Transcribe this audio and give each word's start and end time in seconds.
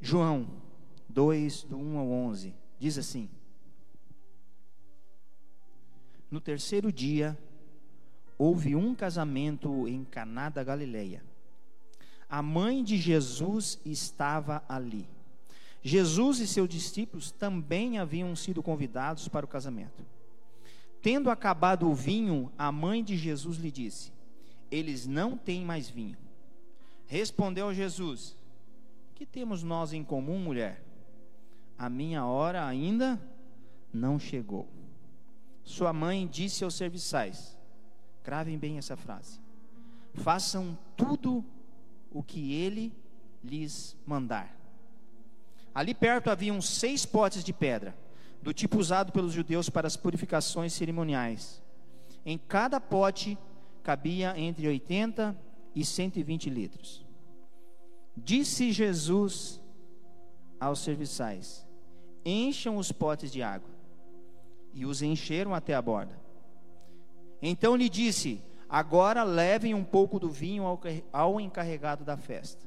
João 0.00 0.48
2, 1.08 1.64
do 1.64 1.76
1 1.76 1.98
ao 1.98 2.08
11, 2.08 2.54
diz 2.78 2.96
assim: 2.96 3.28
No 6.30 6.40
terceiro 6.40 6.92
dia, 6.92 7.38
houve 8.38 8.74
um 8.74 8.94
casamento 8.94 9.86
em 9.86 10.04
Caná 10.04 10.48
da 10.48 10.64
Galileia. 10.64 11.22
A 12.28 12.40
mãe 12.40 12.82
de 12.82 12.96
Jesus 12.96 13.78
estava 13.84 14.62
ali. 14.68 15.06
Jesus 15.82 16.38
e 16.40 16.46
seus 16.46 16.68
discípulos 16.68 17.30
também 17.30 17.98
haviam 17.98 18.34
sido 18.36 18.62
convidados 18.62 19.28
para 19.28 19.44
o 19.44 19.48
casamento. 19.48 20.04
Tendo 21.02 21.30
acabado 21.30 21.88
o 21.88 21.94
vinho, 21.94 22.52
a 22.56 22.70
mãe 22.70 23.02
de 23.02 23.16
Jesus 23.16 23.56
lhe 23.56 23.70
disse: 23.70 24.12
Eles 24.70 25.06
não 25.06 25.36
têm 25.36 25.64
mais 25.64 25.88
vinho. 25.88 26.16
Respondeu 27.06 27.74
Jesus: 27.74 28.36
Que 29.20 29.26
temos 29.26 29.62
nós 29.62 29.92
em 29.92 30.02
comum, 30.02 30.38
mulher? 30.38 30.82
A 31.76 31.90
minha 31.90 32.24
hora 32.24 32.66
ainda 32.66 33.20
não 33.92 34.18
chegou. 34.18 34.66
Sua 35.62 35.92
mãe 35.92 36.26
disse 36.26 36.64
aos 36.64 36.74
serviçais: 36.74 37.54
Gravem 38.24 38.56
bem 38.56 38.78
essa 38.78 38.96
frase. 38.96 39.38
Façam 40.14 40.78
tudo 40.96 41.44
o 42.10 42.22
que 42.22 42.54
ele 42.54 42.94
lhes 43.44 43.94
mandar. 44.06 44.56
Ali 45.74 45.92
perto 45.92 46.30
haviam 46.30 46.58
seis 46.62 47.04
potes 47.04 47.44
de 47.44 47.52
pedra 47.52 47.94
do 48.40 48.54
tipo 48.54 48.78
usado 48.78 49.12
pelos 49.12 49.34
judeus 49.34 49.68
para 49.68 49.86
as 49.86 49.98
purificações 49.98 50.72
cerimoniais. 50.72 51.62
Em 52.24 52.38
cada 52.38 52.80
pote 52.80 53.36
cabia 53.82 54.32
entre 54.38 54.66
80 54.66 55.36
e 55.74 55.84
120 55.84 56.48
litros. 56.48 57.09
Disse 58.24 58.70
Jesus 58.70 59.60
aos 60.58 60.80
serviçais: 60.80 61.66
Encham 62.24 62.76
os 62.76 62.92
potes 62.92 63.32
de 63.32 63.42
água. 63.42 63.70
E 64.72 64.86
os 64.86 65.02
encheram 65.02 65.54
até 65.54 65.74
a 65.74 65.82
borda. 65.82 66.18
Então 67.42 67.74
lhe 67.74 67.88
disse: 67.88 68.42
Agora 68.68 69.24
levem 69.24 69.74
um 69.74 69.82
pouco 69.82 70.20
do 70.20 70.30
vinho 70.30 70.64
ao 71.12 71.40
encarregado 71.40 72.04
da 72.04 72.16
festa. 72.16 72.64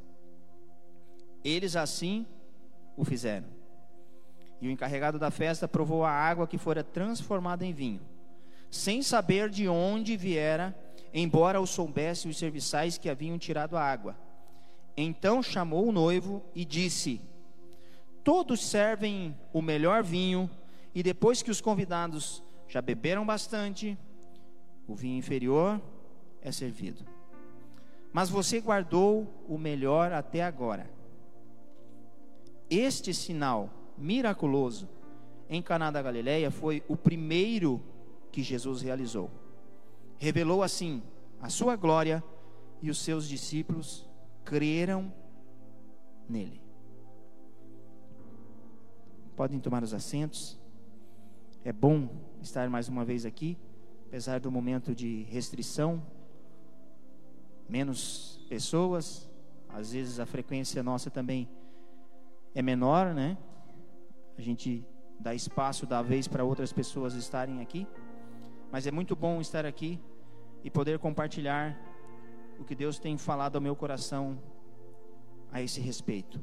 Eles 1.43 1.75
assim 1.75 2.25
o 2.97 3.05
fizeram. 3.05 3.47
E 4.59 4.67
o 4.67 4.71
encarregado 4.71 5.19
da 5.19 5.29
festa 5.29 5.67
provou 5.67 6.03
a 6.03 6.11
água 6.11 6.47
que 6.47 6.57
fora 6.57 6.83
transformada 6.83 7.65
em 7.65 7.73
vinho, 7.73 8.01
sem 8.71 9.01
saber 9.01 9.49
de 9.49 9.67
onde 9.67 10.15
viera, 10.15 10.75
embora 11.13 11.61
o 11.61 11.67
soubesse 11.67 12.27
os 12.27 12.37
serviçais 12.37 12.97
que 12.97 13.09
haviam 13.09 13.37
tirado 13.37 13.77
a 13.77 13.83
água. 13.83 14.15
Então 14.95 15.41
chamou 15.41 15.87
o 15.87 15.91
noivo 15.91 16.43
e 16.53 16.63
disse: 16.63 17.19
Todos 18.23 18.63
servem 18.63 19.35
o 19.51 19.61
melhor 19.61 20.03
vinho, 20.03 20.49
e 20.93 21.01
depois 21.01 21.41
que 21.41 21.51
os 21.51 21.59
convidados 21.59 22.43
já 22.67 22.81
beberam 22.81 23.25
bastante, 23.25 23.97
o 24.87 24.95
vinho 24.95 25.17
inferior 25.17 25.81
é 26.41 26.51
servido. 26.51 27.05
Mas 28.11 28.29
você 28.29 28.61
guardou 28.61 29.27
o 29.47 29.57
melhor 29.57 30.11
até 30.11 30.43
agora. 30.43 30.89
Este 32.69 33.13
sinal 33.13 33.69
miraculoso 33.97 34.87
em 35.49 35.61
Caná 35.61 35.89
da 35.89 36.01
Galileia 36.01 36.51
foi 36.51 36.83
o 36.87 36.95
primeiro 36.95 37.81
que 38.31 38.43
Jesus 38.43 38.81
realizou. 38.81 39.31
Revelou 40.17 40.61
assim 40.63 41.01
a 41.41 41.49
sua 41.49 41.75
glória 41.75 42.23
e 42.81 42.89
os 42.89 42.99
seus 42.99 43.27
discípulos 43.27 44.07
creram 44.43 45.11
nele. 46.27 46.61
Podem 49.35 49.59
tomar 49.59 49.83
os 49.83 49.93
assentos. 49.93 50.59
É 51.63 51.71
bom 51.71 52.09
estar 52.41 52.69
mais 52.69 52.87
uma 52.89 53.05
vez 53.05 53.25
aqui, 53.25 53.57
apesar 54.07 54.39
do 54.39 54.51
momento 54.51 54.93
de 54.93 55.23
restrição, 55.23 56.05
menos 57.69 58.39
pessoas, 58.49 59.29
às 59.69 59.93
vezes 59.93 60.19
a 60.19 60.25
frequência 60.25 60.83
nossa 60.83 61.09
também 61.09 61.49
é 62.53 62.61
menor, 62.61 63.13
né? 63.13 63.37
a 64.37 64.41
gente 64.41 64.85
dá 65.19 65.33
espaço, 65.33 65.85
dá 65.85 66.01
vez 66.01 66.27
para 66.27 66.43
outras 66.43 66.73
pessoas 66.73 67.13
estarem 67.13 67.61
aqui. 67.61 67.87
Mas 68.71 68.87
é 68.87 68.91
muito 68.91 69.15
bom 69.15 69.39
estar 69.39 69.65
aqui 69.65 69.99
e 70.63 70.69
poder 70.69 70.97
compartilhar 70.99 71.77
o 72.59 72.63
que 72.63 72.75
Deus 72.75 72.99
tem 72.99 73.17
falado 73.17 73.55
ao 73.55 73.61
meu 73.61 73.75
coração 73.75 74.41
a 75.51 75.61
esse 75.61 75.79
respeito. 75.79 76.41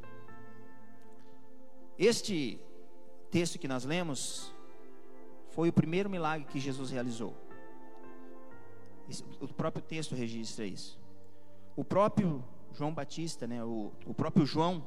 Este 1.99 2.59
texto 3.31 3.59
que 3.59 3.69
nós 3.69 3.85
lemos 3.85 4.55
foi 5.51 5.69
o 5.69 5.73
primeiro 5.73 6.09
milagre 6.09 6.47
que 6.47 6.61
Jesus 6.61 6.91
realizou. 6.91 7.35
O 9.41 9.49
próprio 9.49 9.83
texto 9.83 10.15
registra 10.15 10.65
isso. 10.65 10.99
O 11.77 11.85
próprio 11.85 12.45
João 12.73 12.95
Batista, 12.95 13.47
né, 13.47 13.65
o, 13.65 13.93
o 14.07 14.15
próprio 14.15 14.47
João 14.47 14.87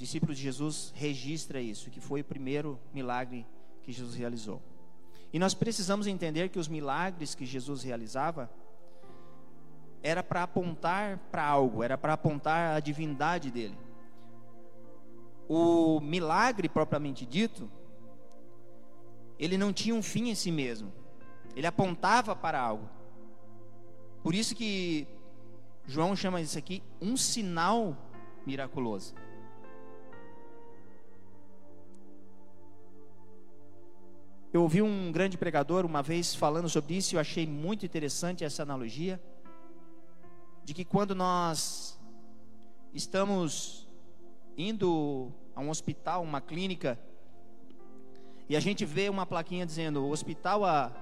discípulos 0.00 0.38
de 0.38 0.42
Jesus 0.42 0.92
registra 0.96 1.60
isso, 1.60 1.90
que 1.90 2.00
foi 2.00 2.22
o 2.22 2.24
primeiro 2.24 2.80
milagre 2.92 3.46
que 3.82 3.92
Jesus 3.92 4.14
realizou. 4.14 4.62
E 5.30 5.38
nós 5.38 5.52
precisamos 5.52 6.06
entender 6.06 6.48
que 6.48 6.58
os 6.58 6.68
milagres 6.68 7.34
que 7.34 7.44
Jesus 7.44 7.82
realizava 7.82 8.50
era 10.02 10.22
para 10.22 10.42
apontar 10.42 11.18
para 11.30 11.44
algo, 11.44 11.82
era 11.82 11.96
para 11.98 12.14
apontar 12.14 12.76
a 12.76 12.80
divindade 12.80 13.50
dele. 13.50 13.76
O 15.48 16.00
milagre 16.00 16.68
propriamente 16.68 17.26
dito, 17.26 17.70
ele 19.38 19.58
não 19.58 19.72
tinha 19.72 19.94
um 19.94 20.02
fim 20.02 20.28
em 20.30 20.34
si 20.34 20.50
mesmo. 20.50 20.92
Ele 21.54 21.66
apontava 21.66 22.34
para 22.36 22.60
algo. 22.60 22.88
Por 24.22 24.34
isso 24.34 24.54
que 24.54 25.06
João 25.86 26.14
chama 26.14 26.40
isso 26.40 26.56
aqui 26.56 26.82
um 27.00 27.16
sinal 27.16 27.96
miraculoso. 28.46 29.14
Eu 34.52 34.62
ouvi 34.62 34.82
um 34.82 35.12
grande 35.12 35.38
pregador 35.38 35.86
uma 35.86 36.02
vez 36.02 36.34
falando 36.34 36.68
sobre 36.68 36.96
isso 36.96 37.14
e 37.14 37.16
eu 37.16 37.20
achei 37.20 37.46
muito 37.46 37.86
interessante 37.86 38.44
essa 38.44 38.62
analogia 38.62 39.20
de 40.70 40.74
que 40.74 40.84
quando 40.84 41.16
nós 41.16 41.98
estamos 42.94 43.88
indo 44.56 45.32
a 45.52 45.60
um 45.60 45.68
hospital, 45.68 46.22
uma 46.22 46.40
clínica, 46.40 46.96
e 48.48 48.54
a 48.54 48.60
gente 48.60 48.84
vê 48.84 49.08
uma 49.08 49.26
plaquinha 49.26 49.66
dizendo 49.66 50.08
hospital 50.08 50.64
a 50.64 50.92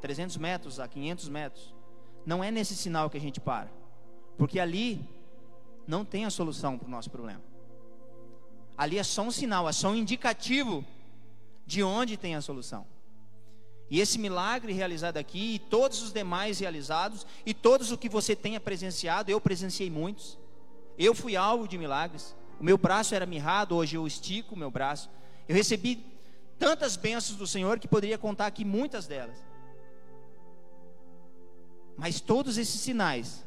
300 0.00 0.38
metros, 0.38 0.80
a 0.80 0.88
500 0.88 1.28
metros, 1.28 1.74
não 2.24 2.42
é 2.42 2.50
nesse 2.50 2.74
sinal 2.74 3.10
que 3.10 3.18
a 3.18 3.20
gente 3.20 3.38
para, 3.38 3.70
porque 4.38 4.58
ali 4.58 5.06
não 5.86 6.02
tem 6.02 6.24
a 6.24 6.30
solução 6.30 6.78
para 6.78 6.88
o 6.88 6.90
nosso 6.90 7.10
problema. 7.10 7.42
Ali 8.78 8.96
é 8.96 9.02
só 9.02 9.20
um 9.24 9.30
sinal, 9.30 9.68
é 9.68 9.72
só 9.72 9.90
um 9.90 9.94
indicativo 9.94 10.82
de 11.66 11.82
onde 11.82 12.16
tem 12.16 12.34
a 12.34 12.40
solução. 12.40 12.86
E 13.88 14.00
esse 14.00 14.18
milagre 14.18 14.72
realizado 14.72 15.16
aqui, 15.16 15.54
e 15.54 15.58
todos 15.58 16.02
os 16.02 16.12
demais 16.12 16.58
realizados, 16.58 17.26
e 17.44 17.54
todos 17.54 17.92
o 17.92 17.98
que 17.98 18.08
você 18.08 18.34
tenha 18.34 18.58
presenciado, 18.58 19.30
eu 19.30 19.40
presenciei 19.40 19.88
muitos. 19.90 20.38
Eu 20.98 21.14
fui 21.14 21.36
alvo 21.36 21.68
de 21.68 21.78
milagres. 21.78 22.34
O 22.58 22.64
meu 22.64 22.76
braço 22.76 23.14
era 23.14 23.26
mirrado, 23.26 23.76
hoje 23.76 23.96
eu 23.96 24.06
estico 24.06 24.54
o 24.54 24.58
meu 24.58 24.70
braço. 24.70 25.08
Eu 25.48 25.54
recebi 25.54 26.04
tantas 26.58 26.96
bênçãos 26.96 27.38
do 27.38 27.46
Senhor 27.46 27.78
que 27.78 27.86
poderia 27.86 28.18
contar 28.18 28.46
aqui 28.46 28.64
muitas 28.64 29.06
delas. 29.06 29.36
Mas 31.96 32.20
todos 32.20 32.58
esses 32.58 32.80
sinais 32.80 33.44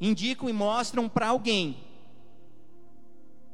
indicam 0.00 0.48
e 0.48 0.52
mostram 0.52 1.08
para 1.08 1.28
alguém 1.28 1.84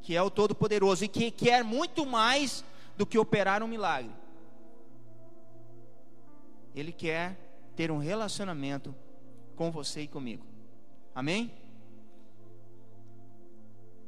que 0.01 0.15
é 0.15 0.21
o 0.21 0.29
Todo-Poderoso 0.29 1.05
e 1.05 1.07
que 1.07 1.29
quer 1.29 1.63
muito 1.63 2.05
mais 2.05 2.63
do 2.97 3.05
que 3.05 3.17
operar 3.17 3.61
um 3.61 3.67
milagre. 3.67 4.11
Ele 6.75 6.91
quer 6.91 7.37
ter 7.75 7.91
um 7.91 7.97
relacionamento 7.97 8.95
com 9.55 9.71
você 9.71 10.01
e 10.01 10.07
comigo. 10.07 10.45
Amém? 11.13 11.51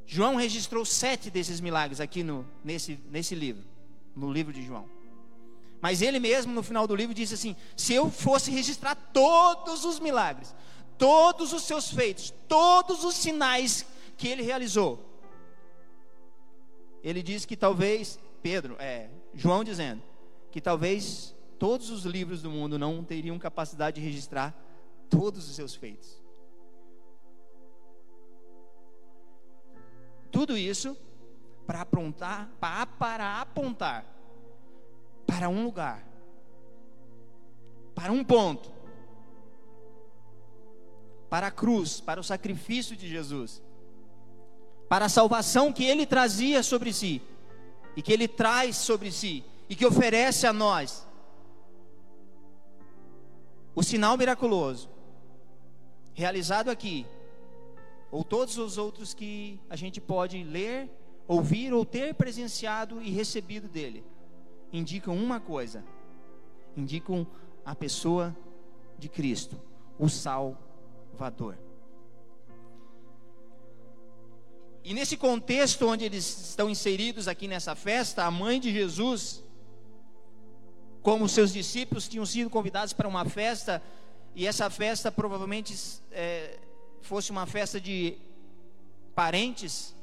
João 0.06 0.36
registrou 0.36 0.84
sete 0.84 1.30
desses 1.30 1.60
milagres 1.60 2.00
aqui 2.00 2.22
no, 2.22 2.46
nesse, 2.62 2.98
nesse 3.10 3.34
livro, 3.34 3.64
no 4.14 4.32
livro 4.32 4.52
de 4.52 4.62
João. 4.62 4.88
Mas 5.80 6.02
ele 6.02 6.18
mesmo, 6.18 6.52
no 6.52 6.62
final 6.62 6.86
do 6.86 6.94
livro, 6.94 7.14
disse 7.14 7.34
assim: 7.34 7.56
se 7.76 7.92
eu 7.92 8.10
fosse 8.10 8.50
registrar 8.50 8.94
todos 8.94 9.84
os 9.84 9.98
milagres, 9.98 10.54
todos 10.96 11.52
os 11.52 11.62
seus 11.64 11.90
feitos, 11.90 12.32
todos 12.48 13.04
os 13.04 13.14
sinais 13.14 13.86
que 14.16 14.28
ele 14.28 14.42
realizou, 14.42 15.04
ele 17.02 17.22
diz 17.22 17.44
que 17.44 17.56
talvez 17.56 18.18
Pedro, 18.42 18.76
é, 18.78 19.10
João 19.34 19.62
dizendo 19.62 20.02
que 20.50 20.60
talvez 20.60 21.33
todos 21.64 21.88
os 21.88 22.04
livros 22.04 22.42
do 22.42 22.50
mundo 22.50 22.78
não 22.78 23.02
teriam 23.02 23.38
capacidade 23.38 23.98
de 23.98 24.06
registrar 24.06 24.54
todos 25.08 25.48
os 25.48 25.56
seus 25.56 25.74
feitos. 25.74 26.22
Tudo 30.30 30.58
isso 30.58 30.94
para 31.66 31.80
apontar, 31.80 32.50
para, 32.60 33.40
apontar 33.40 34.04
para 35.26 35.48
um 35.48 35.64
lugar, 35.64 36.06
para 37.94 38.12
um 38.12 38.22
ponto, 38.22 38.70
para 41.30 41.46
a 41.46 41.50
cruz, 41.50 41.98
para 41.98 42.20
o 42.20 42.24
sacrifício 42.24 42.94
de 42.94 43.08
Jesus, 43.08 43.62
para 44.86 45.06
a 45.06 45.08
salvação 45.08 45.72
que 45.72 45.84
ele 45.84 46.04
trazia 46.04 46.62
sobre 46.62 46.92
si 46.92 47.22
e 47.96 48.02
que 48.02 48.12
ele 48.12 48.28
traz 48.28 48.76
sobre 48.76 49.10
si 49.10 49.42
e 49.66 49.74
que 49.74 49.86
oferece 49.86 50.46
a 50.46 50.52
nós. 50.52 51.13
O 53.74 53.82
sinal 53.82 54.16
miraculoso 54.16 54.88
realizado 56.14 56.70
aqui, 56.70 57.04
ou 58.10 58.22
todos 58.22 58.56
os 58.56 58.78
outros 58.78 59.12
que 59.12 59.60
a 59.68 59.74
gente 59.74 60.00
pode 60.00 60.42
ler, 60.44 60.88
ouvir 61.26 61.72
ou 61.72 61.84
ter 61.84 62.14
presenciado 62.14 63.02
e 63.02 63.10
recebido 63.10 63.68
dele, 63.68 64.04
indicam 64.72 65.16
uma 65.16 65.40
coisa: 65.40 65.84
indicam 66.76 67.26
a 67.64 67.74
pessoa 67.74 68.34
de 68.98 69.08
Cristo, 69.08 69.60
o 69.98 70.08
Salvador. 70.08 71.58
E 74.84 74.92
nesse 74.92 75.16
contexto 75.16 75.88
onde 75.88 76.04
eles 76.04 76.50
estão 76.50 76.68
inseridos 76.68 77.26
aqui 77.26 77.48
nessa 77.48 77.74
festa, 77.74 78.24
a 78.24 78.30
mãe 78.30 78.60
de 78.60 78.70
Jesus, 78.72 79.43
como 81.04 81.28
seus 81.28 81.52
discípulos 81.52 82.08
tinham 82.08 82.24
sido 82.24 82.48
convidados 82.48 82.94
para 82.94 83.06
uma 83.06 83.26
festa 83.26 83.82
e 84.34 84.46
essa 84.46 84.70
festa 84.70 85.12
provavelmente 85.12 86.00
é, 86.10 86.58
fosse 87.02 87.30
uma 87.30 87.44
festa 87.44 87.78
de 87.78 88.16
parentes 89.14 89.94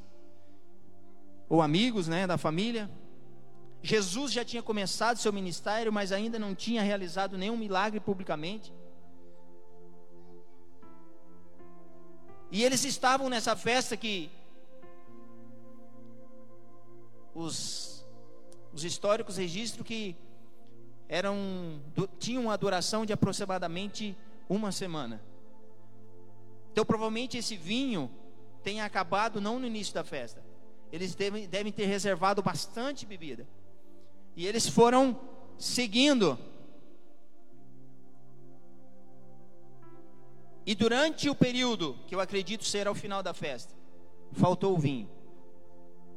ou 1.48 1.60
amigos, 1.60 2.06
né, 2.06 2.24
da 2.24 2.38
família. 2.38 2.88
Jesus 3.82 4.30
já 4.30 4.44
tinha 4.44 4.62
começado 4.62 5.18
seu 5.18 5.32
ministério, 5.32 5.92
mas 5.92 6.12
ainda 6.12 6.38
não 6.38 6.54
tinha 6.54 6.82
realizado 6.82 7.36
nenhum 7.36 7.56
milagre 7.56 7.98
publicamente. 7.98 8.72
E 12.48 12.62
eles 12.62 12.84
estavam 12.84 13.28
nessa 13.28 13.56
festa 13.56 13.96
que 13.96 14.30
os, 17.34 18.06
os 18.72 18.84
históricos 18.84 19.36
registram 19.36 19.82
que 19.82 20.14
eram 21.12 21.78
tinham 22.18 22.44
uma 22.44 22.56
duração 22.56 23.04
de 23.04 23.12
aproximadamente 23.12 24.16
uma 24.48 24.72
semana. 24.72 25.20
Então, 26.72 26.86
provavelmente 26.86 27.36
esse 27.36 27.54
vinho 27.54 28.10
tenha 28.62 28.86
acabado 28.86 29.38
não 29.38 29.58
no 29.58 29.66
início 29.66 29.92
da 29.92 30.02
festa. 30.02 30.42
Eles 30.90 31.14
devem, 31.14 31.46
devem 31.46 31.70
ter 31.70 31.84
reservado 31.84 32.42
bastante 32.42 33.04
bebida. 33.04 33.46
E 34.34 34.46
eles 34.46 34.66
foram 34.66 35.20
seguindo. 35.58 36.38
E 40.64 40.74
durante 40.74 41.28
o 41.28 41.34
período, 41.34 41.94
que 42.06 42.14
eu 42.14 42.20
acredito 42.20 42.64
ser 42.64 42.88
ao 42.88 42.94
final 42.94 43.22
da 43.22 43.34
festa, 43.34 43.74
faltou 44.32 44.74
o 44.74 44.78
vinho. 44.78 45.10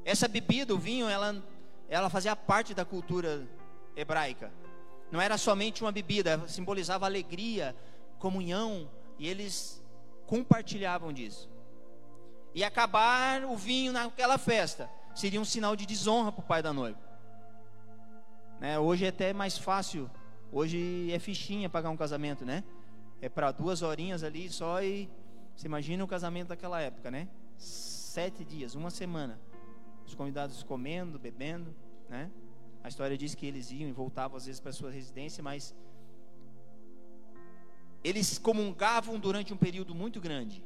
Essa 0.05 0.29
bebida, 0.29 0.73
o 0.73 0.77
vinho, 0.77 1.09
ela, 1.09 1.43
ela 1.89 2.09
fazia 2.09 2.33
parte 2.33 2.73
da 2.73 2.85
cultura 2.85 3.45
hebraica. 3.93 4.53
Não 5.11 5.21
era 5.21 5.37
somente 5.37 5.83
uma 5.83 5.91
bebida, 5.91 6.41
simbolizava 6.47 7.05
alegria, 7.05 7.75
comunhão, 8.19 8.89
e 9.17 9.27
eles 9.27 9.83
compartilhavam 10.25 11.13
disso. 11.13 11.49
E 12.53 12.63
acabar 12.63 13.43
o 13.43 13.55
vinho 13.55 13.91
naquela 13.91 14.37
festa 14.37 14.89
seria 15.13 15.39
um 15.39 15.45
sinal 15.45 15.75
de 15.75 15.85
desonra 15.85 16.31
para 16.31 16.41
o 16.41 16.47
pai 16.47 16.61
da 16.61 16.73
noiva. 16.73 16.99
Né? 18.59 18.79
Hoje 18.79 19.05
é 19.05 19.09
até 19.09 19.33
mais 19.33 19.57
fácil, 19.57 20.09
hoje 20.51 21.11
é 21.11 21.19
fichinha 21.19 21.69
pagar 21.69 21.89
um 21.89 21.97
casamento, 21.97 22.45
né? 22.45 22.63
É 23.21 23.29
para 23.29 23.51
duas 23.51 23.81
horinhas 23.81 24.23
ali 24.23 24.49
só 24.49 24.81
e 24.81 25.09
você 25.55 25.67
imagina 25.67 26.03
o 26.03 26.07
casamento 26.07 26.49
daquela 26.49 26.81
época, 26.81 27.09
né? 27.09 27.27
Sete 27.57 28.43
dias, 28.43 28.75
uma 28.75 28.89
semana, 28.89 29.39
os 30.05 30.13
convidados 30.13 30.63
comendo, 30.63 31.17
bebendo, 31.19 31.73
né? 32.09 32.29
A 32.85 32.87
história 32.87 33.17
diz 33.17 33.33
que 33.33 33.47
eles 33.47 33.71
iam 33.71 33.89
e 33.89 33.91
voltavam 33.91 34.37
às 34.37 34.45
vezes 34.45 34.61
para 34.61 34.71
sua 34.71 34.91
residência, 34.91 35.43
mas 35.43 35.73
eles 38.03 38.37
comungavam 38.37 39.19
durante 39.19 39.51
um 39.51 39.57
período 39.57 39.95
muito 39.95 40.21
grande. 40.21 40.63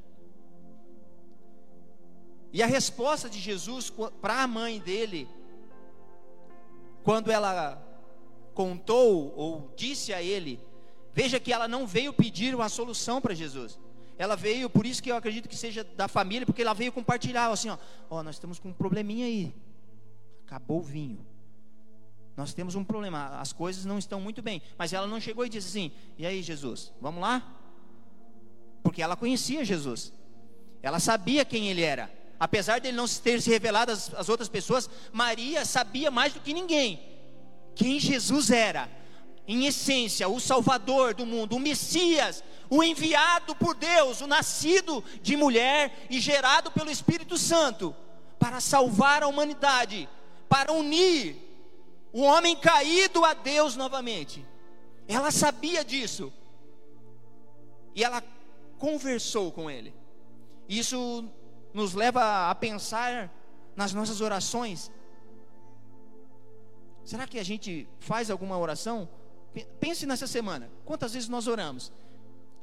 E 2.51 2.61
a 2.61 2.65
resposta 2.65 3.29
de 3.29 3.39
Jesus 3.39 3.89
para 4.19 4.43
a 4.43 4.47
mãe 4.47 4.81
dele, 4.81 5.29
quando 7.05 7.31
ela 7.31 7.81
contou 8.53 9.33
ou 9.37 9.73
disse 9.77 10.11
a 10.11 10.21
ele, 10.21 10.59
veja 11.13 11.39
que 11.39 11.53
ela 11.53 11.69
não 11.69 11.87
veio 11.87 12.11
pedir 12.11 12.53
uma 12.53 12.67
solução 12.67 13.21
para 13.21 13.33
Jesus. 13.33 13.79
Ela 14.17 14.35
veio, 14.35 14.69
por 14.69 14.85
isso 14.85 15.01
que 15.01 15.09
eu 15.09 15.15
acredito 15.15 15.47
que 15.47 15.55
seja 15.55 15.85
da 15.85 16.09
família, 16.09 16.45
porque 16.45 16.63
ela 16.63 16.73
veio 16.73 16.91
compartilhar, 16.91 17.49
assim, 17.49 17.69
ó, 17.69 17.77
ó 18.09 18.21
nós 18.21 18.35
estamos 18.35 18.59
com 18.59 18.67
um 18.67 18.73
probleminha 18.73 19.25
aí. 19.25 19.55
Acabou 20.45 20.79
o 20.79 20.83
vinho. 20.83 21.25
Nós 22.39 22.53
temos 22.53 22.73
um 22.73 22.85
problema, 22.85 23.37
as 23.37 23.51
coisas 23.51 23.83
não 23.83 23.99
estão 23.99 24.21
muito 24.21 24.41
bem. 24.41 24.61
Mas 24.77 24.93
ela 24.93 25.05
não 25.05 25.19
chegou 25.19 25.45
e 25.45 25.49
disse 25.49 25.67
assim: 25.67 25.91
E 26.17 26.25
aí, 26.25 26.41
Jesus, 26.41 26.93
vamos 27.01 27.19
lá? 27.19 27.45
Porque 28.81 29.01
ela 29.01 29.17
conhecia 29.17 29.65
Jesus, 29.65 30.13
ela 30.81 31.01
sabia 31.01 31.43
quem 31.43 31.67
ele 31.67 31.81
era. 31.81 32.09
Apesar 32.39 32.79
dele 32.79 32.95
não 32.95 33.09
ter 33.09 33.41
se 33.41 33.49
revelado 33.49 33.91
às, 33.91 34.13
às 34.13 34.29
outras 34.29 34.47
pessoas, 34.47 34.89
Maria 35.11 35.65
sabia 35.65 36.09
mais 36.09 36.31
do 36.31 36.39
que 36.39 36.53
ninguém 36.53 37.01
quem 37.75 37.99
Jesus 37.99 38.51
era. 38.51 38.89
Em 39.45 39.65
essência, 39.65 40.29
o 40.29 40.39
Salvador 40.39 41.13
do 41.13 41.25
mundo, 41.25 41.57
o 41.57 41.59
Messias, 41.59 42.41
o 42.69 42.81
enviado 42.81 43.53
por 43.53 43.75
Deus, 43.75 44.21
o 44.21 44.27
nascido 44.27 45.03
de 45.21 45.35
mulher 45.35 46.07
e 46.09 46.21
gerado 46.21 46.71
pelo 46.71 46.89
Espírito 46.89 47.37
Santo, 47.37 47.93
para 48.39 48.61
salvar 48.61 49.23
a 49.23 49.27
humanidade, 49.27 50.07
para 50.47 50.71
unir 50.71 51.48
o 52.11 52.21
homem 52.21 52.55
caído 52.55 53.23
a 53.23 53.33
Deus 53.33 53.75
novamente. 53.75 54.45
Ela 55.07 55.31
sabia 55.31 55.83
disso. 55.83 56.31
E 57.95 58.03
ela 58.03 58.23
conversou 58.77 59.51
com 59.51 59.69
ele. 59.69 59.93
Isso 60.67 61.25
nos 61.73 61.93
leva 61.93 62.49
a 62.49 62.55
pensar 62.55 63.31
nas 63.75 63.93
nossas 63.93 64.21
orações. 64.21 64.91
Será 67.03 67.25
que 67.25 67.39
a 67.39 67.43
gente 67.43 67.87
faz 67.99 68.29
alguma 68.29 68.57
oração? 68.57 69.09
Pense 69.79 70.05
nessa 70.05 70.27
semana. 70.27 70.69
Quantas 70.85 71.13
vezes 71.13 71.27
nós 71.27 71.47
oramos? 71.47 71.91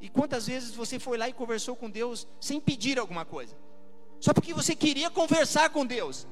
E 0.00 0.08
quantas 0.08 0.46
vezes 0.46 0.74
você 0.74 0.98
foi 0.98 1.18
lá 1.18 1.28
e 1.28 1.32
conversou 1.32 1.74
com 1.74 1.90
Deus 1.90 2.26
sem 2.40 2.60
pedir 2.60 2.98
alguma 2.98 3.24
coisa? 3.24 3.56
Só 4.20 4.32
porque 4.32 4.54
você 4.54 4.74
queria 4.74 5.10
conversar 5.10 5.70
com 5.70 5.84
Deus. 5.84 6.26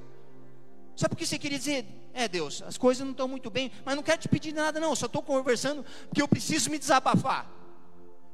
Só 0.97 1.09
porque 1.09 1.27
você 1.27 1.39
queria 1.39 1.59
dizer, 1.59 1.85
é 2.13 2.29
Deus, 2.29 2.63
as 2.63 2.79
coisas 2.79 3.05
não 3.05 3.11
estão 3.11 3.27
muito 3.27 3.51
bem, 3.51 3.71
mas 3.85 3.97
não 3.97 4.03
quero 4.03 4.21
te 4.21 4.29
pedir 4.29 4.53
nada, 4.53 4.79
não, 4.79 4.95
só 4.95 5.07
estou 5.07 5.23
conversando 5.23 5.85
porque 6.09 6.23
eu 6.23 6.29
preciso 6.29 6.71
me 6.71 6.79
desabafar. 6.79 7.51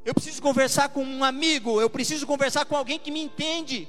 Eu 0.04 0.14
preciso 0.14 0.40
conversar 0.40 0.88
com 0.90 1.02
um 1.02 1.24
amigo, 1.24 1.80
eu 1.80 1.90
preciso 1.90 2.26
conversar 2.26 2.64
com 2.64 2.76
alguém 2.76 2.98
que 2.98 3.10
me 3.10 3.20
entende. 3.20 3.88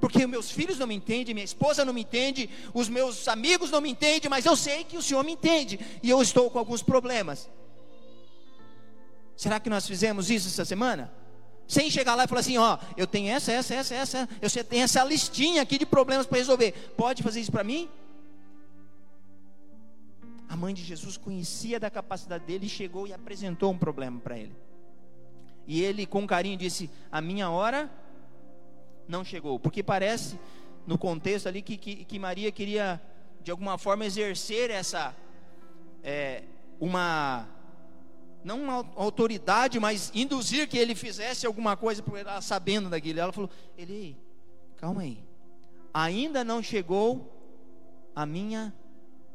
Porque 0.00 0.26
meus 0.26 0.50
filhos 0.50 0.78
não 0.78 0.86
me 0.86 0.94
entendem, 0.94 1.34
minha 1.34 1.44
esposa 1.44 1.84
não 1.84 1.92
me 1.92 2.02
entende, 2.02 2.48
os 2.72 2.88
meus 2.88 3.26
amigos 3.26 3.70
não 3.70 3.80
me 3.80 3.90
entendem, 3.90 4.30
mas 4.30 4.46
eu 4.46 4.56
sei 4.56 4.84
que 4.84 4.96
o 4.96 5.02
Senhor 5.02 5.24
me 5.24 5.32
entende 5.32 5.78
e 6.02 6.08
eu 6.08 6.22
estou 6.22 6.50
com 6.50 6.58
alguns 6.58 6.82
problemas. 6.82 7.48
Será 9.36 9.58
que 9.58 9.70
nós 9.70 9.86
fizemos 9.86 10.30
isso 10.30 10.48
essa 10.48 10.64
semana? 10.64 11.12
Sem 11.68 11.90
chegar 11.90 12.14
lá 12.14 12.24
e 12.24 12.26
falar 12.26 12.40
assim, 12.40 12.56
ó, 12.56 12.78
eu 12.96 13.06
tenho 13.06 13.30
essa, 13.30 13.52
essa, 13.52 13.74
essa, 13.74 13.94
essa, 13.94 14.28
eu 14.40 14.64
tenho 14.64 14.82
essa 14.82 15.04
listinha 15.04 15.60
aqui 15.60 15.76
de 15.76 15.84
problemas 15.84 16.26
para 16.26 16.38
resolver. 16.38 16.72
Pode 16.96 17.22
fazer 17.22 17.40
isso 17.40 17.52
para 17.52 17.62
mim? 17.62 17.90
A 20.48 20.56
mãe 20.56 20.72
de 20.72 20.82
Jesus 20.82 21.18
conhecia 21.18 21.78
da 21.78 21.90
capacidade 21.90 22.46
dele 22.46 22.64
e 22.64 22.70
chegou 22.70 23.06
e 23.06 23.12
apresentou 23.12 23.70
um 23.70 23.76
problema 23.76 24.18
para 24.18 24.38
ele. 24.38 24.56
E 25.66 25.82
ele, 25.82 26.06
com 26.06 26.26
carinho, 26.26 26.56
disse: 26.56 26.88
A 27.12 27.20
minha 27.20 27.50
hora 27.50 27.90
não 29.06 29.22
chegou. 29.22 29.60
Porque 29.60 29.82
parece, 29.82 30.40
no 30.86 30.96
contexto 30.96 31.48
ali, 31.48 31.60
que, 31.60 31.76
que, 31.76 32.02
que 32.06 32.18
Maria 32.18 32.50
queria, 32.50 32.98
de 33.42 33.50
alguma 33.50 33.76
forma, 33.76 34.06
exercer 34.06 34.70
essa. 34.70 35.14
É, 36.02 36.44
uma 36.80 37.46
não 38.48 38.62
uma 38.62 38.90
autoridade, 38.96 39.78
mas 39.78 40.10
induzir 40.14 40.66
que 40.66 40.78
ele 40.78 40.94
fizesse 40.94 41.46
alguma 41.46 41.76
coisa, 41.76 42.02
porque 42.02 42.20
ela 42.20 42.40
sabendo 42.40 42.88
daquilo. 42.88 43.20
Ela 43.20 43.32
falou: 43.32 43.50
Ele, 43.76 44.16
calma 44.78 45.02
aí, 45.02 45.22
ainda 45.92 46.42
não 46.42 46.62
chegou 46.62 47.30
a 48.16 48.24
minha 48.24 48.74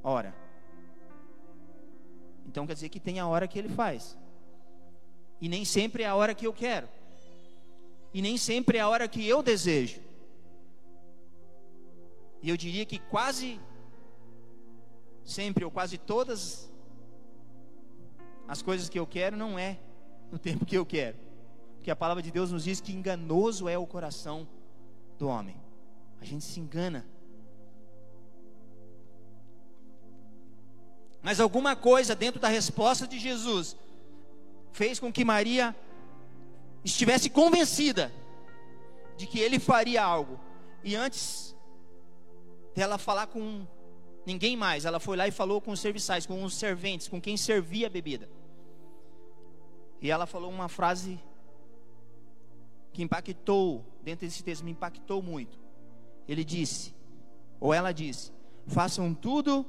hora. 0.04 0.36
Então 2.48 2.66
quer 2.66 2.74
dizer 2.74 2.90
que 2.90 3.00
tem 3.00 3.20
a 3.20 3.28
hora 3.28 3.48
que 3.48 3.60
ele 3.60 3.70
faz, 3.70 4.18
e 5.40 5.48
nem 5.48 5.64
sempre 5.64 6.02
é 6.02 6.08
a 6.08 6.16
hora 6.16 6.34
que 6.34 6.48
eu 6.48 6.54
quero, 6.54 6.90
e 8.14 8.20
nem 8.20 8.36
sempre 8.36 8.80
é 8.80 8.82
a 8.82 8.90
hora 8.90 9.08
que 9.08 9.26
eu 9.28 9.44
desejo. 9.44 10.02
E 12.42 12.50
eu 12.50 12.58
diria 12.58 12.86
que 12.86 12.98
quase 12.98 13.60
sempre 15.24 15.64
ou 15.64 15.72
quase 15.72 15.98
todas 16.00 16.73
as 18.48 18.62
coisas 18.62 18.90
que 18.90 19.00
eu 19.00 19.08
quero 19.08 19.36
não 19.38 19.58
é 19.58 19.80
no 20.32 20.38
tempo 20.40 20.66
que 20.66 20.78
eu 20.78 20.86
quero. 20.86 21.18
Porque 21.76 21.92
a 21.92 21.96
palavra 21.96 22.24
de 22.24 22.32
Deus 22.32 22.52
nos 22.52 22.64
diz 22.64 22.80
que 22.80 22.94
enganoso 22.94 23.68
é 23.68 23.78
o 23.78 23.86
coração 23.86 24.48
do 25.18 25.28
homem. 25.28 25.56
A 26.22 26.26
gente 26.26 26.44
se 26.46 26.60
engana. 26.60 27.06
Mas 31.22 31.40
alguma 31.40 31.76
coisa 31.76 32.16
dentro 32.16 32.40
da 32.40 32.48
resposta 32.48 33.08
de 33.08 33.18
Jesus 33.20 33.78
fez 34.72 35.00
com 35.00 35.12
que 35.12 35.24
Maria 35.24 35.76
estivesse 36.84 37.30
convencida 37.30 38.12
de 39.18 39.26
que 39.26 39.40
ele 39.40 39.60
faria 39.60 40.04
algo. 40.04 40.40
E 40.84 40.96
antes 40.96 41.56
dela 42.76 42.98
falar 42.98 43.28
com 43.28 43.66
ninguém 44.26 44.56
mais, 44.56 44.86
ela 44.86 45.00
foi 45.00 45.18
lá 45.18 45.28
e 45.28 45.32
falou 45.32 45.60
com 45.62 45.72
os 45.72 45.80
serviçais, 45.80 46.26
com 46.26 46.44
os 46.44 46.56
serventes, 46.56 47.08
com 47.08 47.22
quem 47.22 47.38
servia 47.38 47.88
a 47.88 47.90
bebida. 47.90 48.30
E 50.02 50.12
ela 50.12 50.26
falou 50.26 50.52
uma 50.52 50.68
frase 50.68 51.20
que 52.92 53.02
impactou, 53.02 53.86
dentro 54.04 54.26
desse 54.26 54.44
texto, 54.44 54.64
me 54.64 54.72
impactou 54.72 55.22
muito. 55.22 55.60
Ele 56.28 56.44
disse, 56.44 56.94
ou 57.60 57.74
ela 57.74 57.92
disse: 57.92 58.32
façam 58.68 59.14
tudo 59.14 59.66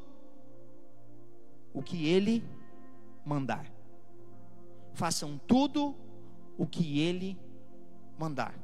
o 1.73 1.83
que 1.83 2.09
ele 2.09 2.45
mandar. 3.25 3.73
Façam 4.93 5.39
tudo 5.47 5.95
o 6.57 6.67
que 6.67 7.01
ele 7.01 7.39
mandar. 8.19 8.55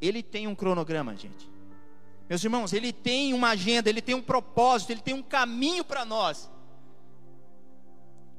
Ele 0.00 0.22
tem 0.22 0.46
um 0.46 0.54
cronograma, 0.54 1.14
gente. 1.14 1.49
Meus 2.30 2.44
irmãos, 2.44 2.72
ele 2.72 2.92
tem 2.92 3.34
uma 3.34 3.48
agenda, 3.48 3.90
ele 3.90 4.00
tem 4.00 4.14
um 4.14 4.22
propósito, 4.22 4.90
ele 4.90 5.00
tem 5.00 5.12
um 5.12 5.22
caminho 5.22 5.84
para 5.84 6.04
nós. 6.04 6.48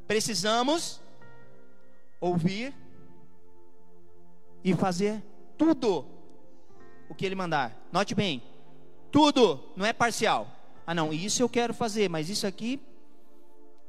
Precisamos 0.07 1.01
ouvir 2.21 2.73
e 4.63 4.73
fazer 4.73 5.21
tudo 5.57 6.05
o 7.09 7.13
que 7.13 7.25
ele 7.25 7.35
mandar. 7.35 7.77
Note 7.91 8.15
bem, 8.15 8.41
tudo, 9.11 9.61
não 9.75 9.85
é 9.85 9.91
parcial. 9.91 10.47
Ah, 10.87 10.95
não, 10.95 11.11
isso 11.11 11.43
eu 11.43 11.49
quero 11.49 11.73
fazer, 11.73 12.09
mas 12.09 12.29
isso 12.29 12.47
aqui, 12.47 12.79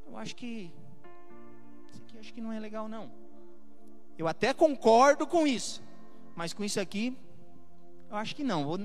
eu 0.08 0.16
acho 0.16 0.34
que, 0.34 0.72
isso 1.92 2.02
aqui 2.02 2.18
acho 2.18 2.34
que 2.34 2.40
não 2.40 2.52
é 2.52 2.58
legal, 2.58 2.88
não. 2.88 3.08
Eu 4.18 4.26
até 4.26 4.52
concordo 4.52 5.28
com 5.28 5.46
isso, 5.46 5.80
mas 6.34 6.52
com 6.52 6.64
isso 6.64 6.80
aqui, 6.80 7.16
eu 8.10 8.16
acho 8.16 8.34
que 8.34 8.42
não. 8.42 8.64
Vou, 8.64 8.80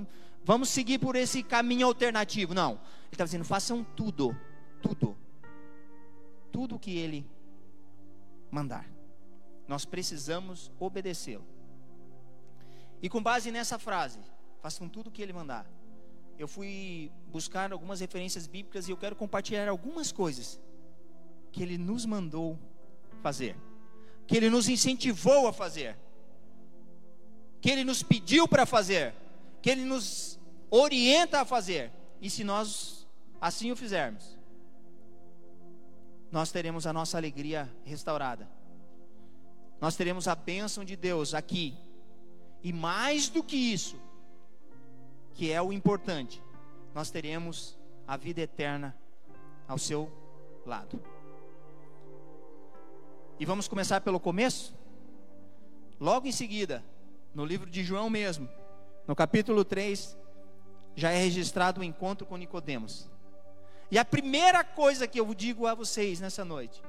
vamos 0.47 0.69
seguir 0.69 0.97
por 0.97 1.17
esse 1.17 1.43
caminho 1.43 1.85
alternativo. 1.85 2.53
Não, 2.53 2.71
ele 2.71 2.79
está 3.11 3.25
dizendo: 3.25 3.43
façam 3.43 3.83
tudo, 3.83 4.35
tudo, 4.81 5.17
tudo 6.53 6.79
que 6.79 6.97
ele 6.97 7.29
mandar. 8.49 8.89
Nós 9.67 9.83
precisamos 9.83 10.71
obedecê-lo. 10.79 11.45
E 13.01 13.09
com 13.09 13.21
base 13.21 13.51
nessa 13.51 13.77
frase, 13.77 14.19
façam 14.61 14.87
tudo 14.87 15.07
o 15.07 15.11
que 15.11 15.21
ele 15.21 15.33
mandar. 15.33 15.69
Eu 16.39 16.47
fui 16.47 17.11
buscar 17.27 17.73
algumas 17.73 17.99
referências 17.99 18.47
bíblicas 18.47 18.87
e 18.87 18.91
eu 18.91 18.97
quero 18.97 19.15
compartilhar 19.15 19.67
algumas 19.67 20.13
coisas 20.13 20.59
que 21.51 21.61
ele 21.61 21.77
nos 21.77 22.05
mandou 22.05 22.57
fazer, 23.21 23.57
que 24.25 24.37
ele 24.37 24.49
nos 24.49 24.69
incentivou 24.69 25.47
a 25.47 25.51
fazer, 25.51 25.97
que 27.59 27.69
ele 27.69 27.83
nos 27.83 28.01
pediu 28.01 28.47
para 28.47 28.65
fazer, 28.65 29.13
que 29.61 29.69
ele 29.69 29.83
nos 29.83 30.36
orienta 30.69 31.41
a 31.41 31.45
fazer. 31.45 31.91
E 32.21 32.29
se 32.29 32.43
nós 32.43 33.07
assim 33.39 33.71
o 33.71 33.75
fizermos, 33.75 34.37
nós 36.31 36.51
teremos 36.51 36.85
a 36.85 36.93
nossa 36.93 37.17
alegria 37.17 37.69
restaurada. 37.83 38.47
Nós 39.79 39.95
teremos 39.95 40.27
a 40.27 40.35
bênção 40.35 40.83
de 40.83 40.95
Deus 40.95 41.33
aqui 41.33 41.77
e 42.63 42.73
mais 42.73 43.29
do 43.29 43.43
que 43.43 43.55
isso, 43.55 43.99
que 45.33 45.51
é 45.51 45.61
o 45.61 45.71
importante, 45.71 46.41
nós 46.93 47.11
teremos 47.11 47.77
a 48.07 48.17
vida 48.17 48.41
eterna 48.41 48.97
ao 49.67 49.77
seu 49.77 50.11
lado. 50.65 50.99
E 53.39 53.45
vamos 53.45 53.67
começar 53.67 54.01
pelo 54.01 54.19
começo? 54.19 54.75
Logo 55.99 56.27
em 56.27 56.31
seguida, 56.31 56.83
no 57.33 57.45
livro 57.45 57.69
de 57.69 57.83
João 57.83 58.09
mesmo, 58.09 58.49
no 59.07 59.15
capítulo 59.15 59.63
3, 59.63 60.17
já 60.97 61.11
é 61.11 61.17
registrado 61.19 61.79
o 61.79 61.83
encontro 61.83 62.25
com 62.25 62.35
Nicodemos. 62.35 63.07
E 63.91 63.99
a 63.99 64.03
primeira 64.03 64.63
coisa 64.63 65.07
que 65.07 65.19
eu 65.19 65.31
digo 65.35 65.67
a 65.67 65.75
vocês 65.75 66.19
nessa 66.19 66.43
noite, 66.43 66.81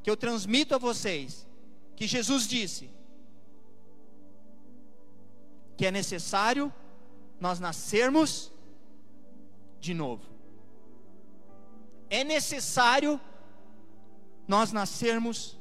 que 0.00 0.08
eu 0.08 0.16
transmito 0.16 0.72
a 0.72 0.78
vocês, 0.78 1.44
que 1.96 2.06
Jesus 2.06 2.46
disse: 2.46 2.88
que 5.76 5.84
é 5.84 5.90
necessário 5.90 6.72
nós 7.40 7.58
nascermos 7.58 8.52
de 9.80 9.92
novo. 9.92 10.22
É 12.08 12.22
necessário 12.22 13.20
nós 14.46 14.70
nascermos 14.70 15.58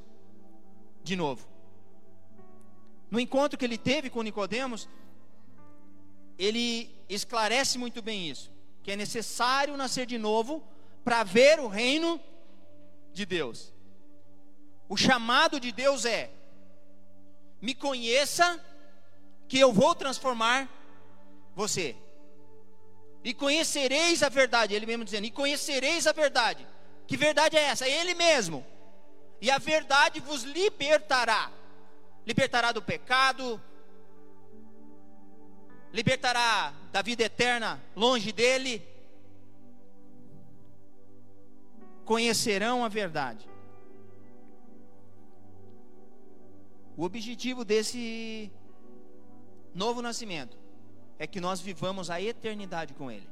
de 1.03 1.15
novo. 1.15 1.47
No 3.09 3.19
encontro 3.19 3.57
que 3.57 3.65
ele 3.65 3.77
teve 3.77 4.11
com 4.11 4.21
Nicodemos, 4.21 4.87
ele 6.37 6.93
esclarece 7.07 7.77
muito 7.77 8.01
bem 8.01 8.29
isso, 8.29 8.51
que 8.83 8.91
é 8.91 8.95
necessário 8.95 9.77
nascer 9.77 10.05
de 10.05 10.17
novo 10.17 10.63
para 11.03 11.23
ver 11.23 11.59
o 11.59 11.67
reino 11.67 12.19
de 13.13 13.25
Deus. 13.25 13.73
O 14.89 14.97
chamado 14.97 15.59
de 15.59 15.71
Deus 15.71 16.05
é: 16.05 16.31
me 17.61 17.73
conheça 17.73 18.63
que 19.47 19.59
eu 19.59 19.71
vou 19.71 19.95
transformar 19.95 20.69
você. 21.55 21.95
E 23.23 23.33
conhecereis 23.33 24.21
a 24.21 24.29
verdade, 24.29 24.75
ele 24.75 24.85
mesmo 24.85 25.03
dizendo, 25.03 25.25
e 25.25 25.31
conhecereis 25.31 26.05
a 26.05 26.11
verdade. 26.11 26.67
Que 27.07 27.17
verdade 27.17 27.57
é 27.57 27.61
essa? 27.61 27.85
É 27.85 28.01
ele 28.01 28.13
mesmo. 28.13 28.65
E 29.41 29.49
a 29.49 29.57
verdade 29.57 30.19
vos 30.19 30.43
libertará. 30.43 31.51
Libertará 32.25 32.71
do 32.71 32.81
pecado, 32.81 33.61
libertará 35.93 36.73
da 36.91 37.01
vida 37.01 37.23
eterna 37.23 37.81
longe 37.95 38.31
dele. 38.31 38.81
Conhecerão 42.03 42.83
a 42.83 42.87
verdade. 42.87 43.49
O 46.97 47.03
objetivo 47.03 47.65
desse 47.65 48.51
novo 49.73 50.01
nascimento 50.01 50.57
é 51.19 51.27
que 51.27 51.41
nós 51.41 51.59
vivamos 51.59 52.09
a 52.09 52.21
eternidade 52.21 52.93
com 52.93 53.11
Ele. 53.11 53.27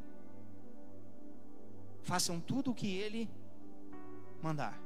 Façam 2.02 2.40
tudo 2.40 2.72
o 2.72 2.76
que 2.76 2.88
Ele 2.98 3.30
mandar. 4.42 4.78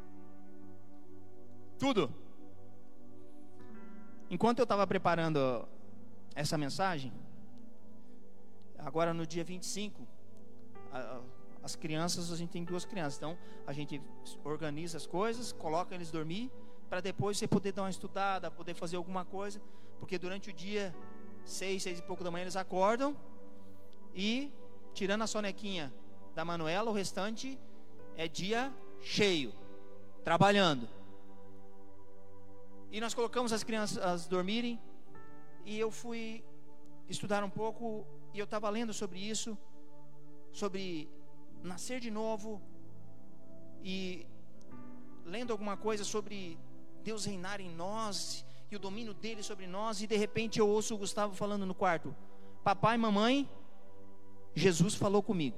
Tudo. 1.80 2.14
Enquanto 4.30 4.60
eu 4.60 4.64
estava 4.64 4.86
preparando 4.86 5.68
essa 6.36 6.58
mensagem, 6.58 7.12
agora 8.88 9.14
no 9.14 9.28
dia 9.28 9.44
25, 9.44 10.08
as 11.62 11.76
crianças, 11.76 12.32
a 12.32 12.38
gente 12.38 12.52
tem 12.52 12.64
duas 12.64 12.86
crianças, 12.86 13.18
então 13.18 13.38
a 13.66 13.74
gente 13.74 14.02
organiza 14.46 14.96
as 14.96 15.06
coisas, 15.06 15.52
coloca 15.52 15.94
eles 15.94 16.10
dormir, 16.10 16.50
para 16.90 17.02
depois 17.02 17.38
você 17.38 17.50
poder 17.50 17.74
dar 17.74 17.82
uma 17.82 17.90
estudada, 17.90 18.50
poder 18.50 18.74
fazer 18.74 18.96
alguma 18.96 19.26
coisa, 19.26 19.62
porque 20.00 20.18
durante 20.18 20.52
o 20.52 20.54
dia 20.54 20.96
seis, 21.44 21.84
seis 21.84 22.00
e 22.00 22.02
pouco 22.02 22.24
da 22.24 22.32
manhã 22.32 22.44
eles 22.44 22.56
acordam 22.56 23.14
e 24.16 24.54
tirando 24.94 25.24
a 25.24 25.28
sonequinha 25.28 25.94
da 26.34 26.46
Manuela, 26.46 26.90
o 26.90 26.94
restante 26.94 27.60
é 28.16 28.26
dia 28.26 28.74
cheio, 29.02 29.52
trabalhando. 30.24 30.88
E 32.90 33.02
nós 33.02 33.14
colocamos 33.14 33.52
as 33.52 33.66
crianças 33.66 34.28
dormirem 34.28 34.80
e 35.66 35.78
eu 35.78 35.92
fui 35.92 36.42
estudar 37.10 37.44
um 37.44 37.50
pouco 37.50 38.08
e 38.38 38.40
eu 38.40 38.46
estava 38.46 38.70
lendo 38.70 38.94
sobre 38.94 39.20
isso, 39.20 39.58
sobre 40.52 41.10
nascer 41.64 42.00
de 42.00 42.12
novo 42.12 42.62
e 43.82 44.28
lendo 45.26 45.52
alguma 45.52 45.76
coisa 45.76 46.04
sobre 46.04 46.56
Deus 47.04 47.26
reinar 47.26 47.60
em 47.60 47.72
nós 47.74 48.46
e 48.70 48.76
o 48.76 48.80
domínio 48.80 49.16
dele 49.16 49.42
sobre 49.42 49.66
nós, 49.66 50.04
e 50.04 50.08
de 50.08 50.16
repente 50.16 50.60
eu 50.60 50.68
ouço 50.70 50.94
o 50.94 51.00
Gustavo 51.00 51.34
falando 51.34 51.66
no 51.66 51.74
quarto: 51.74 52.16
Papai, 52.64 52.96
mamãe, 52.96 53.50
Jesus 54.54 54.94
falou 54.94 55.24
comigo. 55.24 55.58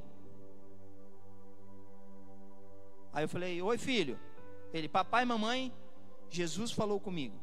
Aí 3.12 3.25
eu 3.25 3.29
falei: 3.29 3.62
Oi, 3.62 3.77
filho. 3.77 4.17
Ele, 4.71 4.88
papai, 4.88 5.25
mamãe, 5.25 5.74
Jesus 6.29 6.71
falou 6.71 6.98
comigo. 6.98 7.38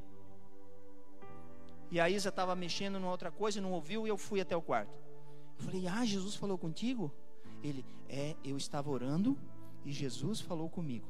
E 1.91 2.01
a 2.01 2.09
Isa 2.09 2.31
estava 2.31 2.55
mexendo 2.57 2.99
numa 2.99 3.11
outra 3.11 3.31
coisa, 3.31 3.61
não 3.61 3.73
ouviu, 3.73 4.07
e 4.07 4.09
eu 4.09 4.17
fui 4.17 4.41
até 4.41 4.57
o 4.57 4.63
quarto. 4.63 5.06
Eu 5.59 5.65
falei: 5.65 5.87
Ah, 5.87 6.05
Jesus 6.05 6.35
falou 6.35 6.59
contigo? 6.59 7.13
Ele: 7.63 7.85
É, 8.09 8.35
eu 8.45 8.57
estava 8.57 8.91
orando 8.91 9.39
e 9.85 9.93
Jesus 9.93 10.41
falou 10.41 10.69
comigo. 10.69 11.07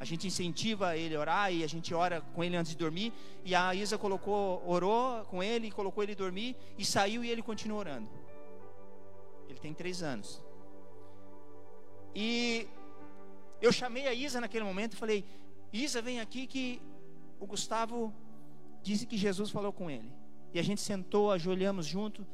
A 0.00 0.04
gente 0.04 0.26
incentiva 0.28 0.96
ele 0.96 1.16
a 1.16 1.20
orar 1.20 1.52
e 1.52 1.64
a 1.64 1.66
gente 1.66 1.92
ora 1.92 2.20
com 2.20 2.44
ele 2.44 2.56
antes 2.56 2.70
de 2.72 2.78
dormir. 2.78 3.12
E 3.44 3.54
a 3.54 3.74
Isa 3.74 3.98
colocou, 3.98 4.62
orou 4.64 5.24
com 5.24 5.42
ele, 5.42 5.72
colocou 5.72 6.04
ele 6.04 6.14
dormir 6.14 6.56
e 6.78 6.84
saiu 6.84 7.24
e 7.24 7.30
ele 7.30 7.42
continuou 7.42 7.80
orando. 7.80 8.08
Ele 9.48 9.58
tem 9.58 9.74
três 9.74 10.02
anos. 10.02 10.40
E 12.14 12.68
eu 13.60 13.72
chamei 13.72 14.06
a 14.06 14.14
Isa 14.14 14.40
naquele 14.40 14.64
momento 14.64 14.92
e 14.92 14.96
falei: 14.96 15.24
Isa, 15.72 16.00
vem 16.00 16.20
aqui 16.20 16.46
que 16.46 16.80
o 17.40 17.46
Gustavo 17.46 18.14
disse 18.82 19.04
que 19.04 19.16
Jesus 19.16 19.50
falou 19.50 19.72
com 19.72 19.90
ele. 19.90 20.12
E 20.54 20.58
a 20.58 20.62
gente 20.62 20.80
sentou, 20.80 21.30
ajoelhamos 21.32 21.86
junto 21.86 22.26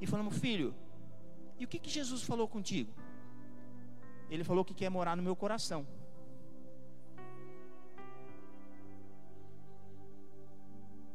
e 0.00 0.06
falamos: 0.06 0.36
Filho, 0.38 0.74
e 1.58 1.64
o 1.64 1.68
que, 1.68 1.78
que 1.78 1.90
Jesus 1.90 2.22
falou 2.22 2.48
contigo? 2.48 2.92
Ele 4.30 4.44
falou 4.44 4.64
que 4.64 4.72
quer 4.72 4.88
morar 4.88 5.16
no 5.16 5.22
meu 5.22 5.36
coração. 5.36 5.86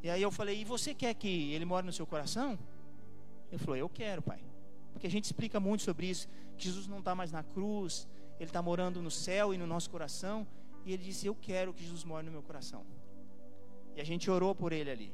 E 0.03 0.09
aí 0.09 0.21
eu 0.21 0.31
falei: 0.31 0.61
E 0.61 0.65
você 0.65 0.93
quer 0.93 1.13
que 1.15 1.51
ele 1.53 1.65
more 1.65 1.85
no 1.85 1.91
seu 1.91 2.05
coração? 2.05 2.59
Ele 3.51 3.57
falou: 3.57 3.75
Eu 3.75 3.89
quero, 3.89 4.21
pai. 4.21 4.43
Porque 4.91 5.07
a 5.07 5.09
gente 5.09 5.25
explica 5.25 5.59
muito 5.59 5.83
sobre 5.83 6.05
isso. 6.07 6.27
Que 6.57 6.65
Jesus 6.65 6.87
não 6.87 6.99
está 6.99 7.15
mais 7.15 7.31
na 7.31 7.43
cruz, 7.43 8.07
ele 8.39 8.49
está 8.49 8.61
morando 8.61 9.01
no 9.01 9.09
céu 9.09 9.53
e 9.53 9.57
no 9.57 9.65
nosso 9.65 9.89
coração. 9.89 10.45
E 10.85 10.93
ele 10.93 11.03
disse: 11.03 11.25
Eu 11.25 11.33
quero 11.33 11.73
que 11.73 11.83
Jesus 11.83 12.03
more 12.03 12.23
no 12.23 12.31
meu 12.31 12.43
coração. 12.43 12.85
E 13.95 14.01
a 14.01 14.03
gente 14.03 14.29
orou 14.29 14.53
por 14.53 14.71
ele 14.71 14.91
ali. 14.91 15.13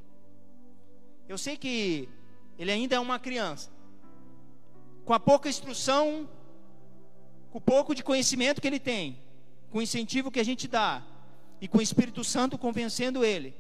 Eu 1.29 1.37
sei 1.37 1.55
que 1.55 2.09
ele 2.58 2.72
ainda 2.72 2.96
é 2.96 3.00
uma 3.00 3.20
criança, 3.20 3.70
com 5.05 5.13
a 5.13 5.20
pouca 5.20 5.50
instrução, 5.50 6.29
com 7.51 7.58
o 7.58 7.62
pouco 7.62 7.93
de 7.93 8.03
conhecimento 8.03 8.62
que 8.62 8.67
ele 8.67 8.79
tem, 8.79 9.20
com 9.70 9.79
o 9.79 9.81
incentivo 9.81 10.31
que 10.31 10.39
a 10.39 10.43
gente 10.43 10.67
dá, 10.67 11.03
e 11.60 11.67
com 11.67 11.77
o 11.77 11.81
Espírito 11.81 12.24
Santo 12.24 12.58
convencendo 12.58 13.24
ele, 13.24 13.55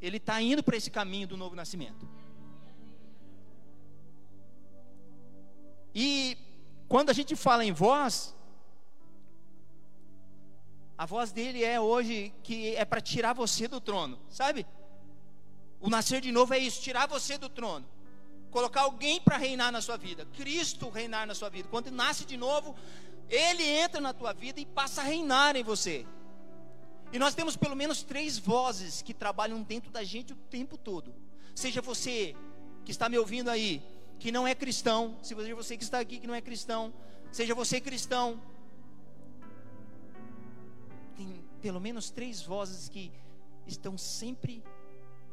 ele 0.00 0.16
está 0.16 0.40
indo 0.40 0.62
para 0.62 0.76
esse 0.76 0.90
caminho 0.90 1.28
do 1.28 1.36
novo 1.36 1.54
nascimento. 1.54 2.08
E 5.94 6.36
quando 6.88 7.10
a 7.10 7.12
gente 7.12 7.34
fala 7.34 7.64
em 7.64 7.72
voz, 7.72 8.34
a 10.98 11.06
voz 11.06 11.32
dele 11.32 11.64
é 11.64 11.80
hoje 11.80 12.32
que 12.42 12.74
é 12.74 12.84
para 12.84 13.00
tirar 13.00 13.32
você 13.32 13.66
do 13.66 13.80
trono, 13.80 14.18
sabe? 14.28 14.66
O 15.80 15.88
nascer 15.88 16.20
de 16.20 16.32
novo 16.32 16.54
é 16.54 16.58
isso, 16.58 16.82
tirar 16.82 17.06
você 17.06 17.38
do 17.38 17.48
trono. 17.48 17.86
Colocar 18.56 18.84
alguém 18.84 19.20
para 19.20 19.36
reinar 19.36 19.70
na 19.70 19.82
sua 19.82 19.98
vida, 19.98 20.24
Cristo 20.34 20.88
reinar 20.88 21.26
na 21.26 21.34
sua 21.34 21.50
vida. 21.50 21.68
Quando 21.68 21.90
nasce 21.90 22.24
de 22.24 22.38
novo, 22.38 22.74
ele 23.28 23.62
entra 23.62 24.00
na 24.00 24.14
tua 24.14 24.32
vida 24.32 24.58
e 24.58 24.64
passa 24.64 25.02
a 25.02 25.04
reinar 25.04 25.56
em 25.56 25.62
você. 25.62 26.06
E 27.12 27.18
nós 27.18 27.34
temos 27.34 27.54
pelo 27.54 27.76
menos 27.76 28.02
três 28.02 28.38
vozes 28.38 29.02
que 29.02 29.12
trabalham 29.12 29.62
dentro 29.62 29.90
da 29.90 30.02
gente 30.02 30.32
o 30.32 30.36
tempo 30.36 30.78
todo. 30.78 31.14
Seja 31.54 31.82
você 31.82 32.34
que 32.82 32.90
está 32.90 33.10
me 33.10 33.18
ouvindo 33.18 33.50
aí, 33.50 33.82
que 34.18 34.32
não 34.32 34.48
é 34.48 34.54
cristão, 34.54 35.18
seja 35.22 35.54
você 35.54 35.76
que 35.76 35.84
está 35.84 36.00
aqui 36.00 36.18
que 36.18 36.26
não 36.26 36.34
é 36.34 36.40
cristão, 36.40 36.94
seja 37.30 37.54
você 37.54 37.78
cristão, 37.78 38.40
pelo 41.60 41.78
menos 41.78 42.08
três 42.08 42.40
vozes 42.40 42.88
que 42.88 43.12
estão 43.66 43.98
sempre 43.98 44.64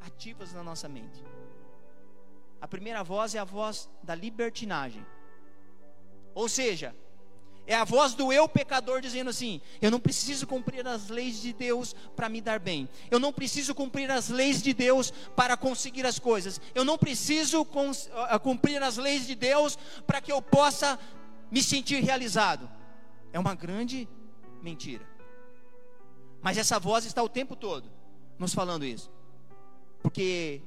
ativas 0.01 0.51
na 0.51 0.61
nossa 0.61 0.89
mente. 0.89 1.23
A 2.63 2.67
primeira 2.67 3.03
voz 3.03 3.35
é 3.35 3.39
a 3.39 3.43
voz 3.43 3.89
da 4.01 4.15
libertinagem. 4.15 5.05
Ou 6.33 6.47
seja, 6.47 6.95
é 7.67 7.75
a 7.75 7.83
voz 7.83 8.13
do 8.13 8.31
eu 8.31 8.47
pecador 8.47 9.01
dizendo 9.01 9.29
assim: 9.29 9.59
eu 9.81 9.91
não 9.91 9.99
preciso 9.99 10.47
cumprir 10.47 10.87
as 10.87 11.09
leis 11.09 11.41
de 11.41 11.51
Deus 11.51 11.93
para 12.15 12.29
me 12.29 12.39
dar 12.39 12.61
bem. 12.61 12.87
Eu 13.11 13.19
não 13.19 13.33
preciso 13.33 13.75
cumprir 13.75 14.09
as 14.09 14.29
leis 14.29 14.63
de 14.63 14.73
Deus 14.73 15.11
para 15.35 15.57
conseguir 15.57 16.05
as 16.05 16.17
coisas. 16.17 16.61
Eu 16.73 16.85
não 16.85 16.97
preciso 16.97 17.67
cumprir 18.41 18.81
as 18.81 18.95
leis 18.95 19.27
de 19.27 19.35
Deus 19.35 19.77
para 20.07 20.21
que 20.21 20.31
eu 20.31 20.41
possa 20.41 20.97
me 21.51 21.61
sentir 21.61 22.01
realizado. 22.01 22.69
É 23.33 23.39
uma 23.39 23.55
grande 23.55 24.07
mentira. 24.61 25.05
Mas 26.41 26.57
essa 26.57 26.79
voz 26.79 27.03
está 27.03 27.21
o 27.21 27.27
tempo 27.27 27.57
todo 27.57 27.91
nos 28.39 28.53
falando 28.53 28.85
isso. 28.85 29.11
Porque, 30.01 30.61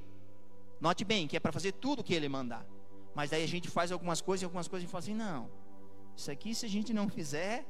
note 0.80 1.04
bem, 1.04 1.26
que 1.26 1.36
é 1.36 1.40
para 1.40 1.52
fazer 1.52 1.72
tudo 1.72 2.00
o 2.00 2.04
que 2.04 2.14
ele 2.14 2.28
mandar. 2.28 2.66
Mas 3.14 3.30
daí 3.30 3.42
a 3.42 3.48
gente 3.48 3.68
faz 3.68 3.90
algumas 3.90 4.20
coisas 4.20 4.42
e 4.42 4.44
algumas 4.44 4.68
coisas 4.68 4.88
e 4.88 4.90
fala 4.90 5.02
assim: 5.02 5.14
não, 5.14 5.50
isso 6.16 6.30
aqui 6.30 6.54
se 6.54 6.66
a 6.66 6.68
gente 6.68 6.92
não 6.92 7.08
fizer, 7.08 7.64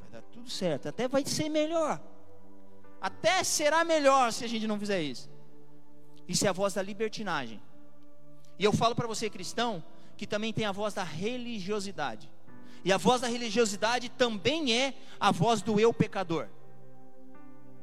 vai 0.00 0.10
dar 0.10 0.22
tudo 0.22 0.50
certo. 0.50 0.88
Até 0.88 1.06
vai 1.06 1.24
ser 1.24 1.48
melhor. 1.48 2.00
Até 3.00 3.44
será 3.44 3.84
melhor 3.84 4.32
se 4.32 4.44
a 4.44 4.48
gente 4.48 4.66
não 4.66 4.78
fizer 4.78 5.00
isso. 5.02 5.30
Isso 6.26 6.46
é 6.46 6.48
a 6.48 6.52
voz 6.52 6.74
da 6.74 6.82
libertinagem. 6.82 7.60
E 8.58 8.64
eu 8.64 8.72
falo 8.72 8.94
para 8.94 9.06
você, 9.06 9.28
cristão, 9.28 9.84
que 10.16 10.26
também 10.26 10.52
tem 10.52 10.64
a 10.64 10.72
voz 10.72 10.94
da 10.94 11.04
religiosidade. 11.04 12.30
E 12.84 12.92
a 12.92 12.96
voz 12.96 13.20
da 13.20 13.28
religiosidade 13.28 14.08
também 14.08 14.76
é 14.76 14.94
a 15.18 15.30
voz 15.30 15.62
do 15.62 15.78
eu 15.80 15.92
pecador. 15.92 16.48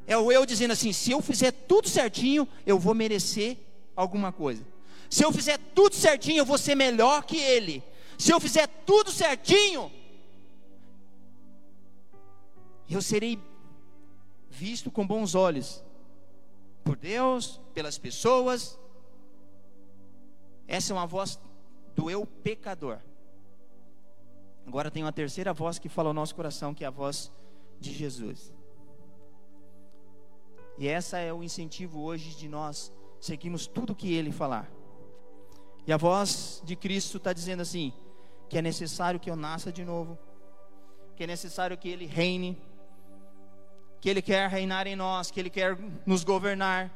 É 0.07 0.17
o 0.17 0.31
eu 0.31 0.45
dizendo 0.45 0.71
assim: 0.71 0.91
se 0.91 1.11
eu 1.11 1.21
fizer 1.21 1.51
tudo 1.51 1.87
certinho, 1.87 2.47
eu 2.65 2.77
vou 2.79 2.93
merecer 2.93 3.57
alguma 4.01 4.31
coisa. 4.31 4.65
Se 5.09 5.23
eu 5.23 5.31
fizer 5.31 5.57
tudo 5.75 5.95
certinho, 5.95 6.39
eu 6.39 6.45
vou 6.45 6.57
ser 6.57 6.75
melhor 6.75 7.23
que 7.23 7.37
ele. 7.37 7.83
Se 8.17 8.31
eu 8.31 8.39
fizer 8.39 8.67
tudo 8.85 9.11
certinho, 9.11 9.91
eu 12.89 13.01
serei 13.01 13.39
visto 14.49 14.91
com 14.91 15.05
bons 15.05 15.35
olhos 15.35 15.83
por 16.83 16.95
Deus, 16.95 17.59
pelas 17.73 17.97
pessoas. 17.97 18.79
Essa 20.67 20.93
é 20.93 20.95
uma 20.95 21.07
voz 21.07 21.39
do 21.95 22.09
eu 22.09 22.25
pecador. 22.25 22.99
Agora 24.65 24.91
tem 24.91 25.03
uma 25.03 25.11
terceira 25.11 25.53
voz 25.53 25.79
que 25.79 25.89
fala 25.89 26.09
ao 26.09 26.13
nosso 26.13 26.35
coração, 26.35 26.73
que 26.73 26.83
é 26.83 26.87
a 26.87 26.91
voz 26.91 27.31
de 27.79 27.91
Jesus. 27.91 28.53
E 30.77 30.87
essa 30.87 31.17
é 31.17 31.33
o 31.33 31.43
incentivo 31.43 32.01
hoje 32.01 32.35
de 32.35 32.47
nós 32.47 32.91
seguirmos 33.21 33.67
tudo 33.67 33.95
que 33.95 34.13
ele 34.13 34.31
falar. 34.31 34.69
E 35.85 35.93
a 35.93 35.97
voz 35.97 36.61
de 36.65 36.75
Cristo 36.75 37.17
está 37.17 37.31
dizendo 37.31 37.61
assim: 37.61 37.93
que 38.49 38.57
é 38.57 38.61
necessário 38.61 39.19
que 39.19 39.29
eu 39.29 39.35
nasça 39.35 39.71
de 39.71 39.85
novo, 39.85 40.17
que 41.15 41.23
é 41.23 41.27
necessário 41.27 41.77
que 41.77 41.87
ele 41.87 42.05
reine, 42.05 42.61
que 44.01 44.09
ele 44.09 44.21
quer 44.21 44.49
reinar 44.49 44.87
em 44.87 44.95
nós, 44.95 45.31
que 45.31 45.39
ele 45.39 45.49
quer 45.49 45.77
nos 46.05 46.23
governar, 46.23 46.91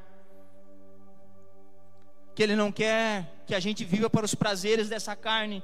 que 2.33 2.43
ele 2.43 2.55
não 2.55 2.71
quer 2.71 3.31
que 3.45 3.53
a 3.53 3.59
gente 3.59 3.85
viva 3.85 4.09
para 4.09 4.25
os 4.25 4.35
prazeres 4.35 4.89
dessa 4.89 5.15
carne, 5.15 5.63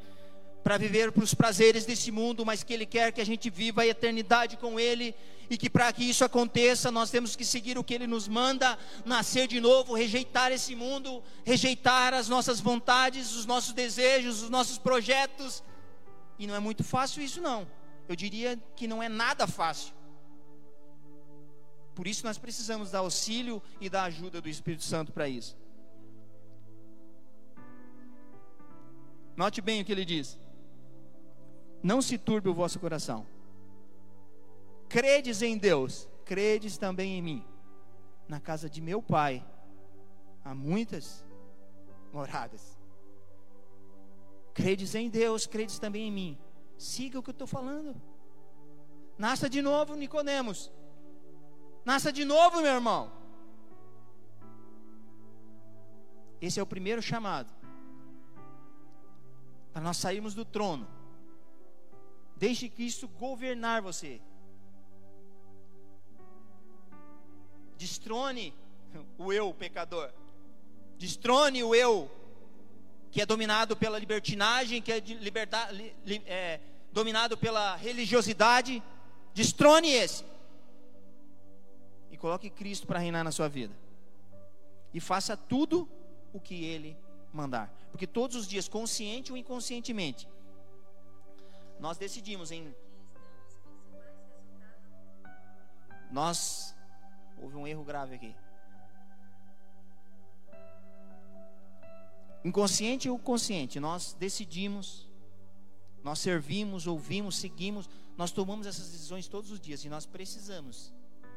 para 0.63 0.78
viver 0.78 1.12
para 1.12 1.24
os 1.24 1.34
prazeres 1.34 1.86
desse 1.86 2.12
mundo, 2.12 2.45
mas 2.45 2.63
que 2.63 2.74
Ele 2.74 2.86
quer 2.86 3.12
que 3.12 3.21
a 3.21 3.26
gente 3.26 3.50
viva 3.50 3.82
a 3.82 3.88
eternidade 3.88 4.58
com 4.58 4.80
Ele, 4.80 5.15
e 5.50 5.58
que 5.58 5.69
para 5.69 5.91
que 5.91 6.04
isso 6.04 6.24
aconteça, 6.24 6.91
nós 6.91 7.10
temos 7.10 7.36
que 7.36 7.43
seguir 7.43 7.78
o 7.78 7.84
que 7.84 7.93
Ele 7.93 8.08
nos 8.08 8.28
manda, 8.28 8.78
nascer 9.04 9.47
de 9.47 9.60
novo, 9.60 9.93
rejeitar 9.93 10.52
esse 10.52 10.76
mundo, 10.76 11.21
rejeitar 11.43 12.13
as 12.13 12.30
nossas 12.30 12.60
vontades, 12.60 13.36
os 13.36 13.45
nossos 13.45 13.74
desejos, 13.74 14.43
os 14.43 14.50
nossos 14.50 14.78
projetos, 14.78 15.63
e 16.38 16.47
não 16.47 16.56
é 16.56 16.60
muito 16.60 16.84
fácil 16.84 17.21
isso, 17.21 17.41
não, 17.41 17.67
eu 18.08 18.15
diria 18.15 18.58
que 18.76 18.88
não 18.88 19.02
é 19.02 19.10
nada 19.10 19.45
fácil. 19.47 19.93
Por 21.93 22.08
isso 22.08 22.26
nós 22.26 22.38
precisamos 22.38 22.91
da 22.91 23.00
auxílio 23.00 23.62
e 23.80 23.89
da 23.89 24.04
ajuda 24.04 24.39
do 24.39 24.47
Espírito 24.47 24.84
Santo 24.84 25.12
para 25.12 25.28
isso. 25.28 25.58
Note 29.36 29.62
bem 29.62 29.82
o 29.82 29.86
que 29.86 29.91
ele 29.91 30.06
diz 30.06 30.39
não 31.84 32.02
se 32.02 32.17
turbe 32.17 32.50
o 32.50 32.54
vosso 32.54 32.80
coração. 32.80 33.26
Credes 34.88 35.41
em 35.41 35.58
Deus, 35.58 36.08
credes 36.26 36.78
também 36.78 37.17
em 37.17 37.22
mim. 37.22 37.46
Na 38.28 38.39
casa 38.39 38.70
de 38.70 38.82
meu 38.82 39.02
pai 39.02 39.46
há 40.44 40.54
muitas 40.54 41.26
moradas. 42.13 42.78
Credes 44.54 44.94
em 44.96 45.10
Deus, 45.10 45.48
credes 45.48 45.80
também 45.80 46.08
em 46.08 46.12
mim. 46.12 46.38
Siga 46.78 47.20
o 47.20 47.24
que 47.24 47.30
eu 47.30 47.34
estou 47.34 47.48
falando. 47.48 48.00
Nasça 49.17 49.50
de 49.50 49.62
novo, 49.62 49.96
Nicodemos. 49.96 50.72
Nasça 51.86 52.12
de 52.12 52.26
novo, 52.26 52.62
meu 52.62 52.74
irmão. 52.74 53.12
Esse 56.41 56.60
é 56.60 56.63
o 56.63 56.67
primeiro 56.67 57.02
chamado. 57.02 57.54
Para 59.72 59.82
nós 59.82 59.98
sairmos 59.98 60.34
do 60.34 60.44
trono 60.44 61.01
Deixe 62.42 62.68
Cristo 62.68 63.08
governar 63.08 63.84
você. 63.84 64.20
Destrone 67.78 68.52
o 69.16 69.32
eu 69.32 69.54
pecador. 69.54 70.12
Destrone 70.98 71.64
o 71.64 71.76
eu 71.76 72.10
que 73.12 73.22
é 73.22 73.28
dominado 73.28 73.78
pela 73.78 74.00
libertinagem, 74.00 74.82
que 74.82 74.92
é, 74.92 75.00
liberdade, 75.00 75.94
é 76.26 76.60
dominado 76.92 77.38
pela 77.38 77.76
religiosidade, 77.76 78.82
destrone 79.36 79.92
esse. 79.92 80.26
E 82.10 82.18
coloque 82.18 82.50
Cristo 82.50 82.88
para 82.88 82.98
reinar 82.98 83.24
na 83.24 83.32
sua 83.32 83.48
vida. 83.48 83.76
E 84.92 85.00
faça 85.00 85.38
tudo 85.38 85.88
o 86.34 86.40
que 86.40 86.66
ele 86.66 86.98
mandar. 87.32 87.72
Porque 87.92 88.08
todos 88.08 88.36
os 88.36 88.48
dias, 88.48 88.68
consciente 88.68 89.32
ou 89.32 89.38
inconscientemente, 89.38 90.28
nós 91.82 91.98
decidimos 91.98 92.52
em. 92.52 92.74
Nós. 96.12 96.76
Houve 97.41 97.56
um 97.56 97.67
erro 97.67 97.84
grave 97.84 98.15
aqui. 98.15 98.36
Inconsciente 102.46 103.10
ou 103.10 103.17
consciente, 103.20 103.80
nós 103.80 104.13
decidimos, 104.13 105.10
nós 106.04 106.20
servimos, 106.20 106.88
ouvimos, 106.88 107.38
seguimos, 107.38 107.89
nós 108.17 108.32
tomamos 108.32 108.65
essas 108.65 108.89
decisões 108.89 109.28
todos 109.28 109.52
os 109.52 109.60
dias 109.60 109.84
e 109.86 109.89
nós 109.89 110.08
precisamos, 110.08 110.91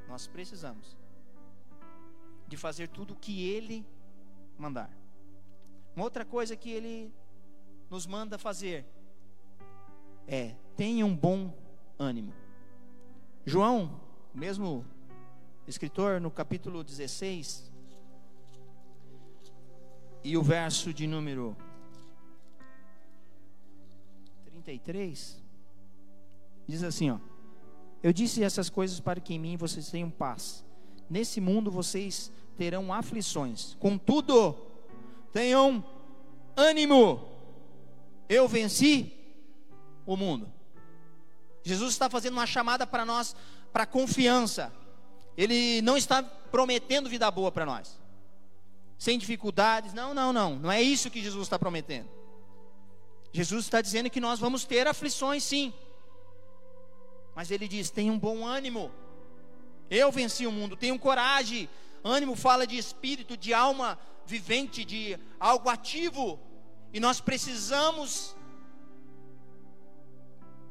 nós 0.08 0.26
precisamos 0.26 0.96
de 2.46 2.56
fazer 2.56 2.88
tudo 2.88 3.12
o 3.12 3.16
que 3.16 3.46
Ele 3.48 3.86
mandar. 4.58 4.90
Uma 5.94 6.04
outra 6.04 6.24
coisa 6.24 6.56
que 6.56 6.70
Ele 6.70 7.12
nos 7.90 8.06
manda 8.06 8.38
fazer 8.38 8.86
é 10.26 10.54
tenha 10.76 11.04
um 11.06 11.14
bom 11.14 11.52
ânimo. 11.98 12.32
João, 13.46 14.00
mesmo 14.34 14.84
escritor, 15.66 16.20
no 16.20 16.30
capítulo 16.30 16.82
16, 16.82 17.72
e 20.22 20.36
o 20.36 20.42
verso 20.42 20.92
de 20.92 21.06
número 21.06 21.56
33 24.44 25.42
diz 26.66 26.82
assim, 26.82 27.10
ó: 27.10 27.18
Eu 28.02 28.12
disse 28.12 28.42
essas 28.42 28.70
coisas 28.70 28.98
para 29.00 29.20
que 29.20 29.34
em 29.34 29.38
mim 29.38 29.56
vocês 29.56 29.90
tenham 29.90 30.10
paz. 30.10 30.64
Nesse 31.08 31.40
mundo 31.40 31.70
vocês 31.70 32.32
terão 32.56 32.92
aflições. 32.92 33.74
Contudo, 33.78 34.56
tenham 35.32 35.84
ânimo. 36.56 37.28
Eu 38.26 38.48
venci 38.48 39.13
o 40.06 40.16
mundo. 40.16 40.52
Jesus 41.62 41.92
está 41.92 42.10
fazendo 42.10 42.34
uma 42.34 42.46
chamada 42.46 42.86
para 42.86 43.04
nós 43.04 43.34
para 43.72 43.86
confiança. 43.86 44.72
Ele 45.36 45.82
não 45.82 45.96
está 45.96 46.22
prometendo 46.22 47.08
vida 47.08 47.30
boa 47.30 47.50
para 47.50 47.66
nós 47.66 48.04
sem 48.98 49.18
dificuldades. 49.18 49.92
Não, 49.92 50.14
não, 50.14 50.32
não. 50.32 50.56
Não 50.56 50.72
é 50.72 50.80
isso 50.80 51.10
que 51.10 51.22
Jesus 51.22 51.42
está 51.42 51.58
prometendo. 51.58 52.08
Jesus 53.32 53.64
está 53.64 53.82
dizendo 53.82 54.08
que 54.08 54.20
nós 54.20 54.38
vamos 54.38 54.64
ter 54.64 54.86
aflições, 54.86 55.42
sim. 55.42 55.74
Mas 57.34 57.50
ele 57.50 57.66
diz: 57.68 57.90
tenha 57.90 58.12
um 58.12 58.18
bom 58.18 58.46
ânimo. 58.46 58.90
Eu 59.90 60.10
venci 60.10 60.46
o 60.46 60.52
mundo, 60.52 60.76
tenham 60.76 60.96
coragem. 60.96 61.68
Ânimo 62.02 62.34
fala 62.34 62.66
de 62.66 62.78
espírito, 62.78 63.36
de 63.36 63.52
alma 63.52 63.98
vivente, 64.26 64.84
de 64.84 65.18
algo 65.38 65.68
ativo. 65.68 66.38
E 66.92 67.00
nós 67.00 67.20
precisamos 67.20 68.34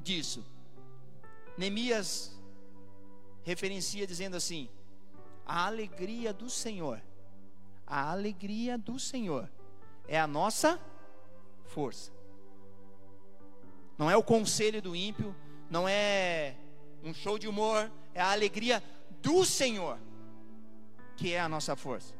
disso. 0.04 0.46
Neemias 1.58 2.38
referencia 3.44 4.06
dizendo 4.06 4.36
assim: 4.36 4.70
a 5.46 5.66
alegria 5.66 6.34
do 6.34 6.50
Senhor 6.50 7.02
a 7.86 8.12
alegria 8.12 8.78
do 8.78 8.98
Senhor 8.98 9.50
é 10.08 10.20
a 10.20 10.28
nossa 10.28 10.80
força. 11.66 12.12
Não 13.98 14.10
é 14.10 14.18
o 14.18 14.24
conselho 14.24 14.82
do 14.82 14.96
ímpio, 14.96 15.36
não 15.70 15.88
é 15.88 16.56
um 17.04 17.14
show 17.14 17.38
de 17.38 17.48
humor, 17.48 17.92
é 18.14 18.22
a 18.22 18.32
alegria 18.32 18.84
do 19.22 19.46
Senhor 19.46 20.00
que 21.16 21.34
é 21.34 21.40
a 21.40 21.48
nossa 21.48 21.76
força. 21.76 22.16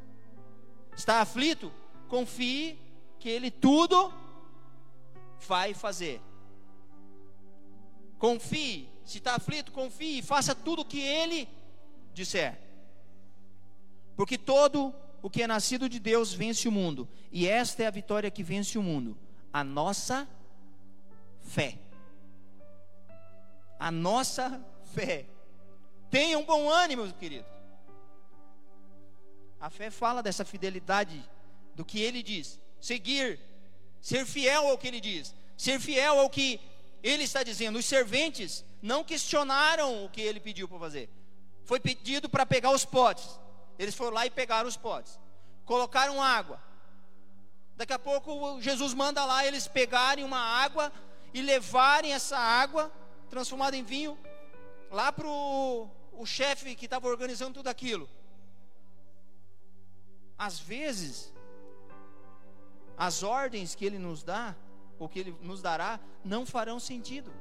Está 0.96 1.20
aflito? 1.20 1.72
Confie 2.08 2.78
que 3.18 3.28
Ele 3.28 3.50
tudo 3.50 4.12
vai 5.48 5.74
fazer. 5.74 6.22
Confie, 8.18 8.88
se 9.04 9.18
está 9.18 9.34
aflito, 9.34 9.72
confie, 9.72 10.22
faça 10.22 10.54
tudo 10.54 10.82
o 10.82 10.84
que 10.84 11.00
Ele 11.00 11.48
disser. 12.12 12.58
Porque 14.16 14.38
todo 14.38 14.94
o 15.20 15.28
que 15.28 15.42
é 15.42 15.46
nascido 15.46 15.88
de 15.88 15.98
Deus 15.98 16.32
vence 16.32 16.68
o 16.68 16.72
mundo, 16.72 17.08
e 17.32 17.48
esta 17.48 17.82
é 17.82 17.86
a 17.86 17.90
vitória 17.90 18.30
que 18.30 18.42
vence 18.42 18.78
o 18.78 18.82
mundo: 18.82 19.16
a 19.52 19.64
nossa 19.64 20.28
fé. 21.40 21.78
A 23.78 23.90
nossa 23.90 24.64
fé. 24.94 25.26
Tenha 26.10 26.38
um 26.38 26.44
bom 26.44 26.70
ânimo, 26.70 27.12
querido. 27.14 27.46
A 29.60 29.68
fé 29.70 29.90
fala 29.90 30.22
dessa 30.22 30.44
fidelidade 30.44 31.22
do 31.74 31.84
que 31.84 32.00
ele 32.00 32.22
diz, 32.22 32.60
seguir, 32.80 33.40
ser 34.00 34.26
fiel 34.26 34.68
ao 34.68 34.78
que 34.78 34.86
ele 34.86 35.00
diz, 35.00 35.34
ser 35.56 35.80
fiel 35.80 36.20
ao 36.20 36.30
que 36.30 36.60
ele 37.04 37.24
está 37.24 37.42
dizendo. 37.42 37.78
Os 37.78 37.84
serventes 37.84 38.64
não 38.80 39.04
questionaram 39.04 40.04
o 40.04 40.08
que 40.08 40.22
ele 40.22 40.40
pediu 40.40 40.66
para 40.66 40.78
fazer. 40.78 41.10
Foi 41.64 41.78
pedido 41.78 42.28
para 42.28 42.46
pegar 42.46 42.70
os 42.70 42.84
potes. 42.84 43.38
Eles 43.78 43.94
foram 43.94 44.14
lá 44.14 44.24
e 44.26 44.30
pegaram 44.30 44.68
os 44.68 44.76
potes, 44.76 45.18
colocaram 45.64 46.22
água. 46.22 46.62
Daqui 47.76 47.92
a 47.92 47.98
pouco 47.98 48.60
Jesus 48.60 48.94
manda 48.94 49.24
lá 49.24 49.44
eles 49.44 49.66
pegarem 49.66 50.24
uma 50.24 50.38
água 50.38 50.92
e 51.32 51.42
levarem 51.42 52.12
essa 52.12 52.38
água 52.38 52.90
transformada 53.28 53.76
em 53.76 53.82
vinho 53.82 54.16
lá 54.90 55.10
para 55.10 55.26
o 55.26 56.24
chefe 56.24 56.76
que 56.76 56.84
estava 56.84 57.08
organizando 57.08 57.54
tudo 57.54 57.68
aquilo. 57.68 58.08
Às 60.38 60.58
vezes, 60.58 61.32
as 62.96 63.24
ordens 63.24 63.74
que 63.74 63.84
ele 63.84 63.98
nos 63.98 64.22
dá, 64.22 64.54
ou 64.98 65.08
que 65.08 65.18
ele 65.18 65.36
nos 65.40 65.60
dará, 65.60 66.00
não 66.24 66.46
farão 66.46 66.78
sentido. 66.78 67.32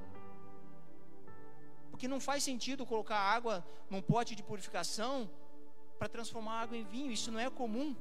Porque 1.91 2.07
não 2.07 2.19
faz 2.19 2.43
sentido 2.43 2.85
colocar 2.85 3.17
água 3.17 3.65
num 3.89 4.01
pote 4.01 4.35
de 4.35 4.43
purificação 4.43 5.29
para 5.99 6.09
transformar 6.09 6.61
água 6.61 6.77
em 6.77 6.83
vinho. 6.83 7.11
Isso 7.11 7.31
não 7.31 7.39
é 7.39 7.49
comum. 7.49 7.95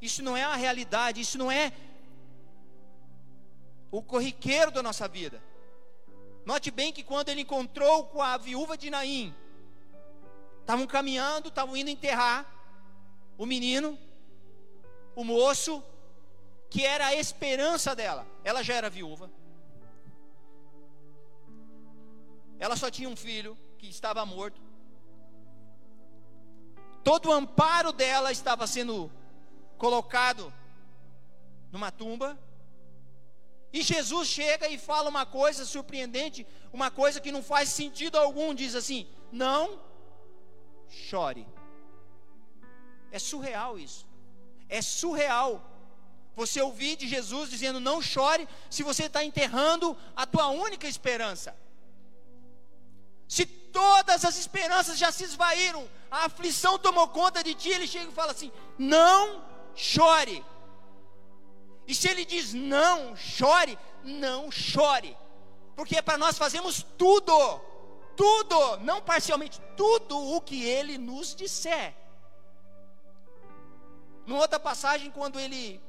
Isso 0.00 0.22
não 0.22 0.36
é 0.36 0.44
a 0.44 0.54
realidade. 0.54 1.20
Isso 1.20 1.36
não 1.36 1.50
é 1.50 1.72
o 3.90 4.02
corriqueiro 4.02 4.70
da 4.70 4.82
nossa 4.82 5.06
vida. 5.08 5.42
Note 6.44 6.70
bem 6.70 6.92
que 6.92 7.02
quando 7.02 7.28
ele 7.30 7.40
encontrou 7.40 8.04
com 8.04 8.20
a 8.20 8.36
viúva 8.36 8.76
de 8.76 8.90
Naim, 8.90 9.34
estavam 10.60 10.86
caminhando, 10.86 11.48
estavam 11.48 11.76
indo 11.76 11.90
enterrar 11.90 12.46
o 13.38 13.46
menino, 13.46 13.98
o 15.16 15.24
moço, 15.24 15.82
que 16.74 16.84
era 16.84 17.06
a 17.06 17.14
esperança 17.14 17.94
dela. 17.94 18.26
Ela 18.42 18.60
já 18.64 18.74
era 18.74 18.90
viúva. 18.90 19.30
Ela 22.58 22.74
só 22.74 22.90
tinha 22.90 23.08
um 23.08 23.14
filho 23.14 23.56
que 23.78 23.86
estava 23.86 24.26
morto. 24.26 24.60
Todo 27.04 27.28
o 27.28 27.32
amparo 27.32 27.92
dela 27.92 28.32
estava 28.32 28.66
sendo 28.66 29.08
colocado 29.78 30.52
numa 31.70 31.92
tumba. 31.92 32.36
E 33.72 33.80
Jesus 33.80 34.26
chega 34.26 34.66
e 34.66 34.76
fala 34.76 35.08
uma 35.08 35.24
coisa 35.24 35.64
surpreendente, 35.64 36.44
uma 36.72 36.90
coisa 36.90 37.20
que 37.20 37.30
não 37.30 37.44
faz 37.52 37.68
sentido 37.68 38.18
algum. 38.18 38.52
Diz 38.52 38.74
assim: 38.74 39.06
Não 39.30 39.78
chore. 40.88 41.46
É 43.12 43.20
surreal 43.20 43.78
isso. 43.78 44.04
É 44.68 44.82
surreal. 44.82 45.70
Você 46.36 46.60
ouvir 46.60 46.96
de 46.96 47.08
Jesus 47.08 47.50
dizendo 47.50 47.78
não 47.78 48.02
chore, 48.02 48.48
se 48.68 48.82
você 48.82 49.04
está 49.04 49.24
enterrando 49.24 49.96
a 50.16 50.26
tua 50.26 50.48
única 50.48 50.88
esperança. 50.88 51.56
Se 53.28 53.46
todas 53.46 54.24
as 54.24 54.36
esperanças 54.36 54.98
já 54.98 55.10
se 55.10 55.24
esvaíram, 55.24 55.88
a 56.10 56.26
aflição 56.26 56.78
tomou 56.78 57.08
conta 57.08 57.42
de 57.42 57.54
ti, 57.54 57.70
ele 57.70 57.86
chega 57.86 58.10
e 58.10 58.14
fala 58.14 58.32
assim: 58.32 58.52
não 58.78 59.42
chore. 59.74 60.44
E 61.86 61.94
se 61.94 62.08
ele 62.08 62.24
diz 62.24 62.52
não 62.54 63.16
chore, 63.16 63.78
não 64.02 64.50
chore, 64.50 65.16
porque 65.76 65.96
é 65.96 66.02
para 66.02 66.18
nós 66.18 66.38
fazermos 66.38 66.84
tudo, 66.96 67.60
tudo, 68.16 68.78
não 68.78 69.02
parcialmente, 69.02 69.60
tudo 69.76 70.18
o 70.18 70.40
que 70.40 70.64
ele 70.64 70.96
nos 70.98 71.34
disser. 71.34 71.94
Numa 74.26 74.40
outra 74.40 74.58
passagem, 74.58 75.10
quando 75.10 75.38
ele, 75.38 75.80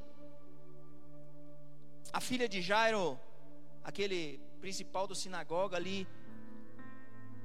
a 2.16 2.20
filha 2.20 2.48
de 2.48 2.62
Jairo, 2.62 3.20
aquele 3.84 4.40
principal 4.58 5.06
do 5.06 5.14
sinagoga 5.14 5.76
ali, 5.76 6.08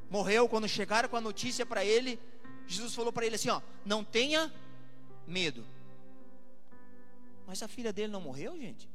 morreu, 0.10 0.48
quando 0.48 0.66
chegaram 0.66 1.10
com 1.10 1.18
a 1.18 1.28
notícia 1.30 1.66
para 1.66 1.84
ele, 1.84 2.18
Jesus 2.66 2.96
falou 2.96 3.12
para 3.12 3.26
ele 3.26 3.36
assim: 3.36 3.50
ó, 3.50 3.62
não 3.86 4.02
tenha 4.02 4.42
medo. 5.28 5.66
Mas 7.46 7.62
a 7.62 7.68
filha 7.68 7.92
dele 7.92 8.14
não 8.14 8.22
morreu, 8.22 8.58
gente? 8.58 8.90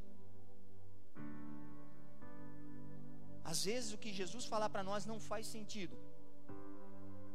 Às 3.45 3.67
vezes 3.67 3.93
o 3.93 3.99
que 3.99 4.15
Jesus 4.15 4.47
falar 4.47 4.71
para 4.71 4.83
nós 4.83 5.05
não 5.05 5.21
faz 5.21 5.47
sentido. 5.47 5.95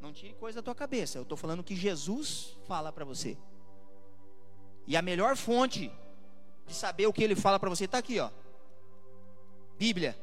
Não 0.01 0.11
tire 0.11 0.33
coisa 0.33 0.59
da 0.59 0.65
tua 0.65 0.73
cabeça. 0.73 1.19
Eu 1.19 1.21
estou 1.21 1.37
falando 1.37 1.59
o 1.59 1.63
que 1.63 1.75
Jesus 1.75 2.57
fala 2.67 2.91
para 2.91 3.05
você. 3.05 3.37
E 4.87 4.97
a 4.97 5.01
melhor 5.03 5.37
fonte 5.37 5.91
de 6.71 6.77
saber 6.77 7.07
o 7.07 7.13
que 7.13 7.23
ele 7.23 7.35
fala 7.35 7.59
para 7.59 7.69
você 7.69 7.85
está 7.85 7.97
aqui, 7.97 8.19
ó. 8.19 8.29
Bíblia. 9.77 10.17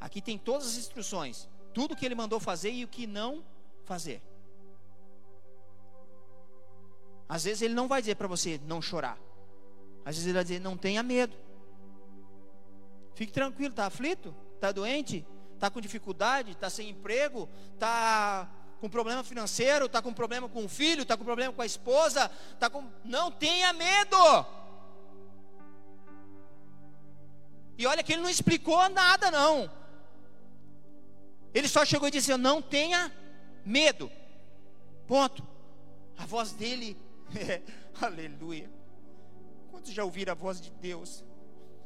Aqui 0.00 0.20
tem 0.20 0.38
todas 0.38 0.66
as 0.66 0.76
instruções, 0.76 1.48
tudo 1.74 1.94
que 1.94 2.06
ele 2.06 2.14
mandou 2.14 2.40
fazer 2.40 2.70
e 2.70 2.84
o 2.84 2.88
que 2.88 3.06
não 3.06 3.44
fazer. 3.84 4.22
Às 7.28 7.44
vezes 7.44 7.62
ele 7.62 7.74
não 7.74 7.86
vai 7.86 8.00
dizer 8.00 8.16
para 8.16 8.26
você 8.26 8.60
não 8.66 8.80
chorar. 8.82 9.18
Às 10.04 10.16
vezes 10.16 10.26
ele 10.26 10.34
vai 10.34 10.42
dizer 10.42 10.60
não 10.60 10.76
tenha 10.76 11.02
medo. 11.02 11.36
Fique 13.14 13.32
tranquilo, 13.32 13.70
está 13.70 13.86
aflito? 13.86 14.34
Está 14.54 14.72
doente? 14.72 15.26
Está 15.54 15.70
com 15.70 15.80
dificuldade? 15.80 16.52
Está 16.52 16.70
sem 16.70 16.88
emprego? 16.88 17.48
Está 17.74 18.50
com 18.80 18.88
problema 18.88 19.22
financeiro? 19.22 19.86
Está 19.86 20.00
com 20.00 20.12
problema 20.12 20.48
com 20.48 20.64
o 20.64 20.68
filho? 20.68 21.02
Está 21.02 21.16
com 21.16 21.24
problema 21.24 21.52
com 21.52 21.62
a 21.62 21.66
esposa? 21.66 22.30
Tá 22.58 22.70
com... 22.70 22.90
Não 23.04 23.30
tenha 23.30 23.72
medo. 23.74 24.16
E 27.80 27.86
olha 27.86 28.02
que 28.02 28.12
ele 28.12 28.20
não 28.20 28.28
explicou 28.28 28.90
nada 28.90 29.30
não. 29.30 29.72
Ele 31.54 31.66
só 31.66 31.82
chegou 31.82 32.08
e 32.08 32.10
disse: 32.10 32.36
Não 32.36 32.60
tenha 32.60 33.10
medo. 33.64 34.12
Ponto. 35.06 35.42
A 36.18 36.26
voz 36.26 36.52
dele 36.52 36.94
aleluia. 37.98 38.70
Quantos 39.70 39.92
já 39.92 40.04
ouviram 40.04 40.32
a 40.32 40.34
voz 40.34 40.60
de 40.60 40.70
Deus? 40.72 41.24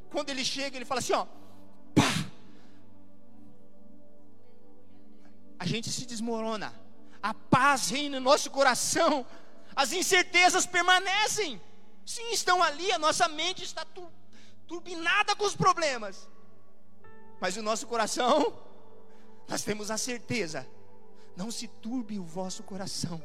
Quando 0.09 0.31
ele 0.31 0.43
chega, 0.43 0.75
ele 0.75 0.83
fala 0.83 0.99
assim: 0.99 1.13
Ó, 1.13 1.25
pá. 1.95 2.11
A 5.57 5.65
gente 5.65 5.89
se 5.89 6.05
desmorona. 6.05 6.73
A 7.23 7.33
paz 7.33 7.89
reina 7.89 8.19
no 8.19 8.25
nosso 8.31 8.51
coração. 8.51 9.25
As 9.73 9.93
incertezas 9.93 10.65
permanecem. 10.65 11.61
Sim, 12.05 12.33
estão 12.33 12.61
ali. 12.61 12.91
A 12.91 12.99
nossa 12.99 13.29
mente 13.29 13.63
está 13.63 13.85
turbinada 14.67 15.35
com 15.35 15.45
os 15.45 15.55
problemas. 15.55 16.27
Mas 17.39 17.57
o 17.57 17.61
nosso 17.61 17.87
coração 17.87 18.65
nós 19.47 19.63
temos 19.63 19.91
a 19.91 19.97
certeza: 19.97 20.67
não 21.35 21.51
se 21.51 21.67
turbe 21.67 22.19
o 22.19 22.23
vosso 22.23 22.63
coração, 22.63 23.23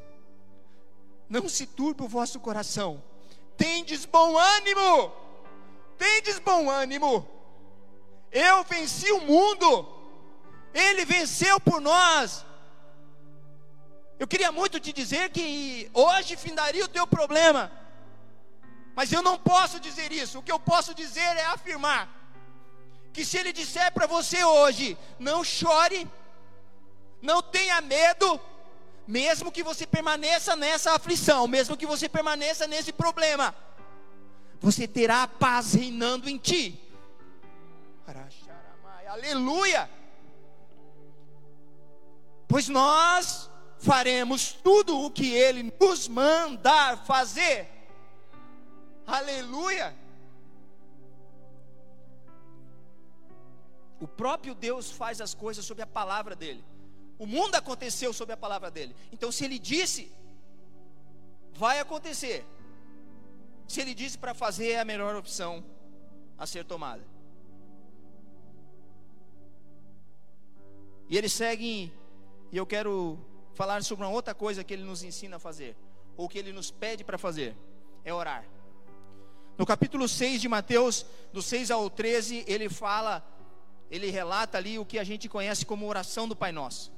não 1.28 1.48
se 1.48 1.66
turbe 1.66 2.02
o 2.02 2.08
vosso 2.08 2.40
coração, 2.40 3.02
tendes 3.56 4.04
bom 4.04 4.36
ânimo, 4.36 5.12
tendes 5.96 6.38
bom 6.38 6.70
ânimo. 6.70 7.28
Eu 8.32 8.62
venci 8.64 9.10
o 9.10 9.20
mundo, 9.22 9.88
Ele 10.72 11.04
venceu 11.04 11.58
por 11.60 11.80
nós. 11.80 12.44
Eu 14.18 14.28
queria 14.28 14.52
muito 14.52 14.78
te 14.78 14.92
dizer 14.92 15.30
que 15.30 15.90
hoje 15.94 16.36
findaria 16.36 16.84
o 16.84 16.88
teu 16.88 17.06
problema, 17.06 17.72
mas 19.00 19.10
eu 19.10 19.22
não 19.22 19.38
posso 19.38 19.80
dizer 19.80 20.12
isso. 20.12 20.38
O 20.38 20.42
que 20.42 20.52
eu 20.52 20.60
posso 20.60 20.92
dizer 20.92 21.30
é 21.38 21.46
afirmar 21.46 22.06
que 23.14 23.24
se 23.24 23.38
ele 23.38 23.50
disser 23.50 23.90
para 23.94 24.06
você 24.06 24.44
hoje, 24.44 24.94
não 25.18 25.42
chore, 25.42 26.06
não 27.22 27.40
tenha 27.40 27.80
medo, 27.80 28.38
mesmo 29.08 29.50
que 29.50 29.62
você 29.62 29.86
permaneça 29.86 30.54
nessa 30.54 30.92
aflição, 30.94 31.48
mesmo 31.48 31.78
que 31.78 31.86
você 31.86 32.10
permaneça 32.10 32.66
nesse 32.66 32.92
problema, 32.92 33.54
você 34.60 34.86
terá 34.86 35.22
a 35.22 35.28
paz 35.28 35.72
reinando 35.72 36.28
em 36.28 36.36
ti. 36.36 36.78
Aleluia! 39.08 39.88
Pois 42.46 42.68
nós 42.68 43.48
faremos 43.78 44.52
tudo 44.52 45.00
o 45.00 45.10
que 45.10 45.32
Ele 45.32 45.72
nos 45.80 46.06
mandar 46.06 47.02
fazer. 47.06 47.79
Aleluia! 49.18 49.94
O 54.00 54.06
próprio 54.06 54.54
Deus 54.54 54.90
faz 54.90 55.20
as 55.20 55.34
coisas 55.34 55.64
sob 55.64 55.82
a 55.82 55.86
palavra 55.86 56.36
dele. 56.36 56.64
O 57.18 57.26
mundo 57.26 57.54
aconteceu 57.56 58.12
sob 58.12 58.32
a 58.32 58.36
palavra 58.36 58.70
dele. 58.70 58.94
Então, 59.12 59.30
se 59.30 59.44
ele 59.44 59.58
disse, 59.58 60.10
vai 61.52 61.80
acontecer. 61.80 62.46
Se 63.66 63.80
ele 63.80 63.94
disse 63.94 64.16
para 64.16 64.32
fazer, 64.32 64.70
é 64.70 64.80
a 64.80 64.84
melhor 64.84 65.14
opção 65.16 65.64
a 66.38 66.46
ser 66.46 66.64
tomada. 66.64 67.04
E 71.08 71.18
ele 71.18 71.28
segue, 71.28 71.92
e 72.52 72.56
eu 72.56 72.64
quero 72.64 73.18
falar 73.54 73.82
sobre 73.82 74.04
uma 74.04 74.12
outra 74.12 74.34
coisa 74.34 74.64
que 74.64 74.72
ele 74.72 74.84
nos 74.84 75.02
ensina 75.02 75.36
a 75.36 75.40
fazer, 75.40 75.76
ou 76.16 76.28
que 76.28 76.38
ele 76.38 76.52
nos 76.52 76.70
pede 76.70 77.04
para 77.04 77.18
fazer, 77.18 77.56
é 78.04 78.14
orar. 78.14 78.44
No 79.60 79.66
capítulo 79.66 80.08
6 80.08 80.40
de 80.40 80.48
Mateus, 80.48 81.04
do 81.34 81.42
6 81.42 81.70
ao 81.70 81.90
13, 81.90 82.46
ele 82.46 82.70
fala 82.70 83.22
ele 83.90 84.08
relata 84.08 84.56
ali 84.56 84.78
o 84.78 84.86
que 84.86 84.98
a 84.98 85.04
gente 85.04 85.28
conhece 85.28 85.66
como 85.66 85.86
oração 85.86 86.26
do 86.26 86.34
Pai 86.34 86.50
Nosso. 86.50 86.90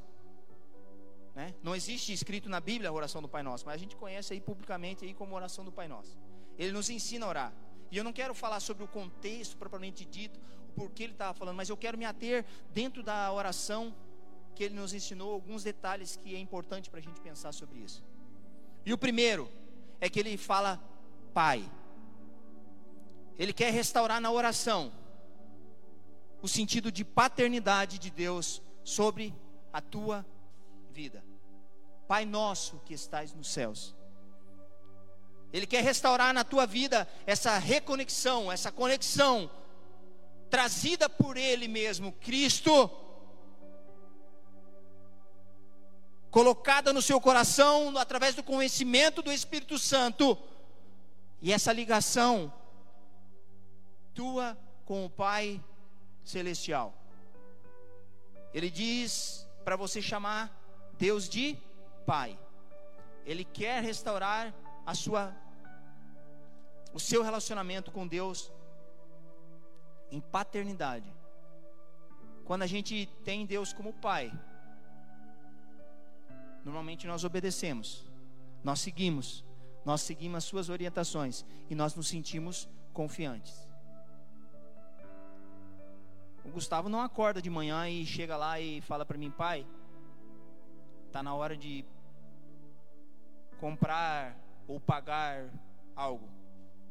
Né? 1.34 1.56
Não 1.60 1.74
existe 1.74 2.12
escrito 2.12 2.48
na 2.48 2.60
Bíblia 2.60 2.88
a 2.88 2.92
oração 2.92 3.20
do 3.20 3.28
Pai 3.28 3.42
Nosso, 3.42 3.66
mas 3.66 3.74
a 3.74 3.78
gente 3.78 3.96
conhece 3.96 4.32
aí 4.32 4.40
publicamente 4.40 5.04
aí 5.04 5.12
como 5.12 5.34
oração 5.34 5.64
do 5.64 5.72
Pai 5.72 5.88
Nosso. 5.88 6.16
Ele 6.56 6.70
nos 6.70 6.88
ensina 6.88 7.26
a 7.26 7.28
orar. 7.30 7.52
E 7.90 7.96
eu 7.96 8.04
não 8.04 8.12
quero 8.12 8.32
falar 8.32 8.60
sobre 8.60 8.84
o 8.84 8.86
contexto 8.86 9.56
propriamente 9.56 10.04
dito, 10.04 10.38
o 10.68 10.72
porquê 10.74 11.02
ele 11.02 11.14
estava 11.14 11.34
falando, 11.34 11.56
mas 11.56 11.68
eu 11.68 11.76
quero 11.76 11.98
me 11.98 12.04
ater 12.04 12.44
dentro 12.72 13.02
da 13.02 13.32
oração 13.32 13.92
que 14.54 14.62
ele 14.62 14.76
nos 14.76 14.94
ensinou 14.94 15.32
alguns 15.32 15.64
detalhes 15.64 16.14
que 16.14 16.32
é 16.32 16.38
importante 16.38 16.88
para 16.88 17.00
a 17.00 17.02
gente 17.02 17.20
pensar 17.20 17.50
sobre 17.50 17.80
isso. 17.80 18.04
E 18.86 18.92
o 18.92 18.98
primeiro 18.98 19.50
é 20.00 20.08
que 20.08 20.20
ele 20.20 20.36
fala 20.36 20.80
Pai. 21.34 21.68
Ele 23.38 23.52
quer 23.52 23.72
restaurar 23.72 24.20
na 24.20 24.30
oração 24.30 24.92
o 26.40 26.48
sentido 26.48 26.90
de 26.90 27.04
paternidade 27.04 27.98
de 27.98 28.10
Deus 28.10 28.60
sobre 28.82 29.34
a 29.72 29.80
tua 29.80 30.26
vida. 30.90 31.24
Pai 32.08 32.24
nosso 32.24 32.80
que 32.84 32.92
estais 32.92 33.32
nos 33.32 33.48
céus. 33.48 33.94
Ele 35.52 35.66
quer 35.66 35.84
restaurar 35.84 36.32
na 36.32 36.44
tua 36.44 36.66
vida 36.66 37.08
essa 37.26 37.58
reconexão, 37.58 38.50
essa 38.50 38.72
conexão 38.72 39.50
trazida 40.50 41.08
por 41.08 41.36
Ele 41.36 41.66
mesmo, 41.66 42.12
Cristo, 42.12 42.90
colocada 46.30 46.92
no 46.92 47.00
seu 47.00 47.20
coração 47.20 47.96
através 47.96 48.34
do 48.34 48.42
conhecimento 48.42 49.22
do 49.22 49.32
Espírito 49.32 49.78
Santo, 49.78 50.36
e 51.40 51.52
essa 51.52 51.72
ligação 51.72 52.52
tua 54.14 54.58
com 54.84 55.04
o 55.04 55.10
Pai 55.10 55.62
celestial. 56.24 56.94
Ele 58.52 58.70
diz 58.70 59.48
para 59.64 59.76
você 59.76 60.02
chamar 60.02 60.50
Deus 60.98 61.28
de 61.28 61.56
Pai. 62.06 62.38
Ele 63.24 63.44
quer 63.44 63.82
restaurar 63.82 64.54
a 64.84 64.94
sua 64.94 65.34
o 66.92 67.00
seu 67.00 67.22
relacionamento 67.22 67.90
com 67.90 68.06
Deus 68.06 68.52
em 70.10 70.20
paternidade. 70.20 71.10
Quando 72.44 72.62
a 72.62 72.66
gente 72.66 73.06
tem 73.24 73.46
Deus 73.46 73.72
como 73.72 73.94
Pai, 73.94 74.30
normalmente 76.62 77.06
nós 77.06 77.24
obedecemos, 77.24 78.04
nós 78.62 78.80
seguimos, 78.80 79.42
nós 79.86 80.02
seguimos 80.02 80.38
as 80.38 80.44
suas 80.44 80.68
orientações 80.68 81.46
e 81.70 81.74
nós 81.74 81.94
nos 81.94 82.08
sentimos 82.08 82.68
confiantes. 82.92 83.71
O 86.44 86.50
Gustavo 86.50 86.88
não 86.88 87.00
acorda 87.00 87.40
de 87.40 87.48
manhã 87.48 87.88
e 87.88 88.04
chega 88.04 88.36
lá 88.36 88.60
e 88.60 88.80
fala 88.80 89.06
para 89.06 89.16
mim, 89.16 89.30
pai, 89.30 89.66
tá 91.10 91.22
na 91.22 91.34
hora 91.34 91.56
de 91.56 91.84
comprar 93.60 94.36
ou 94.66 94.80
pagar 94.80 95.48
algo, 95.94 96.28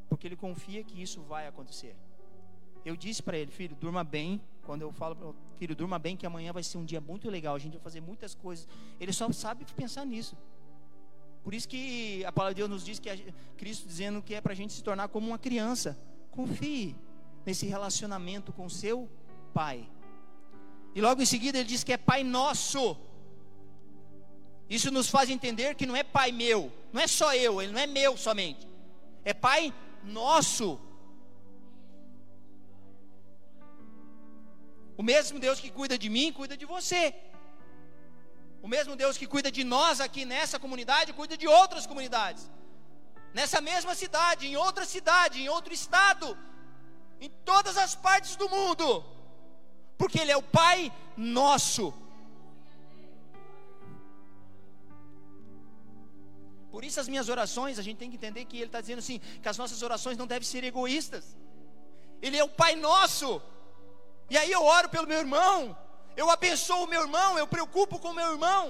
porque 0.08 0.28
ele 0.28 0.36
confia 0.36 0.84
que 0.84 1.02
isso 1.02 1.22
vai 1.22 1.48
acontecer. 1.48 1.96
Eu 2.84 2.96
disse 2.96 3.22
para 3.22 3.38
ele, 3.38 3.52
filho, 3.52 3.76
durma 3.76 4.04
bem. 4.04 4.42
Quando 4.64 4.82
eu 4.82 4.92
falo, 4.92 5.36
filho, 5.58 5.76
durma 5.76 6.00
bem 6.00 6.16
que 6.18 6.26
amanhã 6.26 6.52
vai 6.52 6.64
ser 6.64 6.78
um 6.78 6.86
dia 6.86 7.02
muito 7.02 7.30
legal. 7.30 7.56
A 7.56 7.60
gente 7.60 7.74
vai 7.74 7.82
fazer 7.82 8.02
muitas 8.02 8.34
coisas. 8.34 8.68
Ele 9.00 9.14
só 9.14 9.32
sabe 9.32 9.66
pensar 9.76 10.06
nisso. 10.06 10.36
Por 11.44 11.54
isso 11.54 11.68
que 11.68 12.24
a 12.26 12.32
palavra 12.32 12.54
de 12.54 12.60
Deus 12.60 12.70
nos 12.70 12.86
diz 12.86 13.00
que 13.00 13.10
Cristo 13.58 13.88
dizendo 13.88 14.22
que 14.22 14.34
é 14.34 14.42
para 14.42 14.54
a 14.54 14.56
gente 14.56 14.74
se 14.74 14.84
tornar 14.84 15.10
como 15.10 15.28
uma 15.28 15.38
criança. 15.38 15.98
Confie 16.32 16.96
nesse 17.46 17.66
relacionamento 17.66 18.54
com 18.54 18.70
seu 18.70 19.10
Pai. 19.60 19.78
E 20.96 21.02
logo 21.06 21.22
em 21.22 21.30
seguida 21.34 21.58
ele 21.58 21.72
diz 21.74 21.84
que 21.84 21.94
é 21.94 21.98
Pai 21.98 22.22
nosso. 22.24 22.84
Isso 24.78 24.90
nos 24.98 25.10
faz 25.16 25.30
entender 25.30 25.76
que 25.76 25.86
não 25.90 25.96
é 26.02 26.04
Pai 26.18 26.30
meu, 26.44 26.72
não 26.94 27.02
é 27.02 27.08
só 27.20 27.30
eu, 27.48 27.62
ele 27.62 27.74
não 27.74 27.82
é 27.86 27.88
meu 27.88 28.16
somente. 28.28 28.66
É 29.24 29.34
Pai 29.34 29.74
nosso. 30.04 30.80
O 35.02 35.04
mesmo 35.12 35.40
Deus 35.46 35.60
que 35.60 35.70
cuida 35.80 35.98
de 36.04 36.10
mim, 36.16 36.32
cuida 36.40 36.56
de 36.62 36.66
você. 36.66 37.04
O 38.66 38.68
mesmo 38.74 38.96
Deus 38.96 39.18
que 39.20 39.28
cuida 39.34 39.52
de 39.58 39.64
nós 39.76 40.00
aqui 40.06 40.24
nessa 40.34 40.58
comunidade, 40.64 41.18
cuida 41.20 41.36
de 41.44 41.48
outras 41.60 41.88
comunidades. 41.92 42.44
Nessa 43.34 43.60
mesma 43.70 43.94
cidade, 43.96 44.48
em 44.48 44.56
outra 44.66 44.86
cidade, 44.86 45.42
em 45.42 45.50
outro 45.50 45.74
estado, 45.74 46.38
em 47.20 47.30
todas 47.52 47.78
as 47.78 47.96
partes 48.08 48.36
do 48.36 48.48
mundo. 48.50 48.88
Porque 50.02 50.20
Ele 50.20 50.32
é 50.32 50.38
o 50.38 50.48
Pai 50.62 50.92
nosso. 51.16 51.94
Por 56.72 56.84
isso 56.88 57.00
as 57.00 57.10
minhas 57.14 57.30
orações, 57.30 57.78
a 57.78 57.84
gente 57.84 57.98
tem 58.02 58.10
que 58.10 58.16
entender 58.16 58.46
que 58.46 58.58
Ele 58.58 58.66
está 58.66 58.82
dizendo 58.82 58.98
assim, 59.04 59.20
que 59.42 59.48
as 59.48 59.60
nossas 59.62 59.84
orações 59.84 60.18
não 60.18 60.26
devem 60.26 60.48
ser 60.54 60.64
egoístas. 60.64 61.38
Ele 62.20 62.36
é 62.36 62.44
o 62.44 62.50
Pai 62.62 62.74
nosso. 62.76 63.30
E 64.28 64.38
aí 64.40 64.52
eu 64.52 64.64
oro 64.64 64.90
pelo 64.90 65.06
meu 65.12 65.20
irmão, 65.20 65.78
eu 66.18 66.32
abençoo 66.32 66.84
o 66.86 66.88
meu 66.88 67.02
irmão, 67.02 67.38
eu 67.38 67.46
preocupo 67.46 68.00
com 68.00 68.10
o 68.10 68.18
meu 68.20 68.32
irmão. 68.32 68.64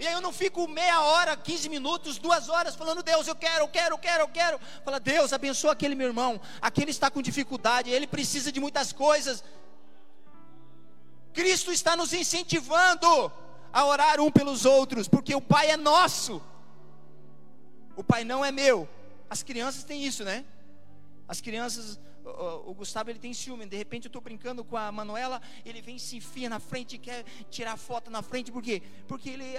E 0.00 0.06
aí 0.06 0.12
eu 0.12 0.20
não 0.20 0.32
fico 0.32 0.68
meia 0.68 1.00
hora, 1.00 1.36
15 1.36 1.68
minutos, 1.68 2.18
duas 2.18 2.48
horas 2.48 2.76
falando, 2.76 3.02
Deus, 3.02 3.26
eu 3.26 3.34
quero, 3.34 3.64
eu 3.64 3.68
quero, 3.68 3.94
eu 3.94 3.98
quero, 3.98 4.22
eu 4.22 4.28
quero. 4.28 4.60
Fala, 4.84 5.00
Deus, 5.00 5.32
abençoa 5.32 5.72
aquele 5.72 5.96
meu 5.96 6.06
irmão. 6.06 6.40
Aquele 6.60 6.92
está 6.92 7.10
com 7.10 7.20
dificuldade, 7.20 7.90
ele 7.90 8.06
precisa 8.06 8.52
de 8.52 8.60
muitas 8.60 8.92
coisas. 8.92 9.42
Cristo 11.38 11.70
está 11.70 11.94
nos 11.94 12.12
incentivando 12.12 13.30
a 13.72 13.86
orar 13.86 14.20
um 14.20 14.28
pelos 14.28 14.64
outros, 14.64 15.06
porque 15.06 15.36
o 15.36 15.40
Pai 15.40 15.70
é 15.70 15.76
nosso. 15.76 16.42
O 17.94 18.02
Pai 18.02 18.24
não 18.24 18.44
é 18.44 18.50
meu. 18.50 18.88
As 19.30 19.40
crianças 19.40 19.84
têm 19.84 20.04
isso, 20.04 20.24
né? 20.24 20.44
As 21.28 21.40
crianças 21.40 22.00
o, 22.66 22.74
Gustavo 22.74 23.10
ele 23.10 23.20
tem 23.20 23.32
ciúme. 23.32 23.66
De 23.66 23.76
repente 23.76 24.06
eu 24.06 24.08
estou 24.08 24.20
brincando 24.20 24.64
com 24.64 24.76
a 24.76 24.90
Manuela, 24.90 25.40
ele 25.64 25.80
vem 25.80 25.96
se 25.96 26.16
enfia 26.16 26.48
na 26.48 26.58
frente 26.58 26.96
e 26.96 26.98
quer 26.98 27.24
tirar 27.48 27.76
foto 27.76 28.10
na 28.10 28.20
frente, 28.20 28.50
por 28.50 28.60
quê? 28.60 28.82
Porque 29.06 29.30
ele 29.30 29.54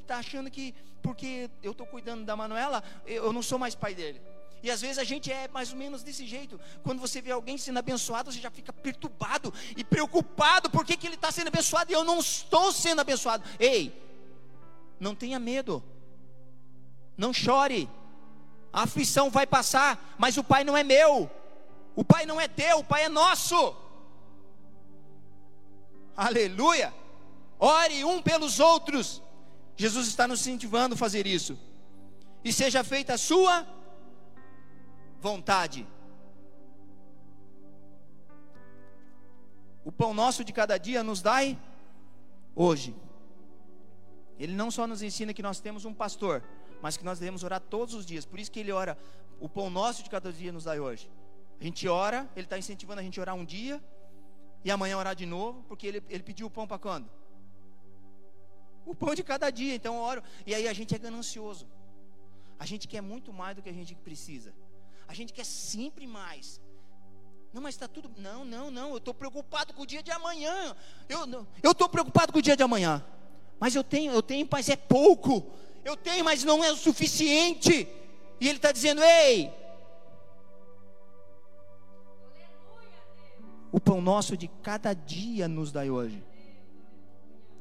está 0.00 0.18
achando 0.18 0.48
que, 0.48 0.72
porque 1.02 1.50
eu 1.60 1.72
estou 1.72 1.88
cuidando 1.88 2.24
da 2.24 2.36
Manuela, 2.36 2.84
eu 3.04 3.32
não 3.32 3.42
sou 3.42 3.58
mais 3.58 3.74
pai 3.74 3.96
dele. 3.96 4.20
E 4.62 4.70
às 4.70 4.80
vezes 4.80 4.98
a 4.98 5.04
gente 5.04 5.30
é 5.32 5.48
mais 5.48 5.72
ou 5.72 5.78
menos 5.78 6.02
desse 6.02 6.26
jeito. 6.26 6.60
Quando 6.82 7.00
você 7.00 7.20
vê 7.20 7.30
alguém 7.30 7.56
sendo 7.56 7.78
abençoado, 7.78 8.30
você 8.30 8.40
já 8.40 8.50
fica 8.50 8.72
perturbado 8.72 9.52
e 9.76 9.82
preocupado. 9.82 10.68
Por 10.70 10.84
que, 10.84 10.96
que 10.96 11.06
ele 11.06 11.14
está 11.14 11.32
sendo 11.32 11.48
abençoado 11.48 11.90
e 11.90 11.94
eu 11.94 12.04
não 12.04 12.18
estou 12.18 12.72
sendo 12.72 13.00
abençoado? 13.00 13.42
Ei, 13.58 13.92
não 14.98 15.14
tenha 15.14 15.38
medo. 15.38 15.82
Não 17.16 17.32
chore. 17.32 17.88
A 18.72 18.82
aflição 18.82 19.30
vai 19.30 19.46
passar, 19.46 20.14
mas 20.18 20.36
o 20.36 20.44
pai 20.44 20.62
não 20.62 20.76
é 20.76 20.84
meu. 20.84 21.30
O 21.94 22.04
Pai 22.04 22.24
não 22.24 22.40
é 22.40 22.48
teu, 22.48 22.78
o 22.78 22.84
Pai 22.84 23.04
é 23.04 23.08
nosso. 23.08 23.76
Aleluia. 26.16 26.94
Ore 27.58 28.04
um 28.04 28.22
pelos 28.22 28.60
outros. 28.60 29.22
Jesus 29.76 30.06
está 30.06 30.26
nos 30.28 30.40
incentivando 30.40 30.94
a 30.94 30.98
fazer 30.98 31.26
isso. 31.26 31.58
E 32.44 32.52
seja 32.52 32.82
feita 32.84 33.14
a 33.14 33.18
sua 33.18 33.66
vontade. 35.20 35.86
O 39.84 39.92
pão 39.92 40.12
nosso 40.12 40.44
de 40.44 40.52
cada 40.52 40.78
dia 40.78 41.02
nos 41.02 41.22
dai 41.22 41.58
hoje. 42.54 42.94
Ele 44.38 44.54
não 44.54 44.70
só 44.70 44.86
nos 44.86 45.02
ensina 45.02 45.34
que 45.34 45.42
nós 45.42 45.60
temos 45.60 45.84
um 45.84 45.92
pastor, 45.92 46.42
mas 46.82 46.96
que 46.96 47.04
nós 47.04 47.18
devemos 47.18 47.44
orar 47.44 47.60
todos 47.60 47.94
os 47.94 48.06
dias. 48.06 48.24
Por 48.24 48.38
isso 48.38 48.50
que 48.50 48.60
ele 48.60 48.72
ora: 48.72 48.96
o 49.38 49.48
pão 49.48 49.68
nosso 49.68 50.02
de 50.02 50.10
cada 50.10 50.32
dia 50.32 50.52
nos 50.52 50.64
dai 50.64 50.80
hoje. 50.80 51.10
A 51.60 51.64
gente 51.64 51.86
ora, 51.86 52.28
ele 52.34 52.46
está 52.46 52.58
incentivando 52.58 53.00
a 53.00 53.02
gente 53.02 53.20
a 53.20 53.22
orar 53.22 53.34
um 53.34 53.44
dia 53.44 53.82
e 54.64 54.70
amanhã 54.70 54.96
orar 54.96 55.14
de 55.14 55.26
novo, 55.26 55.62
porque 55.68 55.86
ele, 55.86 56.02
ele 56.08 56.22
pediu 56.22 56.46
o 56.46 56.50
pão 56.50 56.66
para 56.66 56.78
quando? 56.78 57.10
O 58.86 58.94
pão 58.94 59.14
de 59.14 59.22
cada 59.22 59.50
dia, 59.50 59.74
então 59.74 59.96
eu 59.96 60.00
oro. 60.00 60.22
E 60.46 60.54
aí 60.54 60.66
a 60.66 60.72
gente 60.72 60.94
é 60.94 60.98
ganancioso. 60.98 61.66
A 62.58 62.64
gente 62.64 62.88
quer 62.88 63.02
muito 63.02 63.32
mais 63.32 63.56
do 63.56 63.62
que 63.62 63.68
a 63.68 63.72
gente 63.72 63.94
precisa. 63.94 64.54
A 65.10 65.14
gente 65.14 65.32
quer 65.32 65.44
sempre 65.44 66.06
mais. 66.06 66.60
Não, 67.52 67.60
mas 67.60 67.74
está 67.74 67.88
tudo. 67.88 68.08
Não, 68.16 68.44
não, 68.44 68.70
não. 68.70 68.90
Eu 68.90 68.98
estou 68.98 69.12
preocupado 69.12 69.74
com 69.74 69.82
o 69.82 69.86
dia 69.86 70.04
de 70.04 70.12
amanhã. 70.12 70.76
Eu 71.08 71.72
estou 71.72 71.88
preocupado 71.88 72.32
com 72.32 72.38
o 72.38 72.42
dia 72.42 72.56
de 72.56 72.62
amanhã. 72.62 73.04
Mas 73.58 73.74
eu 73.74 73.82
tenho, 73.82 74.12
eu 74.12 74.22
tenho, 74.22 74.48
mas 74.48 74.68
é 74.68 74.76
pouco. 74.76 75.50
Eu 75.84 75.96
tenho, 75.96 76.24
mas 76.24 76.44
não 76.44 76.62
é 76.62 76.70
o 76.70 76.76
suficiente. 76.76 77.88
E 78.40 78.48
ele 78.48 78.58
está 78.58 78.70
dizendo: 78.70 79.02
Ei, 79.02 79.52
O 83.72 83.80
pão 83.80 84.00
nosso 84.00 84.36
de 84.36 84.48
cada 84.62 84.92
dia 84.92 85.46
nos 85.46 85.70
dai 85.70 85.90
hoje. 85.90 86.22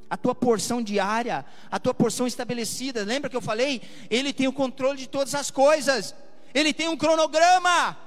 A 0.10 0.18
tua 0.18 0.34
porção 0.34 0.82
diária, 0.82 1.46
a 1.70 1.80
tua 1.80 1.94
porção 1.94 2.26
estabelecida. 2.26 3.04
Lembra 3.04 3.30
que 3.30 3.38
eu 3.38 3.42
falei? 3.42 3.82
Ele 4.10 4.34
tem 4.34 4.48
o 4.48 4.54
controle 4.54 4.98
de 4.98 5.08
todas 5.08 5.36
as 5.36 5.52
coisas. 5.52 6.16
Ele 6.54 6.74
tem 6.74 6.88
um 6.88 6.98
cronograma. 6.98 7.98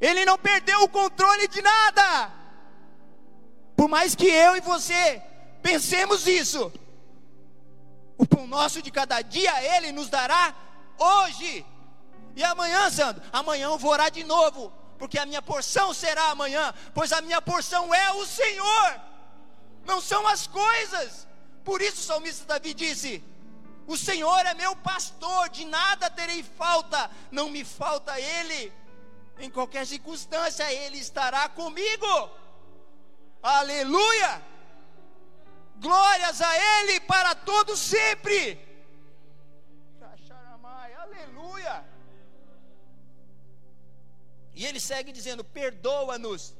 Ele 0.00 0.24
não 0.24 0.38
perdeu 0.38 0.82
o 0.82 0.88
controle 0.88 1.48
de 1.48 1.62
nada. 1.62 2.32
Por 3.76 3.88
mais 3.88 4.14
que 4.14 4.26
eu 4.26 4.56
e 4.56 4.60
você 4.60 5.22
pensemos 5.62 6.26
isso, 6.26 6.72
o 8.16 8.26
pão 8.26 8.46
nosso 8.46 8.82
de 8.82 8.90
cada 8.90 9.20
dia 9.22 9.76
ele 9.76 9.92
nos 9.92 10.08
dará 10.08 10.54
hoje. 10.98 11.64
E 12.36 12.42
amanhã, 12.44 12.90
Sandro, 12.90 13.22
amanhã 13.32 13.66
eu 13.66 13.78
vou 13.78 13.92
orar 13.92 14.10
de 14.10 14.24
novo 14.24 14.72
porque 14.98 15.18
a 15.18 15.26
minha 15.26 15.42
porção 15.42 15.92
será 15.92 16.30
amanhã, 16.30 16.72
pois 16.94 17.12
a 17.12 17.20
minha 17.20 17.42
porção 17.42 17.94
é 17.94 18.12
o 18.12 18.24
Senhor, 18.24 19.00
não 19.84 20.00
são 20.00 20.26
as 20.26 20.46
coisas. 20.46 21.26
Por 21.64 21.82
isso 21.82 22.00
o 22.00 22.04
salmista 22.04 22.44
Davi 22.46 22.74
disse: 22.74 23.22
O 23.86 23.96
Senhor 23.96 24.46
é 24.46 24.54
meu 24.54 24.74
pastor, 24.76 25.48
de 25.50 25.64
nada 25.64 26.08
terei 26.10 26.42
falta, 26.42 27.10
não 27.30 27.50
me 27.50 27.64
falta 27.64 28.18
Ele, 28.18 28.72
em 29.38 29.50
qualquer 29.50 29.86
circunstância 29.86 30.72
Ele 30.72 30.98
estará 30.98 31.48
comigo. 31.48 32.30
Aleluia! 33.42 34.42
Glórias 35.76 36.40
a 36.40 36.80
Ele 36.80 37.00
para 37.00 37.34
todo 37.34 37.76
sempre. 37.76 38.58
Aleluia! 41.04 41.84
E 44.54 44.64
ele 44.64 44.80
segue 44.80 45.12
dizendo: 45.12 45.44
perdoa-nos, 45.44 46.54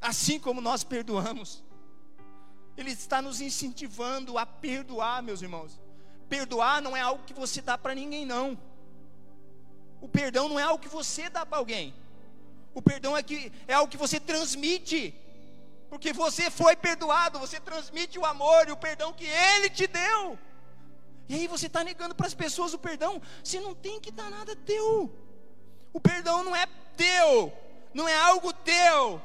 assim 0.00 0.38
como 0.40 0.60
nós 0.60 0.82
perdoamos. 0.84 1.62
Ele 2.76 2.92
está 2.92 3.20
nos 3.20 3.40
incentivando 3.40 4.38
a 4.38 4.46
perdoar, 4.46 5.22
meus 5.22 5.42
irmãos. 5.42 5.80
Perdoar 6.28 6.82
não 6.82 6.96
é 6.96 7.00
algo 7.00 7.24
que 7.24 7.32
você 7.32 7.62
dá 7.62 7.76
para 7.78 7.94
ninguém, 7.94 8.26
não. 8.26 8.58
O 10.00 10.08
perdão 10.08 10.48
não 10.48 10.58
é 10.58 10.62
algo 10.62 10.82
que 10.82 10.88
você 10.88 11.28
dá 11.28 11.44
para 11.44 11.58
alguém. 11.58 11.94
O 12.74 12.82
perdão 12.82 13.16
é, 13.16 13.22
que, 13.22 13.52
é 13.66 13.74
algo 13.74 13.90
que 13.90 13.96
você 13.96 14.20
transmite. 14.20 15.14
Porque 15.88 16.12
você 16.12 16.50
foi 16.50 16.76
perdoado, 16.76 17.38
você 17.38 17.58
transmite 17.58 18.18
o 18.18 18.26
amor 18.26 18.68
e 18.68 18.72
o 18.72 18.76
perdão 18.76 19.12
que 19.12 19.24
Ele 19.24 19.70
te 19.70 19.86
deu. 19.86 20.38
E 21.28 21.34
aí 21.34 21.46
você 21.46 21.66
está 21.66 21.82
negando 21.82 22.14
para 22.14 22.26
as 22.26 22.34
pessoas 22.34 22.72
o 22.74 22.78
perdão, 22.78 23.20
você 23.42 23.60
não 23.60 23.74
tem 23.74 24.00
que 24.00 24.10
dar 24.10 24.30
nada 24.30 24.54
teu. 24.56 25.12
O 25.92 26.00
perdão 26.00 26.44
não 26.44 26.54
é 26.54 26.66
teu, 26.96 27.52
não 27.92 28.06
é 28.08 28.14
algo 28.14 28.52
teu, 28.52 29.20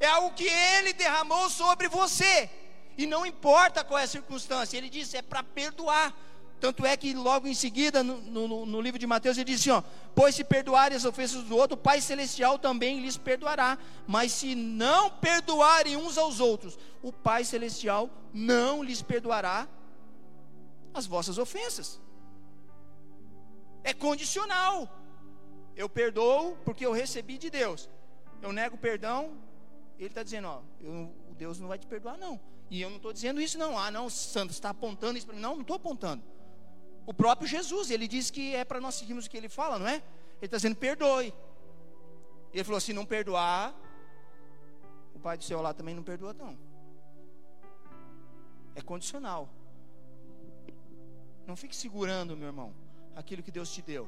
é 0.00 0.06
algo 0.06 0.34
que 0.34 0.46
Ele 0.46 0.92
derramou 0.92 1.48
sobre 1.50 1.88
você. 1.88 2.50
E 2.98 3.06
não 3.06 3.24
importa 3.24 3.84
qual 3.84 4.00
é 4.00 4.02
a 4.02 4.08
circunstância, 4.08 4.76
Ele 4.76 4.90
disse 4.90 5.16
é 5.16 5.22
para 5.22 5.42
perdoar. 5.42 6.12
Tanto 6.60 6.84
é 6.84 6.96
que 6.96 7.14
logo 7.14 7.46
em 7.46 7.54
seguida, 7.54 8.02
no, 8.02 8.20
no, 8.20 8.66
no, 8.66 8.80
livro 8.80 8.98
de 8.98 9.06
Mateus, 9.06 9.38
ele 9.38 9.52
diz 9.52 9.60
assim: 9.60 9.70
ó, 9.70 9.80
Pois 10.12 10.34
se 10.34 10.42
perdoarem 10.42 10.96
as 10.96 11.04
ofensas 11.04 11.44
do 11.44 11.56
outro, 11.56 11.76
o 11.76 11.80
Pai 11.80 12.00
Celestial 12.00 12.58
também 12.58 13.00
lhes 13.00 13.16
perdoará. 13.16 13.78
Mas 14.08 14.32
se 14.32 14.56
não 14.56 15.08
perdoarem 15.08 15.96
uns 15.96 16.18
aos 16.18 16.40
outros, 16.40 16.76
o 17.00 17.12
Pai 17.12 17.44
Celestial 17.44 18.10
não 18.34 18.82
lhes 18.82 19.00
perdoará 19.00 19.68
as 20.92 21.06
vossas 21.06 21.38
ofensas. 21.38 22.00
É 23.84 23.94
condicional. 23.94 24.88
Eu 25.76 25.88
perdoo 25.88 26.56
porque 26.64 26.84
eu 26.84 26.90
recebi 26.90 27.38
de 27.38 27.50
Deus. 27.50 27.88
Eu 28.42 28.52
nego 28.52 28.76
perdão. 28.76 29.38
Ele 29.96 30.08
está 30.08 30.24
dizendo, 30.24 30.48
ó, 30.48 30.60
eu, 30.80 31.14
Deus 31.36 31.60
não 31.60 31.68
vai 31.68 31.78
te 31.78 31.86
perdoar, 31.86 32.18
não. 32.18 32.40
E 32.70 32.80
eu 32.80 32.90
não 32.90 32.96
estou 32.96 33.12
dizendo 33.12 33.40
isso, 33.40 33.58
não. 33.58 33.78
Ah, 33.78 33.90
não, 33.90 34.10
Santo, 34.10 34.50
está 34.50 34.70
apontando 34.70 35.16
isso 35.16 35.26
para 35.26 35.34
mim. 35.34 35.40
Não, 35.40 35.54
não 35.54 35.62
estou 35.62 35.76
apontando. 35.76 36.22
O 37.06 37.14
próprio 37.14 37.48
Jesus, 37.48 37.90
ele 37.90 38.06
diz 38.06 38.30
que 38.30 38.54
é 38.54 38.64
para 38.64 38.80
nós 38.80 38.94
seguirmos 38.94 39.26
o 39.26 39.30
que 39.30 39.36
ele 39.36 39.48
fala, 39.48 39.78
não 39.78 39.88
é? 39.88 39.94
Ele 39.94 40.04
está 40.42 40.58
dizendo, 40.58 40.76
perdoe. 40.76 41.32
Ele 42.52 42.64
falou, 42.64 42.80
se 42.80 42.92
não 42.92 43.06
perdoar, 43.06 43.74
o 45.14 45.18
Pai 45.18 45.38
do 45.38 45.44
céu 45.44 45.62
lá 45.62 45.72
também 45.72 45.94
não 45.94 46.02
perdoa, 46.02 46.34
não. 46.34 46.58
É 48.74 48.82
condicional. 48.82 49.48
Não 51.46 51.56
fique 51.56 51.74
segurando, 51.74 52.36
meu 52.36 52.48
irmão, 52.48 52.74
aquilo 53.16 53.42
que 53.42 53.50
Deus 53.50 53.72
te 53.72 53.80
deu. 53.80 54.06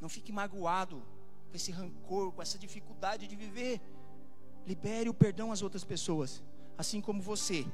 Não 0.00 0.08
fique 0.08 0.32
magoado 0.32 1.02
com 1.50 1.56
esse 1.56 1.72
rancor, 1.72 2.32
com 2.32 2.40
essa 2.40 2.58
dificuldade 2.58 3.26
de 3.26 3.34
viver. 3.34 3.80
Libere 4.66 5.08
o 5.08 5.14
perdão 5.14 5.52
às 5.52 5.62
outras 5.62 5.84
pessoas, 5.84 6.42
assim 6.76 7.00
como 7.00 7.22
você 7.22 7.64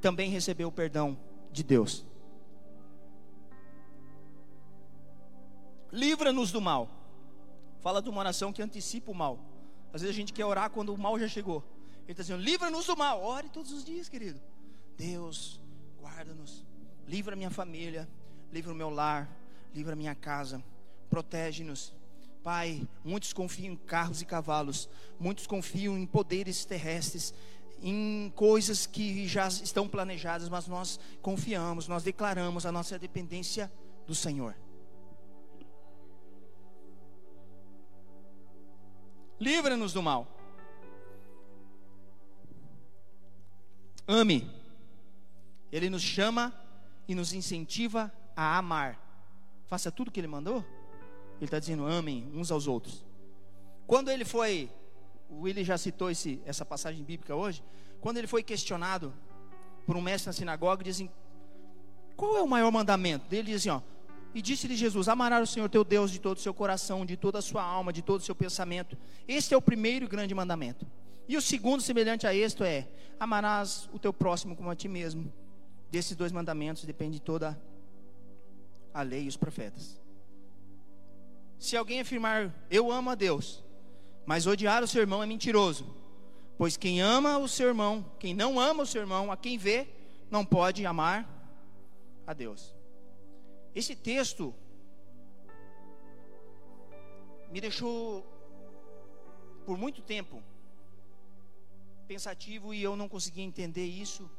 também 0.00 0.28
recebeu 0.28 0.68
o 0.68 0.72
perdão 0.72 1.18
de 1.50 1.62
Deus. 1.62 2.04
Livra-nos 5.90 6.52
do 6.52 6.60
mal. 6.60 6.90
Fala 7.80 8.02
de 8.02 8.10
uma 8.10 8.20
oração 8.20 8.52
que 8.52 8.60
antecipa 8.60 9.10
o 9.10 9.14
mal. 9.14 9.38
Às 9.92 10.02
vezes 10.02 10.14
a 10.14 10.18
gente 10.18 10.32
quer 10.32 10.44
orar 10.44 10.68
quando 10.70 10.92
o 10.92 10.98
mal 10.98 11.18
já 11.18 11.28
chegou. 11.28 11.64
Ele 12.02 12.12
está 12.12 12.22
dizendo: 12.22 12.42
livra-nos 12.42 12.86
do 12.86 12.96
mal. 12.96 13.22
Ore 13.22 13.48
todos 13.48 13.72
os 13.72 13.84
dias, 13.84 14.08
querido. 14.08 14.40
Deus, 14.98 15.60
guarda-nos. 16.00 16.66
Livra 17.06 17.36
minha 17.36 17.50
família. 17.50 18.08
Livra 18.52 18.72
o 18.72 18.76
meu 18.76 18.90
lar. 18.90 19.30
Livra 19.72 19.96
minha 19.96 20.14
casa. 20.14 20.62
Protege-nos. 21.08 21.94
Pai, 22.44 22.86
muitos 23.02 23.32
confiam 23.32 23.72
em 23.72 23.76
carros 23.76 24.20
e 24.20 24.26
cavalos. 24.26 24.86
Muitos 25.18 25.46
confiam 25.46 25.96
em 25.96 26.04
poderes 26.04 26.66
terrestres. 26.66 27.32
Em 27.80 28.30
coisas 28.36 28.84
que 28.84 29.26
já 29.26 29.48
estão 29.48 29.88
planejadas, 29.88 30.50
mas 30.50 30.68
nós 30.68 31.00
confiamos, 31.22 31.88
nós 31.88 32.02
declaramos 32.02 32.66
a 32.66 32.70
nossa 32.70 32.98
dependência 32.98 33.72
do 34.06 34.14
Senhor. 34.14 34.54
Livra-nos 39.40 39.94
do 39.94 40.02
mal. 40.02 40.28
Ame. 44.06 44.50
Ele 45.72 45.88
nos 45.88 46.02
chama 46.02 46.52
e 47.08 47.14
nos 47.14 47.32
incentiva 47.32 48.12
a 48.36 48.58
amar. 48.58 49.00
Faça 49.66 49.90
tudo 49.90 50.08
o 50.08 50.10
que 50.10 50.20
ele 50.20 50.26
mandou. 50.26 50.62
Ele 51.44 51.48
está 51.48 51.58
dizendo: 51.58 51.86
amem 51.86 52.26
uns 52.34 52.50
aos 52.50 52.66
outros. 52.66 53.04
Quando 53.86 54.10
ele 54.10 54.24
foi, 54.24 54.70
o 55.28 55.42
Willi 55.42 55.62
já 55.62 55.76
citou 55.76 56.10
esse, 56.10 56.40
essa 56.46 56.64
passagem 56.64 57.04
bíblica 57.04 57.34
hoje. 57.36 57.62
Quando 58.00 58.16
ele 58.16 58.26
foi 58.26 58.42
questionado 58.42 59.12
por 59.86 59.94
um 59.94 60.00
mestre 60.00 60.28
na 60.28 60.32
sinagoga, 60.32 60.82
dizem: 60.82 61.10
qual 62.16 62.38
é 62.38 62.42
o 62.42 62.48
maior 62.48 62.72
mandamento? 62.72 63.26
Ele 63.30 63.42
diz 63.42 63.56
assim: 63.56 63.68
ó, 63.68 63.82
e 64.34 64.40
disse-lhe 64.40 64.74
Jesus: 64.74 65.06
Amarás 65.06 65.50
o 65.50 65.52
Senhor 65.52 65.68
teu 65.68 65.84
Deus 65.84 66.10
de 66.10 66.18
todo 66.18 66.38
o 66.38 66.40
seu 66.40 66.54
coração, 66.54 67.04
de 67.04 67.14
toda 67.14 67.40
a 67.40 67.42
sua 67.42 67.62
alma, 67.62 67.92
de 67.92 68.00
todo 68.00 68.20
o 68.20 68.24
seu 68.24 68.34
pensamento. 68.34 68.96
Este 69.28 69.52
é 69.52 69.56
o 69.56 69.62
primeiro 69.62 70.08
grande 70.08 70.34
mandamento. 70.34 70.86
E 71.28 71.36
o 71.36 71.42
segundo, 71.42 71.82
semelhante 71.82 72.26
a 72.26 72.34
este, 72.34 72.64
é: 72.64 72.88
amarás 73.20 73.86
o 73.92 73.98
teu 73.98 74.14
próximo 74.14 74.56
como 74.56 74.70
a 74.70 74.74
ti 74.74 74.88
mesmo. 74.88 75.30
Desses 75.90 76.16
dois 76.16 76.32
mandamentos 76.32 76.86
depende 76.86 77.20
toda 77.20 77.60
a 78.94 79.02
lei 79.02 79.24
e 79.24 79.28
os 79.28 79.36
profetas. 79.36 80.03
Se 81.64 81.78
alguém 81.78 81.98
afirmar, 81.98 82.54
eu 82.70 82.92
amo 82.92 83.08
a 83.08 83.14
Deus, 83.14 83.64
mas 84.26 84.46
odiar 84.46 84.82
o 84.82 84.86
seu 84.86 85.00
irmão 85.00 85.22
é 85.22 85.26
mentiroso. 85.26 85.86
Pois 86.58 86.76
quem 86.76 87.00
ama 87.00 87.38
o 87.38 87.48
seu 87.48 87.68
irmão, 87.68 88.04
quem 88.20 88.34
não 88.34 88.60
ama 88.60 88.82
o 88.82 88.86
seu 88.86 89.00
irmão, 89.00 89.32
a 89.32 89.36
quem 89.44 89.56
vê, 89.56 89.88
não 90.30 90.44
pode 90.44 90.84
amar 90.84 91.26
a 92.26 92.34
Deus. 92.34 92.74
Esse 93.74 93.96
texto 93.96 94.54
me 97.50 97.62
deixou 97.62 98.26
por 99.64 99.78
muito 99.78 100.02
tempo 100.02 100.42
pensativo 102.06 102.74
e 102.74 102.82
eu 102.82 102.94
não 102.94 103.08
conseguia 103.08 103.42
entender 103.42 103.86
isso 103.86 104.30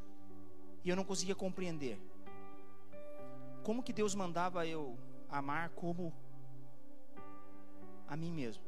e 0.84 0.90
eu 0.92 0.96
não 0.96 1.04
conseguia 1.04 1.34
compreender. 1.34 1.98
Como 3.64 3.82
que 3.82 3.92
Deus 3.92 4.14
mandava 4.14 4.68
eu 4.68 4.96
amar 5.28 5.70
como 5.70 6.14
a 8.08 8.16
mim 8.16 8.32
mesmo? 8.32 8.64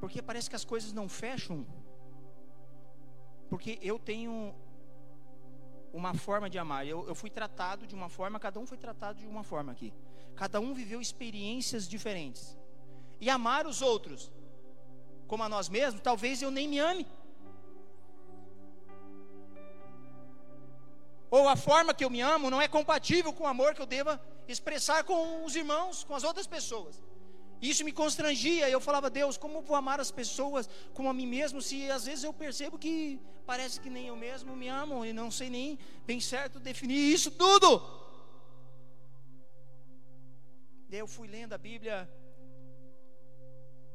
Porque 0.00 0.22
parece 0.22 0.48
que 0.48 0.56
as 0.56 0.64
coisas 0.64 0.92
não 0.92 1.08
fecham. 1.08 1.66
Porque 3.48 3.78
eu 3.82 3.98
tenho 3.98 4.54
uma 5.92 6.14
forma 6.14 6.48
de 6.48 6.58
amar. 6.58 6.86
Eu, 6.86 7.06
eu 7.06 7.14
fui 7.14 7.30
tratado 7.30 7.86
de 7.86 7.94
uma 7.94 8.08
forma, 8.08 8.38
cada 8.38 8.60
um 8.60 8.66
foi 8.66 8.78
tratado 8.78 9.18
de 9.18 9.26
uma 9.26 9.42
forma 9.42 9.72
aqui. 9.72 9.92
Cada 10.36 10.60
um 10.60 10.72
viveu 10.72 11.00
experiências 11.00 11.88
diferentes. 11.88 12.56
E 13.20 13.28
amar 13.28 13.66
os 13.66 13.82
outros 13.82 14.30
como 15.28 15.42
a 15.42 15.48
nós 15.48 15.68
mesmos, 15.68 16.00
talvez 16.00 16.40
eu 16.40 16.50
nem 16.50 16.66
me 16.66 16.78
ame. 16.78 17.06
Ou 21.30 21.48
a 21.48 21.56
forma 21.56 21.92
que 21.92 22.04
eu 22.04 22.10
me 22.10 22.20
amo 22.20 22.50
não 22.50 22.60
é 22.60 22.68
compatível 22.68 23.32
com 23.32 23.44
o 23.44 23.46
amor 23.46 23.74
que 23.74 23.82
eu 23.82 23.86
deva 23.86 24.20
expressar 24.46 25.04
com 25.04 25.44
os 25.44 25.54
irmãos, 25.54 26.04
com 26.04 26.14
as 26.14 26.24
outras 26.24 26.46
pessoas. 26.46 27.02
Isso 27.60 27.84
me 27.84 27.92
constrangia. 27.92 28.68
Eu 28.70 28.80
falava, 28.80 29.10
Deus, 29.10 29.36
como 29.36 29.60
vou 29.62 29.76
amar 29.76 30.00
as 30.00 30.10
pessoas 30.10 30.68
como 30.94 31.08
a 31.08 31.14
mim 31.14 31.26
mesmo, 31.26 31.60
se 31.60 31.90
às 31.90 32.06
vezes 32.06 32.24
eu 32.24 32.32
percebo 32.32 32.78
que 32.78 33.20
parece 33.46 33.80
que 33.80 33.90
nem 33.90 34.06
eu 34.06 34.16
mesmo 34.16 34.54
me 34.56 34.68
amo 34.68 35.04
e 35.04 35.12
não 35.12 35.30
sei 35.30 35.50
nem 35.50 35.78
bem 36.06 36.20
certo 36.20 36.60
definir 36.60 37.12
isso 37.12 37.30
tudo. 37.30 37.82
Daí 40.88 41.00
eu 41.00 41.06
fui 41.06 41.28
lendo 41.28 41.52
a 41.52 41.58
Bíblia 41.58 42.08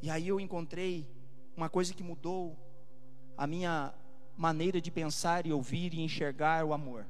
e 0.02 0.10
aí 0.10 0.28
eu 0.28 0.40
encontrei 0.40 1.08
uma 1.56 1.70
coisa 1.70 1.94
que 1.94 2.04
mudou 2.04 2.58
a 3.38 3.48
minha 3.48 3.94
maneira 4.36 4.82
de 4.82 4.92
pensar 4.92 5.46
e 5.46 5.54
ouvir 5.54 5.94
e 5.94 6.02
enxergar 6.02 6.66
o 6.66 6.74
amor. 6.74 7.08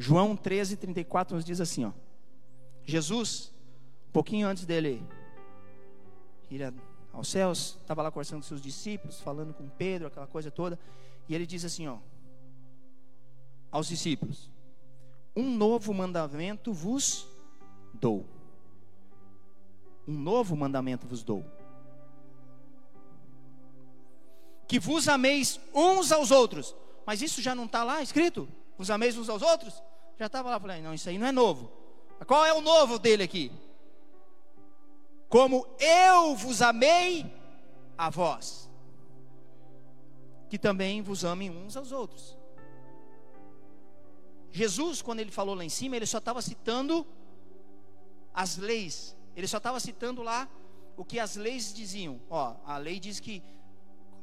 João 0.00 0.34
13, 0.34 0.78
34 0.78 1.36
nos 1.36 1.44
diz 1.44 1.60
assim: 1.60 1.84
ó, 1.84 1.92
Jesus, 2.84 3.52
um 4.08 4.12
pouquinho 4.12 4.48
antes 4.48 4.64
dele 4.64 5.06
ir 6.50 6.72
aos 7.12 7.28
céus, 7.28 7.76
estava 7.82 8.00
lá 8.00 8.10
conversando 8.10 8.40
com 8.40 8.48
seus 8.48 8.62
discípulos, 8.62 9.20
falando 9.20 9.52
com 9.52 9.68
Pedro, 9.68 10.06
aquela 10.06 10.26
coisa 10.26 10.50
toda, 10.50 10.78
e 11.28 11.34
ele 11.34 11.44
diz 11.44 11.66
assim: 11.66 11.86
ó, 11.86 11.98
aos 13.70 13.88
discípulos: 13.88 14.50
Um 15.36 15.54
novo 15.54 15.92
mandamento 15.92 16.72
vos 16.72 17.28
dou. 17.92 18.24
Um 20.08 20.18
novo 20.18 20.56
mandamento 20.56 21.06
vos 21.06 21.22
dou 21.22 21.44
que 24.66 24.78
vos 24.78 25.08
ameis 25.08 25.60
uns 25.74 26.10
aos 26.12 26.30
outros. 26.30 26.76
Mas 27.04 27.20
isso 27.20 27.42
já 27.42 27.56
não 27.56 27.64
está 27.64 27.82
lá 27.82 28.00
escrito? 28.02 28.48
Vos 28.78 28.88
ameis 28.88 29.18
uns 29.18 29.28
aos 29.28 29.42
outros? 29.42 29.82
Já 30.20 30.26
estava 30.26 30.50
lá, 30.50 30.60
falei, 30.60 30.82
não, 30.82 30.92
isso 30.92 31.08
aí 31.08 31.16
não 31.16 31.26
é 31.26 31.32
novo. 31.32 31.72
Qual 32.26 32.44
é 32.44 32.52
o 32.52 32.60
novo 32.60 32.98
dele 32.98 33.22
aqui? 33.22 33.50
Como 35.30 35.66
eu 35.78 36.36
vos 36.36 36.60
amei 36.60 37.24
a 37.96 38.10
vós, 38.10 38.68
que 40.50 40.58
também 40.58 41.00
vos 41.00 41.24
amem 41.24 41.48
uns 41.48 41.74
aos 41.74 41.90
outros. 41.90 42.36
Jesus, 44.50 45.00
quando 45.00 45.20
ele 45.20 45.30
falou 45.30 45.54
lá 45.54 45.64
em 45.64 45.70
cima, 45.70 45.96
ele 45.96 46.04
só 46.04 46.18
estava 46.18 46.42
citando 46.42 47.06
as 48.34 48.58
leis. 48.58 49.16
Ele 49.34 49.48
só 49.48 49.56
estava 49.56 49.80
citando 49.80 50.22
lá 50.22 50.46
o 50.98 51.04
que 51.04 51.18
as 51.18 51.34
leis 51.36 51.72
diziam. 51.72 52.20
Ó, 52.28 52.56
a 52.66 52.76
lei 52.76 53.00
diz 53.00 53.20
que 53.20 53.42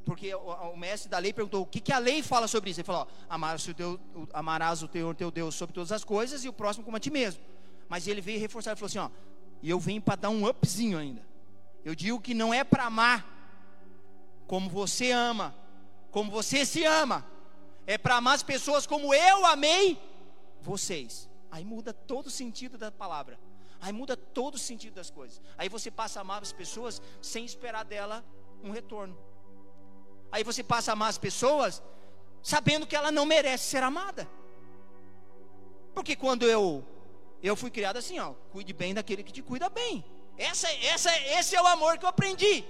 porque 0.07 0.33
o, 0.33 0.39
o, 0.39 0.77
mestre 0.77 1.09
da 1.09 1.19
lei 1.19 1.33
perguntou 1.33 1.63
o 1.63 1.65
que, 1.65 1.81
que 1.81 1.91
a 1.91 1.99
lei 1.99 2.23
fala 2.23 2.47
sobre 2.47 2.69
isso. 2.69 2.79
Ele 2.79 2.85
falou: 2.85 3.05
amarás, 3.29 3.67
o 3.67 3.73
teu, 3.73 3.99
amarás 4.31 4.81
o 4.81 4.87
teu, 4.87 5.13
teu 5.13 5.29
Deus 5.29 5.53
sobre 5.53 5.73
todas 5.73 5.91
as 5.91 6.01
coisas 6.01 6.45
e 6.45 6.47
o 6.47 6.53
próximo 6.53 6.85
como 6.85 6.95
a 6.95 6.99
ti 6.99 7.11
mesmo. 7.11 7.43
Mas 7.89 8.07
ele 8.07 8.21
veio 8.21 8.39
reforçar, 8.39 8.71
ele 8.71 8.79
falou 8.79 8.87
assim: 8.87 8.99
ó, 8.99 9.09
e 9.61 9.69
eu 9.69 9.77
venho 9.77 10.01
para 10.01 10.15
dar 10.15 10.29
um 10.29 10.47
upzinho 10.47 10.97
ainda. 10.97 11.27
Eu 11.83 11.93
digo 11.93 12.21
que 12.21 12.33
não 12.33 12.53
é 12.53 12.63
para 12.63 12.85
amar 12.85 13.19
como 14.47 14.69
você 14.69 15.11
ama, 15.11 15.53
como 16.09 16.31
você 16.31 16.65
se 16.65 16.85
ama, 16.85 17.25
é 17.85 17.97
para 17.97 18.15
amar 18.15 18.35
as 18.35 18.43
pessoas 18.43 18.87
como 18.87 19.13
eu 19.13 19.45
amei 19.45 20.01
vocês. 20.61 21.29
Aí 21.51 21.65
muda 21.65 21.91
todo 21.91 22.27
o 22.27 22.31
sentido 22.31 22.77
da 22.77 22.89
palavra. 22.89 23.37
Aí 23.81 23.91
muda 23.91 24.15
todo 24.15 24.55
o 24.55 24.57
sentido 24.57 24.93
das 24.93 25.09
coisas. 25.09 25.41
Aí 25.57 25.67
você 25.67 25.91
passa 25.91 26.19
a 26.19 26.21
amar 26.21 26.41
as 26.41 26.53
pessoas 26.53 27.01
sem 27.21 27.43
esperar 27.43 27.83
dela 27.83 28.23
um 28.63 28.71
retorno. 28.71 29.17
Aí 30.31 30.43
você 30.43 30.63
passa 30.63 30.91
a 30.91 30.93
amar 30.93 31.09
as 31.09 31.17
pessoas 31.17 31.81
sabendo 32.41 32.87
que 32.87 32.95
ela 32.95 33.11
não 33.11 33.25
merece 33.25 33.69
ser 33.69 33.83
amada. 33.83 34.27
Porque 35.93 36.15
quando 36.15 36.45
eu 36.45 36.85
eu 37.41 37.55
fui 37.55 37.69
criado 37.69 37.97
assim, 37.97 38.19
ó, 38.19 38.33
cuide 38.51 38.73
bem 38.73 38.93
daquele 38.93 39.23
que 39.23 39.31
te 39.31 39.41
cuida 39.41 39.69
bem. 39.69 40.03
Essa, 40.37 40.67
essa, 40.83 41.15
esse 41.39 41.55
é 41.55 41.61
o 41.61 41.67
amor 41.67 41.97
que 41.97 42.05
eu 42.05 42.09
aprendi. 42.09 42.63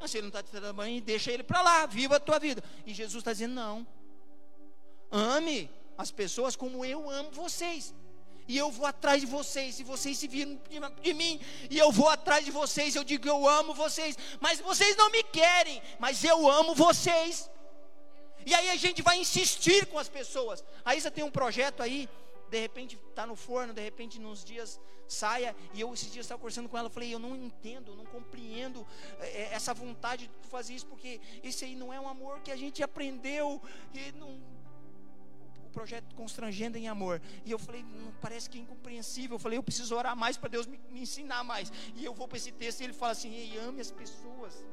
Mas 0.00 0.10
se 0.10 0.18
ele 0.18 0.22
não 0.22 0.28
está 0.28 0.42
te 0.42 0.50
dando 0.52 0.74
bem, 0.74 1.00
deixa 1.00 1.30
ele 1.30 1.42
para 1.42 1.60
lá, 1.60 1.86
viva 1.86 2.16
a 2.16 2.20
tua 2.20 2.38
vida. 2.38 2.62
E 2.86 2.94
Jesus 2.94 3.20
está 3.20 3.32
dizendo: 3.32 3.54
não. 3.54 3.86
Ame 5.10 5.70
as 5.98 6.10
pessoas 6.10 6.56
como 6.56 6.84
eu 6.84 7.10
amo 7.10 7.30
vocês 7.32 7.94
e 8.50 8.58
eu 8.58 8.68
vou 8.68 8.84
atrás 8.84 9.20
de 9.20 9.28
vocês, 9.28 9.78
e 9.78 9.84
vocês 9.84 10.18
se 10.18 10.26
viram 10.26 10.58
de 11.00 11.14
mim, 11.14 11.40
e 11.70 11.78
eu 11.78 11.92
vou 11.92 12.08
atrás 12.08 12.44
de 12.44 12.50
vocês, 12.50 12.96
eu 12.96 13.04
digo 13.04 13.28
eu 13.28 13.48
amo 13.48 13.72
vocês, 13.72 14.18
mas 14.40 14.58
vocês 14.58 14.96
não 14.96 15.08
me 15.08 15.22
querem, 15.22 15.80
mas 16.00 16.24
eu 16.24 16.50
amo 16.50 16.74
vocês. 16.74 17.48
E 18.44 18.52
aí 18.52 18.70
a 18.70 18.76
gente 18.76 19.02
vai 19.02 19.18
insistir 19.18 19.86
com 19.86 19.98
as 20.00 20.08
pessoas. 20.08 20.64
A 20.84 20.96
Isa 20.96 21.12
tem 21.12 21.22
um 21.22 21.30
projeto 21.30 21.80
aí 21.80 22.08
de 22.50 22.58
repente 22.58 22.98
está 23.08 23.24
no 23.24 23.36
forno, 23.36 23.72
de 23.72 23.80
repente 23.80 24.18
nos 24.18 24.44
dias 24.44 24.80
saia. 25.06 25.54
E 25.72 25.80
eu 25.80 25.94
esses 25.94 26.10
dias 26.10 26.26
estava 26.26 26.40
conversando 26.40 26.68
com 26.68 26.76
ela, 26.76 26.90
falei, 26.90 27.14
eu 27.14 27.20
não 27.20 27.36
entendo, 27.36 27.94
não 27.94 28.04
compreendo 28.04 28.84
é, 29.20 29.50
essa 29.52 29.72
vontade 29.72 30.26
de 30.26 30.48
fazer 30.48 30.74
isso, 30.74 30.86
porque 30.86 31.20
esse 31.44 31.64
aí 31.64 31.76
não 31.76 31.92
é 31.92 32.00
um 32.00 32.08
amor 32.08 32.40
que 32.40 32.50
a 32.50 32.56
gente 32.56 32.82
aprendeu 32.82 33.62
e 33.94 34.10
não, 34.12 34.40
projeto 35.70 36.14
constrangendo 36.14 36.76
em 36.76 36.88
amor. 36.88 37.20
E 37.44 37.50
eu 37.50 37.58
falei, 37.58 37.84
parece 38.20 38.48
que 38.48 38.58
é 38.58 38.60
incompreensível. 38.60 39.36
Eu 39.36 39.38
falei, 39.38 39.58
eu 39.58 39.62
preciso 39.62 39.94
orar 39.96 40.16
mais 40.16 40.36
para 40.36 40.48
Deus 40.48 40.66
me, 40.66 40.78
me, 40.90 41.00
ensinar 41.02 41.42
mais. 41.44 41.72
E 41.94 42.04
eu 42.04 42.14
vou 42.14 42.28
para 42.28 42.36
esse 42.36 42.52
texto 42.52 42.80
e 42.80 42.84
ele 42.84 42.92
fala 42.92 43.12
assim: 43.12 43.32
Ei, 43.32 43.58
ame 43.58 43.80
as 43.80 43.90
pessoas. 43.90 44.64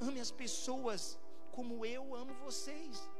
Ame 0.00 0.20
as 0.20 0.30
pessoas 0.30 1.18
como 1.52 1.84
eu 1.84 2.14
amo 2.14 2.32
vocês. 2.44 3.10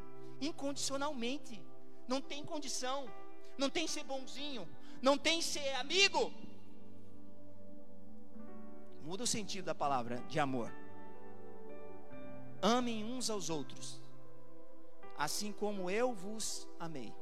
Incondicionalmente. 0.41 1.63
Não 2.09 2.21
tem 2.21 2.45
condição. 2.45 3.11
Não 3.59 3.69
tem 3.69 3.87
ser 3.87 4.05
bonzinho. 4.05 4.69
Não 5.03 5.17
tem 5.19 5.43
ser 5.43 5.75
amigo. 5.75 6.33
Muda 9.03 9.25
o 9.25 9.27
sentido 9.27 9.65
da 9.67 9.75
palavra 9.75 10.17
de 10.29 10.39
amor. 10.39 10.73
Amem 12.63 13.05
uns 13.05 13.31
aos 13.31 13.49
outros 13.49 14.00
assim 15.21 15.53
como 15.53 15.91
eu 15.91 16.15
vos 16.15 16.67
amei. 16.79 17.15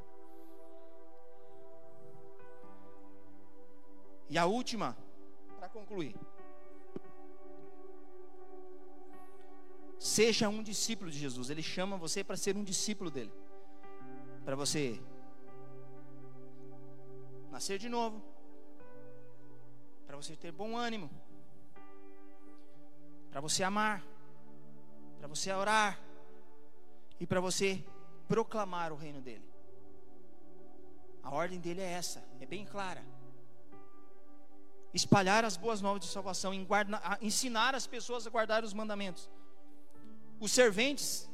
E 4.29 4.39
a 4.39 4.47
última, 4.47 4.97
para 5.59 5.69
concluir. 5.69 6.15
Seja 9.99 10.49
um 10.49 10.63
discípulo 10.63 11.11
de 11.11 11.19
Jesus. 11.19 11.51
Ele 11.51 11.61
chama 11.61 11.97
você 11.97 12.23
para 12.23 12.37
ser 12.37 12.57
um 12.57 12.63
discípulo 12.63 13.11
dele. 13.11 13.33
Para 14.45 14.55
você 14.55 15.03
nascer 17.51 17.81
de 17.81 17.89
novo. 17.89 18.23
Para 20.07 20.17
você 20.17 20.37
ter 20.37 20.53
bom 20.53 20.77
ânimo. 20.77 21.11
Para 23.29 23.41
você 23.41 23.65
amar. 23.65 24.05
Para 25.19 25.27
você 25.27 25.53
orar 25.53 26.08
e 27.21 27.27
para 27.27 27.41
você 27.41 27.85
proclamar 28.27 28.93
o 28.93 28.97
reino 28.97 29.21
dele. 29.21 29.45
A 31.23 31.35
ordem 31.35 31.59
dele 31.59 31.81
é 31.81 31.91
essa, 31.91 32.25
é 32.41 32.47
bem 32.47 32.65
clara. 32.65 33.05
Espalhar 34.95 35.45
as 35.45 35.57
boas 35.57 35.81
novas 35.81 36.01
de 36.01 36.07
salvação, 36.09 36.53
ensinar 37.21 37.75
as 37.75 37.87
pessoas 37.87 38.27
a 38.27 38.31
guardar 38.31 38.65
os 38.65 38.73
mandamentos. 38.73 39.31
Os 40.41 40.53
serventes, 40.53 41.29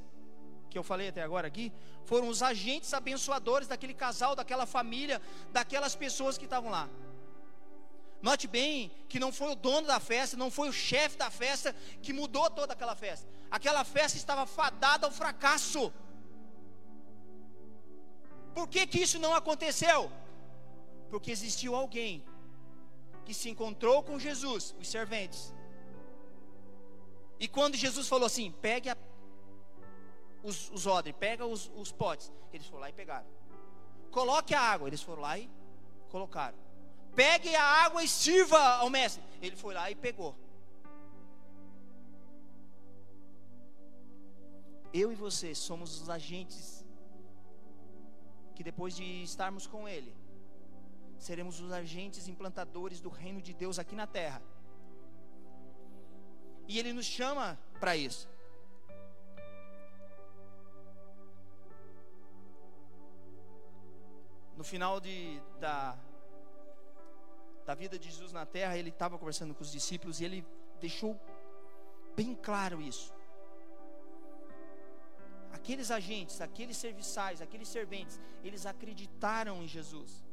que 0.68 0.76
eu 0.76 0.82
falei 0.82 1.09
até 1.09 1.22
agora 1.22 1.47
aqui, 1.47 1.72
foram 2.05 2.28
os 2.28 2.43
agentes 2.43 2.93
abençoadores 2.93 3.68
daquele 3.68 3.95
casal, 3.95 4.35
daquela 4.35 4.66
família, 4.66 5.22
daquelas 5.53 5.95
pessoas 5.95 6.37
que 6.37 6.45
estavam 6.45 6.70
lá. 6.70 6.89
Note 8.28 8.46
bem 8.46 8.90
que 9.06 9.20
não 9.22 9.30
foi 9.38 9.50
o 9.52 9.54
dono 9.54 9.86
da 9.86 10.00
festa, 10.00 10.34
não 10.42 10.50
foi 10.50 10.66
o 10.70 10.72
chefe 10.72 11.16
da 11.22 11.30
festa 11.30 11.74
que 12.02 12.10
mudou 12.10 12.48
toda 12.58 12.72
aquela 12.72 12.96
festa. 12.96 13.28
Aquela 13.50 13.84
festa 13.84 14.16
estava 14.16 14.46
fadada 14.46 15.06
ao 15.06 15.12
fracasso. 15.12 15.92
Por 18.54 18.66
que, 18.66 18.86
que 18.86 19.02
isso 19.02 19.18
não 19.18 19.34
aconteceu? 19.34 20.10
Porque 21.10 21.30
existiu 21.30 21.74
alguém 21.74 22.24
que 23.26 23.34
se 23.34 23.50
encontrou 23.50 24.02
com 24.02 24.18
Jesus, 24.18 24.74
os 24.80 24.88
serventes. 24.88 25.54
E 27.38 27.46
quando 27.46 27.76
Jesus 27.76 28.08
falou 28.08 28.24
assim: 28.24 28.50
pegue 28.68 28.88
a, 28.88 28.96
os, 30.42 30.70
os 30.70 30.86
odres, 30.86 31.14
pega 31.20 31.44
os, 31.44 31.70
os 31.76 31.92
potes, 31.92 32.32
eles 32.54 32.66
foram 32.66 32.80
lá 32.80 32.88
e 32.88 32.94
pegaram. 32.94 33.26
Coloque 34.10 34.54
a 34.54 34.62
água, 34.62 34.88
eles 34.88 35.02
foram 35.02 35.20
lá 35.20 35.38
e 35.38 35.50
colocaram. 36.08 36.63
Pegue 37.14 37.54
a 37.54 37.62
água 37.62 38.02
e 38.02 38.08
sirva 38.08 38.58
ao 38.58 38.90
mestre. 38.90 39.22
Ele 39.40 39.56
foi 39.56 39.74
lá 39.74 39.90
e 39.90 39.94
pegou. 39.94 40.34
Eu 44.92 45.10
e 45.10 45.14
você 45.14 45.54
somos 45.54 46.00
os 46.00 46.08
agentes 46.08 46.84
que 48.54 48.62
depois 48.62 48.94
de 48.94 49.22
estarmos 49.22 49.66
com 49.66 49.88
Ele, 49.88 50.14
seremos 51.18 51.60
os 51.60 51.72
agentes 51.72 52.28
implantadores 52.28 53.00
do 53.00 53.08
reino 53.08 53.42
de 53.42 53.52
Deus 53.52 53.78
aqui 53.78 53.94
na 53.94 54.06
terra. 54.06 54.40
E 56.68 56.78
Ele 56.78 56.92
nos 56.92 57.06
chama 57.06 57.58
para 57.80 57.96
isso. 57.96 58.28
No 64.56 64.62
final 64.62 65.00
de, 65.00 65.40
da, 65.58 65.98
da 67.64 67.74
vida 67.74 67.98
de 67.98 68.08
Jesus 68.08 68.32
na 68.32 68.44
terra, 68.44 68.76
ele 68.76 68.90
estava 68.90 69.18
conversando 69.18 69.54
com 69.54 69.62
os 69.62 69.72
discípulos 69.72 70.20
e 70.20 70.24
ele 70.24 70.46
deixou 70.80 71.18
bem 72.14 72.34
claro 72.34 72.80
isso. 72.80 73.12
Aqueles 75.52 75.90
agentes, 75.90 76.40
aqueles 76.40 76.76
serviçais, 76.76 77.40
aqueles 77.40 77.68
serventes, 77.68 78.20
eles 78.42 78.66
acreditaram 78.66 79.62
em 79.62 79.68
Jesus. 79.68 80.24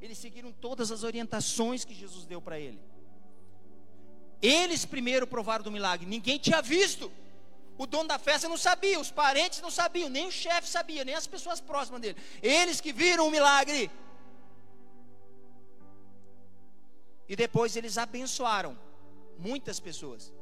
Eles 0.00 0.18
seguiram 0.18 0.50
todas 0.52 0.90
as 0.90 1.02
orientações 1.02 1.84
que 1.84 1.94
Jesus 1.94 2.26
deu 2.26 2.40
para 2.40 2.58
ele. 2.58 2.80
Eles 4.42 4.84
primeiro 4.84 5.26
provaram 5.26 5.64
do 5.64 5.70
milagre, 5.70 6.06
ninguém 6.06 6.38
tinha 6.38 6.60
visto. 6.60 7.10
O 7.78 7.86
dono 7.86 8.08
da 8.08 8.18
festa 8.18 8.48
não 8.48 8.56
sabia, 8.56 8.98
os 8.98 9.10
parentes 9.10 9.60
não 9.60 9.70
sabiam, 9.70 10.08
nem 10.08 10.26
o 10.26 10.32
chefe 10.32 10.68
sabia, 10.68 11.04
nem 11.04 11.14
as 11.14 11.26
pessoas 11.26 11.60
próximas 11.60 12.00
dele. 12.00 12.16
Eles 12.42 12.80
que 12.80 12.92
viram 12.92 13.28
o 13.28 13.30
milagre. 13.30 13.90
E 17.28 17.34
depois 17.34 17.76
eles 17.76 17.98
abençoaram 17.98 18.78
muitas 19.38 19.78
pessoas. 19.80 20.32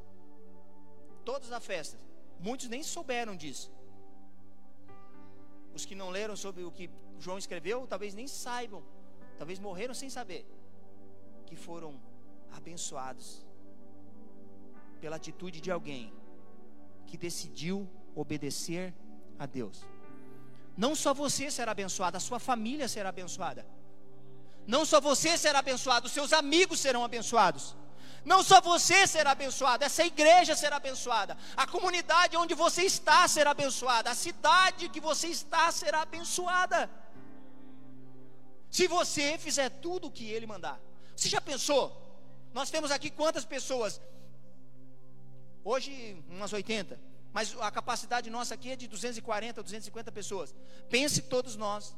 Todos 1.24 1.48
na 1.48 1.60
festa. 1.60 1.98
Muitos 2.38 2.68
nem 2.68 2.82
souberam 2.82 3.36
disso. 3.36 3.72
Os 5.74 5.84
que 5.84 5.94
não 5.94 6.10
leram 6.10 6.36
sobre 6.36 6.62
o 6.62 6.70
que 6.70 6.90
João 7.18 7.38
escreveu, 7.38 7.86
talvez 7.86 8.14
nem 8.14 8.28
saibam. 8.28 8.82
Talvez 9.38 9.58
morreram 9.58 9.94
sem 9.94 10.10
saber. 10.10 10.46
Que 11.46 11.56
foram 11.56 12.00
abençoados 12.52 13.44
pela 15.00 15.16
atitude 15.16 15.60
de 15.60 15.70
alguém 15.70 16.12
que 17.06 17.16
decidiu 17.16 17.88
obedecer 18.14 18.94
a 19.38 19.46
Deus. 19.46 19.84
Não 20.76 20.94
só 20.94 21.14
você 21.14 21.50
será 21.50 21.72
abençoado, 21.72 22.16
a 22.16 22.20
sua 22.20 22.38
família 22.38 22.88
será 22.88 23.08
abençoada. 23.08 23.66
Não 24.66 24.84
só 24.84 25.00
você 25.00 25.36
será 25.36 25.58
abençoado, 25.58 26.08
seus 26.08 26.32
amigos 26.32 26.80
serão 26.80 27.04
abençoados. 27.04 27.76
Não 28.24 28.42
só 28.42 28.60
você 28.60 29.06
será 29.06 29.32
abençoado, 29.32 29.84
essa 29.84 30.04
igreja 30.04 30.56
será 30.56 30.76
abençoada, 30.76 31.36
a 31.54 31.66
comunidade 31.66 32.36
onde 32.38 32.54
você 32.54 32.82
está 32.82 33.28
será 33.28 33.50
abençoada, 33.50 34.10
a 34.10 34.14
cidade 34.14 34.88
que 34.88 34.98
você 34.98 35.28
está 35.28 35.70
será 35.70 36.00
abençoada. 36.02 36.90
Se 38.70 38.86
você 38.88 39.36
fizer 39.38 39.68
tudo 39.68 40.08
o 40.08 40.10
que 40.10 40.24
ele 40.30 40.46
mandar. 40.46 40.80
Você 41.14 41.28
já 41.28 41.40
pensou? 41.40 41.84
Nós 42.52 42.70
temos 42.70 42.90
aqui 42.90 43.10
quantas 43.10 43.44
pessoas? 43.44 44.00
Hoje, 45.62 46.20
umas 46.28 46.52
80. 46.52 46.98
Mas 47.32 47.54
a 47.60 47.70
capacidade 47.70 48.30
nossa 48.30 48.54
aqui 48.54 48.70
é 48.70 48.76
de 48.76 48.88
240, 48.88 49.62
250 49.62 50.10
pessoas. 50.10 50.54
Pense 50.88 51.22
todos 51.22 51.56
nós, 51.56 51.94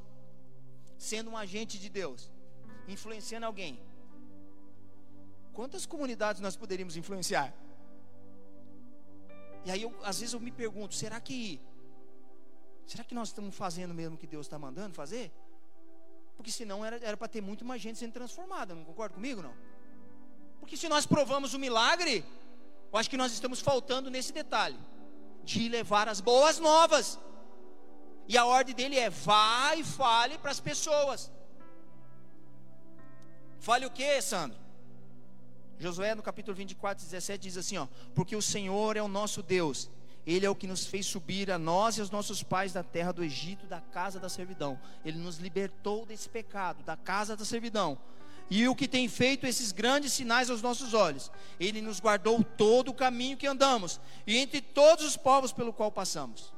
sendo 0.98 1.30
um 1.30 1.36
agente 1.36 1.78
de 1.78 1.88
Deus 1.88 2.30
influenciando 2.88 3.46
alguém. 3.46 3.80
Quantas 5.52 5.86
comunidades 5.86 6.40
nós 6.40 6.56
poderíamos 6.56 6.96
influenciar? 6.96 7.52
E 9.64 9.70
aí, 9.70 9.82
eu, 9.82 9.94
às 10.04 10.20
vezes, 10.20 10.34
eu 10.34 10.40
me 10.40 10.52
pergunto: 10.52 10.94
será 10.94 11.20
que. 11.20 11.60
Será 12.86 13.02
que 13.02 13.14
nós 13.14 13.28
estamos 13.28 13.54
fazendo 13.56 13.92
mesmo 13.92 14.14
o 14.14 14.18
que 14.18 14.26
Deus 14.26 14.46
está 14.46 14.58
mandando 14.58 14.94
fazer? 14.94 15.32
Porque 16.36 16.52
senão 16.52 16.84
era 16.84 17.16
para 17.16 17.26
ter 17.26 17.40
muito 17.40 17.64
mais 17.64 17.80
gente 17.82 17.98
sendo 17.98 18.12
transformada, 18.12 18.74
não 18.74 18.84
concorda 18.84 19.14
comigo? 19.14 19.42
Não? 19.42 19.54
Porque 20.60 20.76
se 20.76 20.88
nós 20.88 21.06
provamos 21.06 21.54
o 21.54 21.58
milagre, 21.58 22.24
eu 22.92 22.98
acho 22.98 23.10
que 23.10 23.16
nós 23.16 23.32
estamos 23.32 23.60
faltando 23.60 24.10
nesse 24.10 24.32
detalhe 24.32 24.78
de 25.42 25.68
levar 25.68 26.08
as 26.08 26.20
boas 26.20 26.58
novas. 26.58 27.18
E 28.28 28.36
a 28.36 28.44
ordem 28.44 28.74
dele 28.74 28.98
é: 28.98 29.08
vá 29.08 29.74
e 29.76 29.82
fale 29.82 30.38
para 30.38 30.50
as 30.50 30.60
pessoas. 30.60 31.32
Fale 33.60 33.86
o 33.86 33.90
que, 33.90 34.20
Sandro? 34.20 34.66
Josué 35.78 36.14
no 36.14 36.22
capítulo 36.22 36.56
24, 36.56 37.04
17 37.04 37.42
diz 37.42 37.56
assim: 37.56 37.76
ó, 37.76 37.86
Porque 38.14 38.34
o 38.34 38.42
Senhor 38.42 38.96
é 38.96 39.02
o 39.02 39.08
nosso 39.08 39.42
Deus, 39.42 39.90
Ele 40.26 40.46
é 40.46 40.50
o 40.50 40.54
que 40.54 40.66
nos 40.66 40.86
fez 40.86 41.06
subir 41.06 41.50
a 41.50 41.58
nós 41.58 41.98
e 41.98 42.00
aos 42.00 42.10
nossos 42.10 42.42
pais 42.42 42.72
da 42.72 42.82
terra 42.82 43.12
do 43.12 43.22
Egito, 43.22 43.66
da 43.66 43.80
casa 43.80 44.18
da 44.18 44.28
servidão. 44.28 44.78
Ele 45.04 45.18
nos 45.18 45.36
libertou 45.38 46.06
desse 46.06 46.28
pecado, 46.28 46.82
da 46.82 46.96
casa 46.96 47.36
da 47.36 47.44
servidão. 47.44 47.98
E 48.48 48.68
o 48.68 48.76
que 48.76 48.86
tem 48.86 49.08
feito 49.08 49.44
esses 49.44 49.72
grandes 49.72 50.12
sinais 50.12 50.48
aos 50.48 50.62
nossos 50.62 50.94
olhos, 50.94 51.30
Ele 51.58 51.82
nos 51.82 52.00
guardou 52.00 52.42
todo 52.42 52.90
o 52.90 52.94
caminho 52.94 53.36
que 53.36 53.46
andamos, 53.46 54.00
e 54.26 54.36
entre 54.38 54.60
todos 54.60 55.04
os 55.04 55.16
povos 55.16 55.52
pelo 55.52 55.72
qual 55.72 55.90
passamos. 55.90 56.54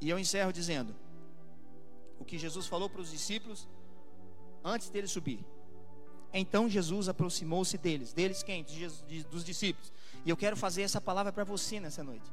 E 0.00 0.08
eu 0.08 0.18
encerro 0.18 0.52
dizendo 0.52 1.01
o 2.22 2.24
que 2.24 2.38
Jesus 2.38 2.66
falou 2.66 2.88
para 2.88 3.00
os 3.00 3.10
discípulos 3.10 3.68
antes 4.64 4.88
dele 4.88 5.06
subir. 5.06 5.44
Então 6.32 6.68
Jesus 6.68 7.08
aproximou-se 7.08 7.76
deles, 7.76 8.12
deles 8.12 8.42
quem? 8.42 8.64
Dos 9.30 9.44
discípulos. 9.44 9.92
E 10.24 10.30
eu 10.30 10.36
quero 10.36 10.56
fazer 10.56 10.82
essa 10.82 11.00
palavra 11.00 11.32
para 11.32 11.44
você 11.44 11.78
nessa 11.78 12.02
noite. 12.02 12.30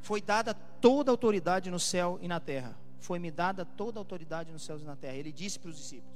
Foi 0.00 0.20
dada 0.20 0.54
toda 0.54 1.10
a 1.10 1.12
autoridade 1.12 1.70
no 1.70 1.78
céu 1.78 2.18
e 2.22 2.26
na 2.26 2.40
terra. 2.40 2.78
Foi-me 2.98 3.30
dada 3.30 3.64
toda 3.64 3.98
a 3.98 4.00
autoridade 4.00 4.50
nos 4.50 4.64
céus 4.64 4.82
e 4.82 4.84
na 4.84 4.96
terra. 4.96 5.16
Ele 5.16 5.32
disse 5.32 5.58
para 5.58 5.70
os 5.70 5.76
discípulos. 5.76 6.12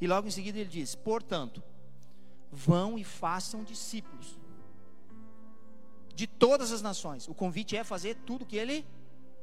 E 0.00 0.06
logo 0.06 0.26
em 0.26 0.30
seguida 0.30 0.58
ele 0.58 0.68
diz: 0.68 0.94
Portanto, 0.94 1.62
vão 2.50 2.98
e 2.98 3.04
façam 3.04 3.62
discípulos 3.62 4.38
de 6.14 6.26
todas 6.26 6.72
as 6.72 6.82
nações. 6.82 7.28
O 7.28 7.34
convite 7.34 7.76
é 7.76 7.84
fazer 7.84 8.16
tudo 8.26 8.44
que 8.44 8.56
ele 8.56 8.84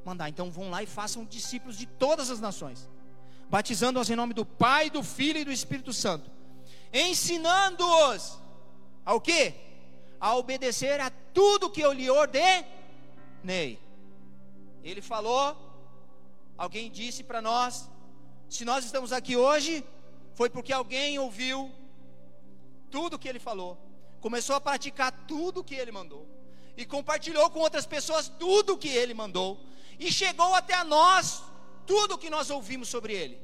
mandar. 0.06 0.30
Então 0.30 0.52
vão 0.52 0.70
lá 0.70 0.84
e 0.84 0.86
façam 0.86 1.26
discípulos 1.26 1.78
de 1.78 1.86
todas 1.86 2.30
as 2.30 2.40
nações 2.40 2.88
batizando-os 3.50 4.10
em 4.10 4.16
nome 4.16 4.34
do 4.34 4.46
Pai, 4.46 4.90
do 4.90 5.04
Filho 5.04 5.40
e 5.40 5.46
do 5.46 5.52
Espírito 5.52 5.94
Santo, 5.94 6.30
ensinando-os 6.92 8.40
ao 9.06 9.22
que? 9.22 9.54
A 10.20 10.36
obedecer 10.36 11.00
a 11.00 11.10
tudo 11.34 11.70
que 11.70 11.82
eu 11.82 11.94
lhe 11.94 12.10
ordenei. 12.10 13.80
Ele 14.84 15.02
falou, 15.02 15.56
alguém 16.58 16.90
disse 16.90 17.24
para 17.24 17.42
nós, 17.42 17.90
se 18.50 18.66
nós 18.66 18.86
estamos 18.86 19.12
aqui 19.12 19.36
hoje, 19.36 19.86
foi 20.34 20.50
porque 20.50 20.74
alguém 20.74 21.20
ouviu 21.20 21.72
tudo 22.90 23.20
que 23.20 23.28
ele 23.28 23.40
falou, 23.40 23.78
começou 24.22 24.56
a 24.56 24.62
praticar 24.62 25.12
tudo 25.28 25.64
que 25.64 25.76
ele 25.76 25.92
mandou, 25.92 26.28
e 26.78 26.86
compartilhou 26.86 27.50
com 27.50 27.60
outras 27.60 27.86
pessoas 27.86 28.28
tudo 28.28 28.78
que 28.78 28.90
ele 28.90 29.14
mandou, 29.14 29.60
e 30.00 30.12
chegou 30.12 30.54
até 30.54 30.74
a 30.74 30.84
nós 30.84 31.44
tudo 31.86 32.16
o 32.16 32.18
que 32.18 32.30
nós 32.30 32.50
ouvimos 32.50 32.90
sobre 32.90 33.14
ele. 33.14 33.40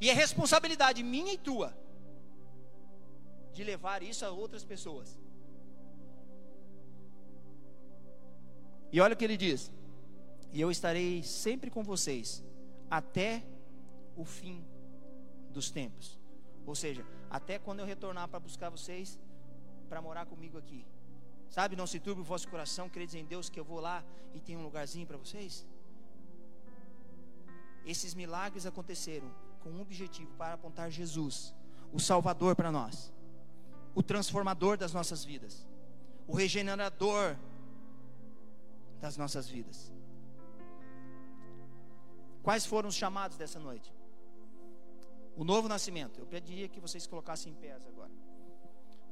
E 0.00 0.08
é 0.08 0.12
responsabilidade 0.12 1.02
minha 1.02 1.32
e 1.32 1.38
tua 1.38 1.76
de 3.52 3.62
levar 3.62 4.02
isso 4.02 4.24
a 4.24 4.30
outras 4.30 4.64
pessoas. 4.64 5.18
E 8.92 9.00
olha 9.00 9.14
o 9.14 9.16
que 9.16 9.24
ele 9.24 9.36
diz: 9.36 9.70
E 10.52 10.60
eu 10.60 10.70
estarei 10.70 11.22
sempre 11.22 11.70
com 11.70 11.82
vocês 11.82 12.42
até 12.90 13.44
o 14.16 14.24
fim 14.24 14.64
dos 15.50 15.70
tempos. 15.70 16.18
Ou 16.66 16.74
seja, 16.74 17.04
até 17.28 17.58
quando 17.58 17.80
eu 17.80 17.86
retornar 17.86 18.28
para 18.28 18.40
buscar 18.40 18.70
vocês 18.70 19.18
para 19.88 20.00
morar 20.00 20.26
comigo 20.26 20.56
aqui. 20.56 20.86
Sabe, 21.50 21.74
não 21.74 21.86
se 21.86 21.98
turbe 21.98 22.20
o 22.20 22.24
vosso 22.24 22.48
coração, 22.48 22.88
credes 22.88 23.16
em 23.16 23.24
Deus 23.24 23.50
que 23.50 23.58
eu 23.58 23.64
vou 23.64 23.80
lá 23.80 24.04
e 24.32 24.40
tem 24.40 24.56
um 24.56 24.62
lugarzinho 24.62 25.06
para 25.06 25.16
vocês? 25.16 25.66
Esses 27.84 28.14
milagres 28.14 28.66
aconteceram 28.66 29.28
com 29.60 29.70
um 29.70 29.80
objetivo 29.80 30.32
para 30.36 30.54
apontar 30.54 30.90
Jesus, 30.90 31.52
o 31.92 31.98
Salvador 31.98 32.54
para 32.54 32.70
nós, 32.70 33.12
o 33.96 34.02
transformador 34.02 34.76
das 34.76 34.92
nossas 34.92 35.24
vidas, 35.24 35.66
o 36.28 36.36
regenerador 36.36 37.36
das 39.00 39.16
nossas 39.16 39.48
vidas. 39.48 39.92
Quais 42.44 42.64
foram 42.64 42.88
os 42.88 42.94
chamados 42.94 43.36
dessa 43.36 43.58
noite? 43.58 43.92
O 45.36 45.44
novo 45.44 45.68
nascimento. 45.68 46.20
Eu 46.20 46.26
pediria 46.26 46.68
que 46.68 46.80
vocês 46.80 47.06
colocassem 47.06 47.52
em 47.52 47.56
pés 47.56 47.84
agora. 47.86 48.10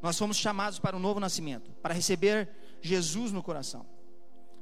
Nós 0.02 0.16
fomos 0.18 0.36
chamados 0.36 0.78
para 0.78 0.96
o 0.96 1.00
novo 1.00 1.18
nascimento, 1.18 1.70
para 1.82 1.94
receber 1.94 2.48
Jesus 2.80 3.32
no 3.32 3.42
coração. 3.42 3.84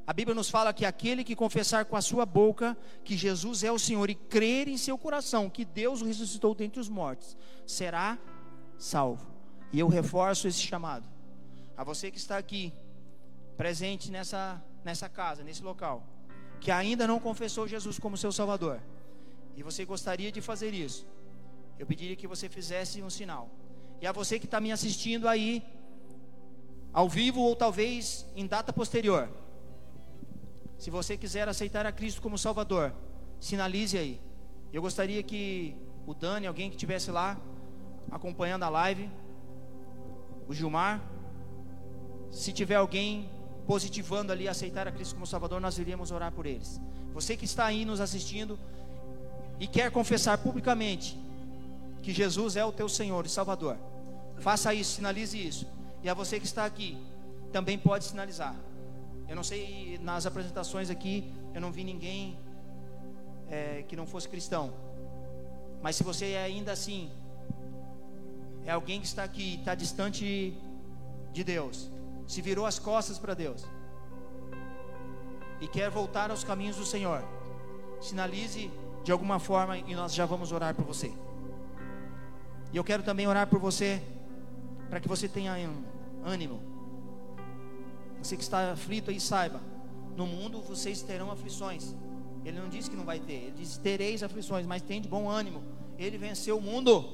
A 0.07 0.13
Bíblia 0.13 0.35
nos 0.35 0.49
fala 0.49 0.73
que 0.73 0.85
aquele 0.85 1.25
que 1.25 1.35
confessar 1.35 1.85
com 1.85 1.97
a 1.97 2.01
sua 2.01 2.25
boca 2.25 2.77
que 3.05 3.17
Jesus 3.17 3.65
é 3.65 3.73
o 3.73 3.79
Senhor 3.79 4.09
e 4.09 4.15
crer 4.15 4.69
em 4.69 4.77
seu 4.77 4.97
coração 4.97 5.51
que 5.51 5.65
Deus 5.65 6.01
o 6.01 6.05
ressuscitou 6.05 6.55
dentre 6.55 6.79
os 6.79 6.89
mortos, 6.89 7.37
será 7.67 8.17
salvo. 8.79 9.27
E 9.73 9.81
eu 9.81 9.89
reforço 9.89 10.47
esse 10.47 10.61
chamado. 10.61 11.09
A 11.77 11.83
você 11.83 12.11
que 12.11 12.19
está 12.19 12.39
aqui, 12.39 12.73
presente 13.57 14.11
nessa, 14.13 14.63
nessa 14.85 15.09
casa, 15.09 15.43
nesse 15.43 15.63
local, 15.63 16.07
que 16.61 16.71
ainda 16.71 17.07
não 17.07 17.19
confessou 17.19 17.67
Jesus 17.67 17.99
como 17.99 18.17
seu 18.17 18.31
Salvador, 18.31 18.81
e 19.57 19.63
você 19.63 19.85
gostaria 19.85 20.31
de 20.31 20.41
fazer 20.41 20.73
isso, 20.73 21.07
eu 21.79 21.87
pediria 21.87 22.15
que 22.15 22.29
você 22.29 22.49
fizesse 22.49 23.03
um 23.03 23.11
sinal. 23.11 23.51
E 24.01 24.07
a 24.07 24.13
você 24.13 24.39
que 24.39 24.45
está 24.45 24.61
me 24.61 24.73
assistindo 24.73 25.27
aí, 25.29 25.63
ao 26.93 27.09
vivo 27.09 27.41
ou 27.41 27.57
talvez 27.57 28.27
em 28.35 28.47
data 28.47 28.73
posterior, 28.73 29.29
se 30.79 30.91
você 30.91 31.17
quiser 31.17 31.49
aceitar 31.49 31.87
a 31.87 31.93
Cristo 31.93 32.21
como 32.21 32.37
Salvador, 32.37 32.93
sinalize 33.41 33.97
aí. 33.97 34.21
Eu 34.73 34.83
gostaria 34.83 35.23
que 35.23 35.75
o 36.07 36.15
Dani, 36.15 36.47
alguém 36.47 36.69
que 36.69 36.77
estivesse 36.77 37.11
lá 37.11 37.41
acompanhando 38.11 38.65
a 38.65 38.69
live, 38.69 39.11
o 40.47 40.55
Gilmar, 40.55 41.03
se 42.31 42.53
tiver 42.53 42.77
alguém 42.77 43.31
positivando 43.67 44.31
ali 44.31 44.47
aceitar 44.47 44.87
a 44.87 44.93
Cristo 44.93 45.15
como 45.15 45.27
Salvador, 45.27 45.61
nós 45.61 45.79
iríamos 45.79 46.11
orar 46.11 46.31
por 46.31 46.47
eles. 46.47 46.81
Você 47.13 47.37
que 47.37 47.47
está 47.47 47.65
aí 47.65 47.85
nos 47.85 48.01
assistindo 48.01 48.59
e 49.59 49.67
quer 49.67 49.91
confessar 49.91 50.39
publicamente 50.39 51.19
que 52.03 52.13
Jesus 52.13 52.57
é 52.57 52.65
o 52.65 52.73
teu 52.73 52.89
Senhor 52.89 53.25
e 53.27 53.29
Salvador, 53.29 53.77
faça 54.39 54.73
isso, 54.73 54.93
sinalize 54.93 55.37
isso. 55.37 55.67
E 56.03 56.09
a 56.09 56.15
você 56.15 56.39
que 56.39 56.47
está 56.47 56.65
aqui, 56.65 56.97
também 57.53 57.79
pode 57.79 58.05
sinalizar. 58.05 58.55
Eu 59.29 59.35
não 59.35 59.43
sei, 59.43 59.99
nas 60.03 60.27
apresentações 60.27 60.91
aqui, 60.91 61.33
eu 61.55 61.61
não 61.61 61.73
vi 61.73 61.83
ninguém 61.83 62.39
é, 63.49 63.85
que 63.89 63.97
não 63.97 64.07
fosse 64.07 64.29
cristão. 64.29 64.73
Mas 65.83 65.97
se 65.97 66.05
você 66.05 66.33
é 66.33 66.45
ainda 66.45 66.73
assim, 66.73 67.11
é 68.65 68.71
alguém 68.71 69.01
que 69.01 69.07
está 69.07 69.25
aqui, 69.25 69.57
está 69.57 69.75
distante 69.75 70.57
de 71.33 71.45
Deus, 71.45 71.91
se 72.27 72.41
virou 72.41 72.67
as 72.67 72.79
costas 72.79 73.19
para 73.19 73.35
Deus 73.35 73.65
e 75.61 75.69
quer 75.69 75.91
voltar 75.91 76.31
aos 76.31 76.45
caminhos 76.45 76.77
do 76.77 76.85
Senhor, 76.85 77.23
sinalize 78.01 78.71
de 79.05 79.13
alguma 79.13 79.39
forma 79.39 79.79
e 79.79 79.95
nós 79.95 80.13
já 80.13 80.27
vamos 80.27 80.53
orar 80.53 80.75
por 80.75 80.85
você. 80.85 81.13
E 82.73 82.77
eu 82.77 82.85
quero 82.85 83.03
também 83.03 83.27
orar 83.27 83.47
por 83.47 83.59
você, 83.59 84.03
para 84.89 85.01
que 85.01 85.09
você 85.09 85.29
tenha 85.29 85.57
ânimo 86.25 86.77
você 88.27 88.37
que 88.37 88.43
está 88.43 88.73
aflito 88.73 89.11
aí, 89.11 89.21
saiba: 89.21 89.61
no 90.17 90.27
mundo 90.27 90.61
vocês 90.61 91.03
terão 91.03 91.31
aflições. 91.31 91.95
Ele 92.45 92.61
não 92.61 92.69
disse 92.69 92.91
que 92.91 92.97
não 92.97 93.05
vai 93.05 93.21
ter, 93.21 93.35
ele 93.35 93.55
disse: 93.57 93.79
tereis 93.81 94.23
aflições, 94.23 94.67
mas 94.67 94.83
tem 94.83 95.01
de 95.01 95.09
bom 95.09 95.29
ânimo. 95.29 95.63
Ele 95.99 96.19
venceu 96.19 96.59
o 96.59 96.61
mundo. 96.61 97.05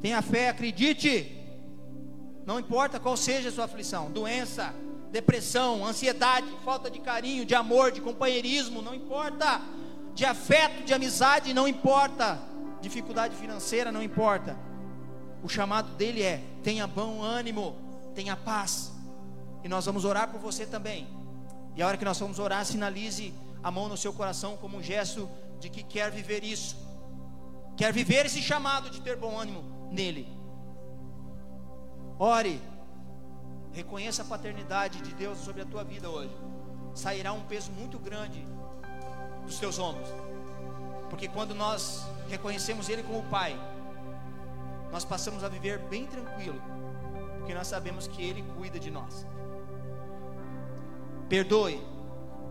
Tenha 0.00 0.22
fé, 0.22 0.48
acredite. 0.48 1.38
Não 2.46 2.58
importa 2.58 2.98
qual 2.98 3.16
seja 3.16 3.48
a 3.48 3.52
sua 3.52 3.64
aflição, 3.64 4.10
doença, 4.10 4.74
depressão, 5.12 5.84
ansiedade, 5.86 6.46
falta 6.64 6.90
de 6.90 6.98
carinho, 6.98 7.44
de 7.44 7.54
amor, 7.54 7.92
de 7.92 8.00
companheirismo, 8.00 8.82
não 8.82 8.94
importa. 8.94 9.60
De 10.14 10.24
afeto, 10.24 10.84
de 10.84 10.92
amizade, 10.92 11.54
não 11.54 11.66
importa. 11.66 12.38
Dificuldade 12.82 13.36
financeira, 13.36 13.90
não 13.90 14.02
importa. 14.02 14.56
O 15.42 15.48
chamado 15.48 15.94
dele 15.94 16.22
é: 16.22 16.42
tenha 16.62 16.86
bom 16.86 17.22
ânimo, 17.22 17.76
tenha 18.14 18.36
paz. 18.36 18.92
E 19.64 19.68
nós 19.68 19.86
vamos 19.86 20.04
orar 20.04 20.28
por 20.28 20.40
você 20.40 20.66
também. 20.66 21.06
E 21.76 21.82
a 21.82 21.86
hora 21.86 21.96
que 21.96 22.04
nós 22.04 22.18
vamos 22.18 22.38
orar, 22.38 22.64
sinalize 22.66 23.32
a 23.62 23.70
mão 23.70 23.88
no 23.88 23.96
seu 23.96 24.12
coração 24.12 24.56
como 24.56 24.76
um 24.76 24.82
gesto 24.82 25.30
de 25.60 25.70
que 25.70 25.82
quer 25.82 26.10
viver 26.10 26.42
isso. 26.42 26.76
Quer 27.76 27.92
viver 27.92 28.26
esse 28.26 28.42
chamado 28.42 28.90
de 28.90 29.00
ter 29.00 29.16
bom 29.16 29.38
ânimo 29.38 29.62
nele. 29.90 30.28
Ore. 32.18 32.60
Reconheça 33.72 34.20
a 34.20 34.24
paternidade 34.26 35.00
de 35.00 35.14
Deus 35.14 35.38
sobre 35.38 35.62
a 35.62 35.64
tua 35.64 35.82
vida 35.82 36.10
hoje. 36.10 36.36
Sairá 36.94 37.32
um 37.32 37.40
peso 37.44 37.72
muito 37.72 37.98
grande 37.98 38.44
dos 39.46 39.58
teus 39.58 39.78
ombros. 39.78 40.08
Porque 41.12 41.28
quando 41.28 41.54
nós 41.54 42.06
reconhecemos 42.30 42.88
Ele 42.88 43.02
como 43.02 43.22
Pai, 43.24 43.54
nós 44.90 45.04
passamos 45.04 45.44
a 45.44 45.48
viver 45.48 45.78
bem 45.78 46.06
tranquilo. 46.06 46.58
Porque 47.36 47.52
nós 47.52 47.66
sabemos 47.66 48.06
que 48.06 48.22
Ele 48.22 48.42
cuida 48.56 48.80
de 48.80 48.90
nós. 48.90 49.26
Perdoe. 51.28 51.78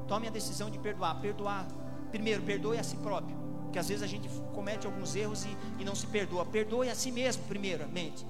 Tome 0.07 0.27
a 0.27 0.29
decisão 0.29 0.69
de 0.69 0.77
perdoar. 0.77 1.19
Perdoar. 1.19 1.65
Primeiro, 2.11 2.43
perdoe 2.43 2.77
a 2.77 2.83
si 2.83 2.97
próprio. 2.97 3.35
Porque 3.63 3.79
às 3.79 3.87
vezes 3.87 4.03
a 4.03 4.07
gente 4.07 4.29
comete 4.53 4.85
alguns 4.85 5.15
erros 5.15 5.43
e, 5.43 5.57
e 5.79 5.83
não 5.83 5.95
se 5.95 6.05
perdoa. 6.05 6.45
Perdoe 6.45 6.87
a 6.87 6.93
si 6.93 7.11
mesmo, 7.11 7.43
primeiramente. 7.45 8.27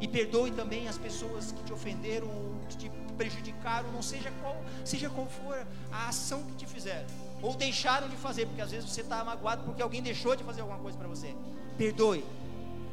E 0.00 0.06
perdoe 0.06 0.52
também 0.52 0.86
as 0.86 0.96
pessoas 0.96 1.50
que 1.50 1.64
te 1.64 1.72
ofenderam 1.72 2.28
que 2.68 2.76
te 2.76 2.90
prejudicaram, 3.16 3.90
não 3.90 4.02
seja 4.02 4.30
qual, 4.40 4.56
seja 4.84 5.10
qual 5.10 5.26
for 5.26 5.66
a 5.90 6.08
ação 6.08 6.44
que 6.44 6.54
te 6.54 6.66
fizeram. 6.66 7.08
Ou 7.42 7.54
deixaram 7.54 8.08
de 8.08 8.16
fazer, 8.16 8.46
porque 8.46 8.60
às 8.60 8.70
vezes 8.70 8.88
você 8.88 9.00
está 9.00 9.22
magoado 9.24 9.62
porque 9.64 9.82
alguém 9.82 10.02
deixou 10.02 10.34
de 10.34 10.42
fazer 10.42 10.60
alguma 10.60 10.78
coisa 10.78 10.98
para 10.98 11.08
você. 11.08 11.34
Perdoe. 11.76 12.24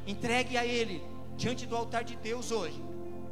Entregue 0.05 0.57
a 0.57 0.65
Ele 0.65 1.03
diante 1.35 1.65
do 1.65 1.75
altar 1.75 2.03
de 2.03 2.15
Deus 2.15 2.51
hoje 2.51 2.81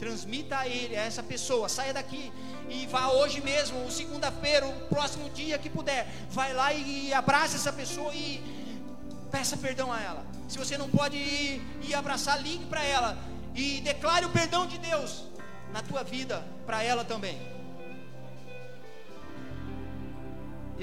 transmita 0.03 0.57
a 0.57 0.67
ele, 0.67 0.97
a 0.97 1.03
essa 1.03 1.23
pessoa, 1.23 1.69
saia 1.69 1.93
daqui 1.93 2.31
e 2.69 2.85
vá 2.87 3.07
hoje 3.07 3.39
mesmo, 3.39 3.89
segunda-feira, 3.89 4.67
o 4.67 4.73
próximo 4.87 5.29
dia 5.29 5.57
que 5.57 5.69
puder, 5.69 6.05
vai 6.29 6.53
lá 6.53 6.73
e 6.73 7.13
abraça 7.13 7.55
essa 7.55 7.71
pessoa 7.71 8.13
e 8.13 8.43
peça 9.31 9.55
perdão 9.55 9.93
a 9.93 10.01
ela. 10.01 10.25
Se 10.49 10.57
você 10.57 10.77
não 10.77 10.89
pode 10.89 11.15
ir, 11.15 11.61
ir 11.83 11.93
abraçar, 11.95 12.41
ligue 12.41 12.65
para 12.65 12.83
ela 12.83 13.17
e 13.55 13.79
declare 13.79 14.25
o 14.25 14.29
perdão 14.29 14.67
de 14.67 14.77
Deus 14.77 15.23
na 15.71 15.81
tua 15.81 16.03
vida 16.03 16.43
para 16.65 16.83
ela 16.83 17.05
também. 17.05 17.52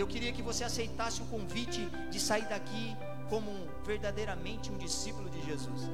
Eu 0.00 0.06
queria 0.12 0.32
que 0.32 0.42
você 0.50 0.64
aceitasse 0.64 1.22
o 1.22 1.26
convite 1.26 1.82
de 2.10 2.18
sair 2.28 2.46
daqui 2.54 2.96
como 3.28 3.50
verdadeiramente 3.84 4.72
um 4.72 4.78
discípulo 4.86 5.28
de 5.34 5.40
Jesus 5.48 5.90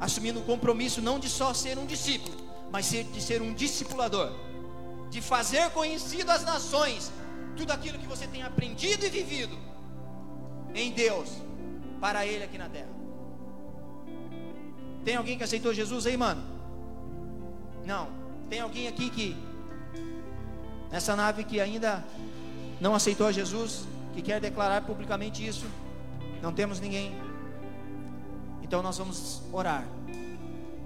assumindo 0.00 0.40
o 0.40 0.42
compromisso 0.42 1.00
não 1.00 1.18
de 1.18 1.28
só 1.28 1.52
ser 1.54 1.78
um 1.78 1.86
discípulo, 1.86 2.36
mas 2.70 2.90
de 2.90 3.20
ser 3.20 3.40
um 3.42 3.54
discipulador, 3.54 4.32
de 5.10 5.20
fazer 5.20 5.70
conhecido 5.70 6.30
às 6.30 6.44
nações 6.44 7.10
tudo 7.56 7.72
aquilo 7.72 7.98
que 7.98 8.06
você 8.06 8.26
tem 8.26 8.42
aprendido 8.42 9.04
e 9.06 9.08
vivido 9.08 9.56
em 10.74 10.92
Deus 10.92 11.30
para 12.00 12.26
Ele 12.26 12.44
aqui 12.44 12.58
na 12.58 12.68
terra. 12.68 12.94
Tem 15.04 15.16
alguém 15.16 15.38
que 15.38 15.44
aceitou 15.44 15.72
Jesus 15.72 16.06
aí, 16.06 16.16
mano? 16.16 16.42
Não. 17.84 18.08
Tem 18.50 18.60
alguém 18.60 18.88
aqui 18.88 19.08
que 19.08 19.36
nessa 20.90 21.16
nave 21.16 21.44
que 21.44 21.60
ainda 21.60 22.04
não 22.80 22.94
aceitou 22.94 23.32
Jesus, 23.32 23.86
que 24.14 24.22
quer 24.22 24.40
declarar 24.40 24.82
publicamente 24.82 25.46
isso? 25.46 25.66
Não 26.42 26.52
temos 26.52 26.80
ninguém. 26.80 27.14
Então 28.62 28.82
nós 28.82 28.98
vamos 28.98 29.42
orar 29.52 29.86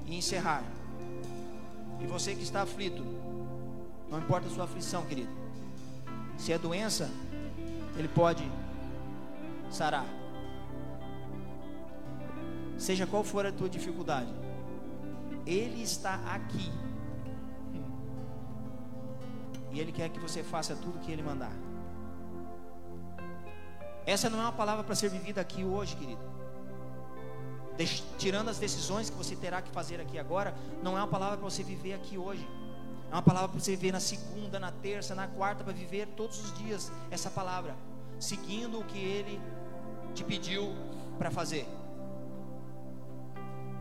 e 0.06 0.16
encerrar. 0.16 0.62
E 2.00 2.06
você 2.06 2.34
que 2.34 2.42
está 2.42 2.62
aflito, 2.62 3.04
não 4.10 4.18
importa 4.18 4.48
a 4.48 4.50
sua 4.50 4.64
aflição, 4.64 5.04
querido. 5.04 5.30
Se 6.36 6.52
é 6.52 6.58
doença, 6.58 7.10
ele 7.96 8.08
pode 8.08 8.42
sarar. 9.70 10.06
Seja 12.78 13.06
qual 13.06 13.22
for 13.22 13.44
a 13.44 13.52
tua 13.52 13.68
dificuldade, 13.68 14.32
ele 15.46 15.82
está 15.82 16.14
aqui. 16.34 16.72
E 19.70 19.80
ele 19.80 19.92
quer 19.92 20.08
que 20.08 20.18
você 20.18 20.42
faça 20.42 20.74
tudo 20.74 20.96
o 20.96 21.00
que 21.00 21.12
ele 21.12 21.22
mandar. 21.22 21.52
Essa 24.06 24.28
não 24.28 24.38
é 24.38 24.42
uma 24.42 24.52
palavra 24.52 24.82
para 24.82 24.94
ser 24.94 25.08
vivida 25.08 25.40
aqui 25.40 25.64
hoje, 25.64 25.96
querido 25.96 26.30
tirando 28.18 28.48
as 28.48 28.58
decisões 28.58 29.10
que 29.10 29.16
você 29.16 29.36
terá 29.36 29.62
que 29.62 29.70
fazer 29.70 30.00
aqui 30.00 30.18
agora, 30.18 30.54
não 30.82 30.96
é 30.96 31.00
uma 31.00 31.06
palavra 31.06 31.36
para 31.36 31.48
você 31.48 31.62
viver 31.62 31.94
aqui 31.94 32.18
hoje. 32.18 32.46
É 33.10 33.14
uma 33.14 33.22
palavra 33.22 33.48
para 33.48 33.60
você 33.60 33.72
viver 33.72 33.92
na 33.92 34.00
segunda, 34.00 34.58
na 34.58 34.70
terça, 34.70 35.14
na 35.14 35.26
quarta, 35.26 35.64
para 35.64 35.72
viver 35.72 36.06
todos 36.16 36.38
os 36.44 36.58
dias 36.58 36.92
essa 37.10 37.30
palavra, 37.30 37.74
seguindo 38.18 38.78
o 38.78 38.84
que 38.84 38.98
Ele 38.98 39.40
te 40.14 40.22
pediu 40.22 40.72
para 41.18 41.30
fazer. 41.30 41.66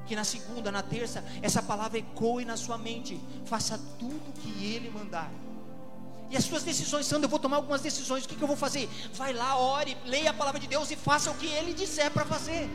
Que 0.08 0.16
na 0.16 0.24
segunda, 0.24 0.72
na 0.72 0.82
terça, 0.82 1.24
essa 1.42 1.62
palavra 1.62 2.00
ecoe 2.00 2.44
na 2.44 2.58
sua 2.58 2.78
mente. 2.78 3.20
Faça 3.46 3.80
tudo 4.00 4.30
o 4.30 4.34
que 4.34 4.66
Ele 4.66 4.90
mandar. 4.90 5.32
E 6.30 6.38
as 6.38 6.45
suas 6.45 6.63
decisões, 6.63 7.05
Sandro, 7.05 7.25
eu 7.25 7.30
vou 7.30 7.39
tomar 7.39 7.57
algumas 7.57 7.82
decisões. 7.82 8.23
O 8.23 8.27
que, 8.27 8.36
que 8.36 8.41
eu 8.41 8.47
vou 8.47 8.57
fazer? 8.57 8.88
Vai 9.13 9.34
lá, 9.34 9.57
ore, 9.57 9.97
leia 10.05 10.30
a 10.30 10.34
palavra 10.34 10.59
de 10.59 10.67
Deus 10.67 10.91
e 10.91 10.95
faça 10.95 11.32
o 11.32 11.36
que 11.36 11.47
Ele 11.47 11.73
disser 11.73 12.11
para 12.11 12.25
fazer. 12.25 12.69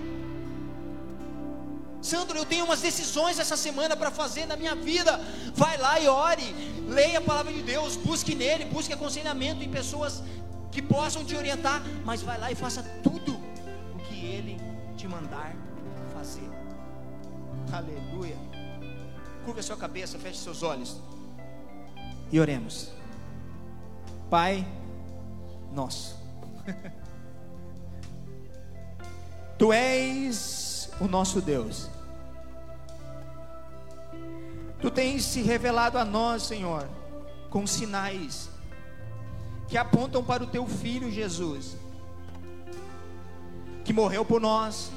Sandro, 2.03 2.37
eu 2.37 2.45
tenho 2.45 2.65
umas 2.65 2.81
decisões 2.81 3.39
essa 3.39 3.57
semana 3.57 3.97
para 3.97 4.11
fazer 4.11 4.45
na 4.45 4.57
minha 4.57 4.75
vida. 4.75 5.19
Vai 5.55 5.79
lá 5.79 5.99
e 6.01 6.07
ore, 6.07 6.55
leia 6.89 7.19
a 7.19 7.23
palavra 7.23 7.53
de 7.53 7.63
Deus, 7.63 7.97
busque 7.97 8.35
nele, 8.35 8.65
busque 8.67 8.93
aconselhamento 8.93 9.63
em 9.63 9.71
pessoas 9.71 10.23
que 10.71 10.83
possam 10.83 11.25
te 11.25 11.37
orientar, 11.37 11.81
mas 12.05 12.21
vai 12.21 12.39
lá 12.39 12.51
e 12.51 12.55
faça 12.55 12.83
tudo 13.03 13.35
o 13.95 13.99
que 14.07 14.27
ele 14.27 14.61
te 14.97 15.07
mandar 15.07 15.55
fazer. 16.13 16.51
Aleluia. 17.73 18.37
Curva 19.45 19.63
sua 19.63 19.77
cabeça, 19.77 20.19
feche 20.19 20.39
seus 20.39 20.63
olhos 20.63 20.97
e 22.33 22.41
oremos. 22.41 22.91
Pai 24.31 24.67
nosso, 25.73 26.17
Tu 29.59 29.73
és 29.73 30.91
o 31.01 31.07
nosso 31.07 31.41
Deus. 31.41 31.89
Tu 34.81 34.91
tens 34.91 35.25
se 35.25 35.43
revelado 35.43 35.97
a 35.97 36.05
nós, 36.05 36.43
Senhor, 36.43 36.87
com 37.49 37.67
sinais 37.67 38.51
que 39.69 39.79
apontam 39.79 40.23
para 40.23 40.43
o 40.45 40.47
teu 40.47 40.67
filho 40.67 41.11
Jesus, 41.11 41.77
que 43.85 43.93
morreu 43.93 44.25
por 44.25 44.41
nós, 44.41 44.91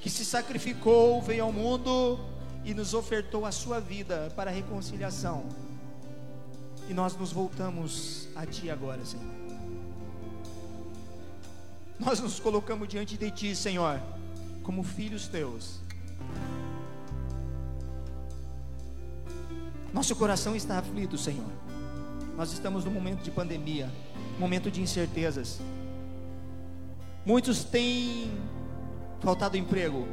que 0.00 0.10
se 0.10 0.24
sacrificou, 0.24 1.22
veio 1.22 1.44
ao 1.44 1.52
mundo 1.52 2.18
e 2.64 2.74
nos 2.74 2.94
ofertou 2.94 3.46
a 3.46 3.52
sua 3.52 3.80
vida 3.80 4.32
para 4.34 4.50
a 4.50 4.54
reconciliação. 4.54 5.44
E 6.88 6.94
nós 6.94 7.16
nos 7.16 7.32
voltamos 7.32 8.28
a 8.34 8.46
ti 8.46 8.70
agora, 8.70 9.04
Senhor. 9.04 9.26
Nós 11.98 12.20
nos 12.20 12.40
colocamos 12.40 12.88
diante 12.88 13.16
de 13.16 13.30
ti, 13.30 13.54
Senhor, 13.54 14.00
como 14.62 14.82
filhos 14.82 15.28
teus 15.28 15.80
Nosso 19.92 20.14
coração 20.14 20.54
está 20.54 20.78
aflito, 20.78 21.16
Senhor. 21.16 21.50
Nós 22.36 22.52
estamos 22.52 22.84
num 22.84 22.90
momento 22.90 23.22
de 23.22 23.30
pandemia, 23.30 23.90
momento 24.38 24.70
de 24.70 24.82
incertezas. 24.82 25.60
Muitos 27.24 27.64
têm 27.64 28.30
faltado 29.20 29.56
emprego. 29.56 30.06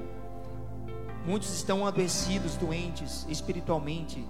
Muitos 1.25 1.53
estão 1.53 1.85
adoecidos, 1.85 2.55
doentes 2.55 3.25
espiritualmente, 3.29 4.25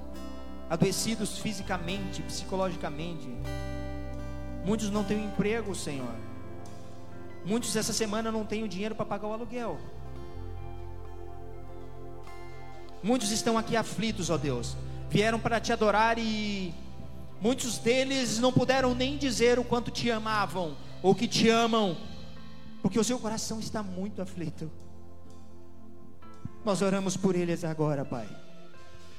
adoecidos 0.70 1.38
fisicamente, 1.38 2.22
psicologicamente. 2.22 3.28
Muitos 4.66 4.90
não 4.90 5.04
têm 5.04 5.26
emprego, 5.26 5.76
Senhor. 5.76 6.16
Muitos 7.46 7.76
essa 7.76 7.94
semana 7.94 8.32
não 8.32 8.44
têm 8.44 8.64
o 8.64 8.68
dinheiro 8.68 8.96
para 8.96 9.06
pagar 9.06 9.28
o 9.28 9.34
aluguel. 9.34 9.80
Muitos 13.04 13.30
estão 13.30 13.56
aqui 13.56 13.78
aflitos, 13.78 14.32
ó 14.32 14.38
Deus, 14.38 14.76
vieram 15.12 15.40
para 15.40 15.60
te 15.60 15.72
adorar 15.72 16.18
e 16.18 16.74
muitos 17.40 17.78
deles 17.78 18.40
não 18.40 18.52
puderam 18.52 18.96
nem 18.96 19.16
dizer 19.16 19.60
o 19.60 19.64
quanto 19.64 19.92
te 19.92 20.10
amavam 20.10 20.76
ou 21.04 21.14
que 21.14 21.28
te 21.28 21.48
amam, 21.48 21.96
porque 22.82 23.00
o 23.00 23.04
seu 23.04 23.20
coração 23.20 23.60
está 23.60 23.84
muito 23.84 24.24
aflito. 24.24 24.72
Nós 26.66 26.82
oramos 26.82 27.16
por 27.16 27.36
eles 27.36 27.64
agora, 27.64 28.04
Pai. 28.04 28.28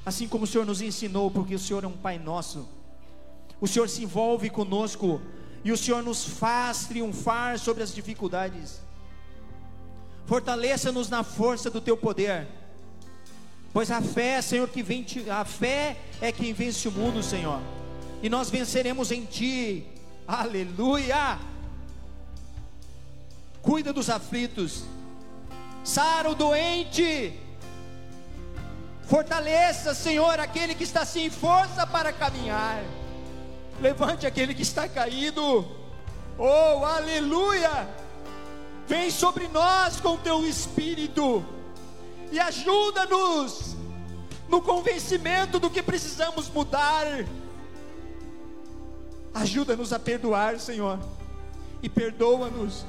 Assim 0.07 0.27
como 0.27 0.45
o 0.45 0.47
Senhor 0.47 0.65
nos 0.65 0.81
ensinou, 0.81 1.31
porque 1.31 1.55
o 1.55 1.59
Senhor 1.59 1.85
é 1.85 1.87
um 1.87 1.93
Pai 1.93 2.19
nosso. 2.19 2.67
O 3.61 3.67
Senhor 3.67 3.89
se 3.89 4.03
envolve 4.03 4.49
conosco 4.49 5.21
e 5.63 5.73
o 5.73 5.77
Senhor 5.77 6.03
nos 6.03 6.25
faz 6.25 6.87
triunfar 6.87 7.59
sobre 7.59 7.83
as 7.83 7.95
dificuldades. 7.95 8.81
Fortaleça-nos 10.25 11.11
na 11.11 11.23
força 11.23 11.69
do 11.69 11.81
teu 11.81 11.97
poder 11.97 12.47
Pois 13.77 13.91
a 13.91 14.01
fé, 14.01 14.41
Senhor, 14.41 14.67
que 14.71 14.83
vence, 14.83 15.29
a 15.29 15.45
fé 15.45 15.99
é 16.19 16.33
quem 16.33 16.55
vence 16.55 16.89
o 16.89 16.91
mundo, 16.91 17.23
Senhor. 17.23 17.61
E 18.23 18.29
nós 18.31 18.49
venceremos 18.49 19.11
em 19.11 19.27
Ti. 19.27 19.87
Aleluia! 20.27 21.39
Cuida 23.61 23.93
dos 23.93 24.09
aflitos. 24.09 24.85
Sara 25.85 26.31
o 26.31 26.35
doente. 26.35 27.39
Fortaleça, 29.07 29.95
Senhor, 29.95 30.41
aquele 30.41 30.75
que 30.75 30.83
está 30.83 31.05
sem 31.05 31.31
força 31.31 31.87
para 31.87 32.13
caminhar. 32.13 32.83
Levante 33.81 34.27
aquele 34.27 34.53
que 34.53 34.63
está 34.63 34.89
caído. 34.89 35.65
Oh, 36.37 36.85
aleluia! 36.85 37.89
Vem 38.89 39.11
sobre 39.11 39.49
nós 39.49 40.01
com 40.01 40.17
teu 40.17 40.45
espírito 40.45 41.45
e 42.31 42.39
ajuda-nos 42.39 43.77
no 44.49 44.61
convencimento 44.61 45.59
do 45.59 45.71
que 45.71 45.83
precisamos 45.83 46.49
mudar. 46.49 47.07
Ajuda-nos 49.35 49.93
a 49.93 49.99
perdoar, 49.99 50.59
Senhor, 50.59 50.99
e 51.83 51.89
perdoa-nos, 51.89 52.85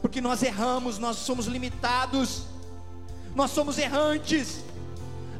porque 0.00 0.20
nós 0.20 0.42
erramos, 0.42 0.98
nós 0.98 1.16
somos 1.16 1.46
limitados, 1.46 2.44
nós 3.34 3.50
somos 3.50 3.78
errantes. 3.78 4.62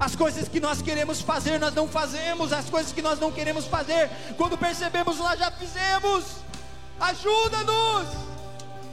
As 0.07 0.17
coisas 0.17 0.49
que 0.49 0.59
nós 0.59 0.83
queremos 0.83 1.21
fazer, 1.21 1.61
nós 1.61 1.75
não 1.75 1.87
fazemos, 1.87 2.53
as 2.53 2.69
coisas 2.69 2.93
que 2.93 3.01
nós 3.01 3.21
não 3.21 3.31
queremos 3.31 3.67
fazer, 3.67 4.11
quando 4.37 4.59
percebemos, 4.59 5.19
nós 5.19 5.39
já 5.39 5.51
fizemos. 5.53 6.25
Ajuda-nos, 6.99 8.09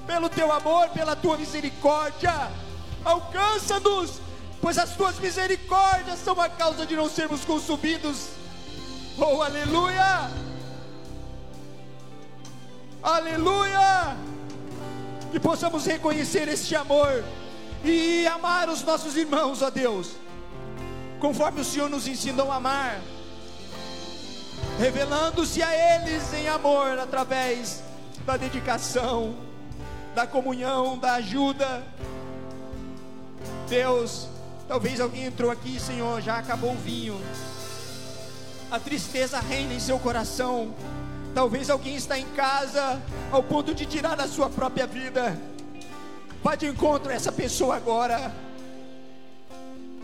pelo 0.06 0.30
teu 0.30 0.52
amor, 0.52 0.90
pela 0.90 1.16
tua 1.16 1.36
misericórdia, 1.38 2.34
alcança-nos 3.04 4.20
pois 4.62 4.78
as 4.78 4.96
tuas 4.96 5.18
misericórdias 5.20 6.20
são 6.20 6.40
a 6.40 6.50
causa 6.50 6.86
de 6.86 6.96
não 6.96 7.10
sermos 7.10 7.46
consumidos. 7.46 8.30
Oh, 9.18 9.42
aleluia! 9.42 10.30
Aleluia! 13.02 14.18
Que 15.32 15.40
possamos 15.40 15.86
reconhecer 15.86 16.48
este 16.48 16.76
amor 16.76 17.24
e 17.84 18.28
amar 18.28 18.68
os 18.70 18.84
nossos 18.84 19.16
irmãos, 19.16 19.62
ó 19.62 19.70
Deus, 19.70 20.12
conforme 21.20 21.62
o 21.62 21.66
Senhor 21.66 21.90
nos 21.90 22.08
ensinou 22.08 22.52
a 22.52 22.56
amar, 22.56 23.02
revelando-se 24.80 25.62
a 25.62 25.96
eles 25.96 26.34
em 26.34 26.48
amor 26.48 26.98
através 26.98 27.84
da 28.26 28.38
dedicação, 28.38 29.36
da 30.16 30.26
comunhão, 30.26 30.98
da 30.98 31.14
ajuda. 31.16 31.84
Deus, 33.68 34.28
talvez 34.68 35.00
alguém 35.00 35.26
entrou 35.26 35.52
aqui, 35.52 35.80
Senhor, 35.80 36.22
já 36.22 36.38
acabou 36.38 36.72
o 36.72 36.78
vinho, 36.78 37.20
a 38.72 38.80
tristeza 38.80 39.40
reina 39.40 39.74
em 39.74 39.80
seu 39.80 40.00
coração. 40.00 40.74
Talvez 41.34 41.70
alguém 41.70 41.96
está 41.96 42.18
em 42.18 42.26
casa 42.30 43.00
ao 43.32 43.44
ponto 43.44 43.74
de 43.74 43.86
tirar 43.86 44.20
a 44.20 44.28
sua 44.28 44.50
própria 44.50 44.88
vida. 44.88 45.40
Vá 46.44 46.56
de 46.56 46.66
encontro 46.66 47.12
a 47.12 47.14
essa 47.14 47.32
pessoa 47.32 47.76
agora. 47.76 48.34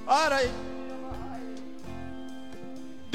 Ora, 0.05 0.39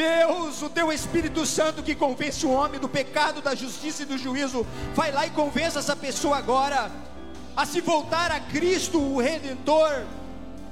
Deus, 0.00 0.62
o 0.62 0.70
teu 0.70 0.90
Espírito 0.90 1.44
Santo 1.44 1.82
que 1.82 1.94
convence 1.94 2.46
o 2.46 2.50
homem 2.50 2.80
do 2.80 2.88
pecado, 2.88 3.42
da 3.42 3.54
justiça 3.54 4.02
e 4.02 4.06
do 4.06 4.16
juízo, 4.16 4.66
vai 4.94 5.12
lá 5.12 5.26
e 5.26 5.30
convença 5.30 5.78
essa 5.78 5.94
pessoa 5.94 6.38
agora 6.38 6.90
a 7.54 7.66
se 7.66 7.82
voltar 7.82 8.30
a 8.30 8.40
Cristo, 8.40 8.98
o 8.98 9.20
Redentor, 9.20 10.06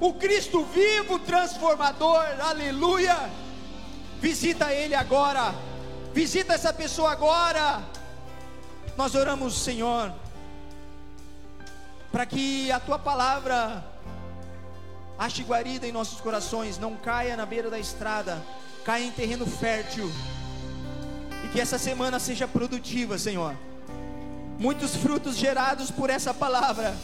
o 0.01 0.15
Cristo 0.15 0.65
vivo, 0.65 1.19
transformador, 1.19 2.25
aleluia. 2.41 3.31
Visita 4.19 4.73
Ele 4.73 4.95
agora, 4.95 5.55
visita 6.15 6.55
essa 6.55 6.73
pessoa 6.73 7.13
agora. 7.13 7.83
Nós 8.97 9.15
oramos, 9.15 9.63
Senhor, 9.63 10.11
para 12.11 12.25
que 12.25 12.73
a 12.73 12.81
tua 12.81 12.99
palavra 12.99 13.85
ache 15.19 15.43
guarida 15.43 15.87
em 15.87 15.93
nossos 15.93 16.19
corações, 16.19 16.79
não 16.79 16.97
caia 16.97 17.37
na 17.37 17.45
beira 17.45 17.69
da 17.69 17.79
estrada, 17.79 18.43
caia 18.89 19.05
em 19.05 19.11
terreno 19.11 19.45
fértil, 19.45 20.11
e 21.45 21.49
que 21.49 21.61
essa 21.61 21.79
semana 21.79 22.19
seja 22.19 22.49
produtiva, 22.49 23.19
Senhor. 23.19 23.55
Muitos 24.59 24.97
frutos 24.97 25.37
gerados 25.37 25.91
por 25.91 26.09
essa 26.09 26.33
palavra 26.33 26.97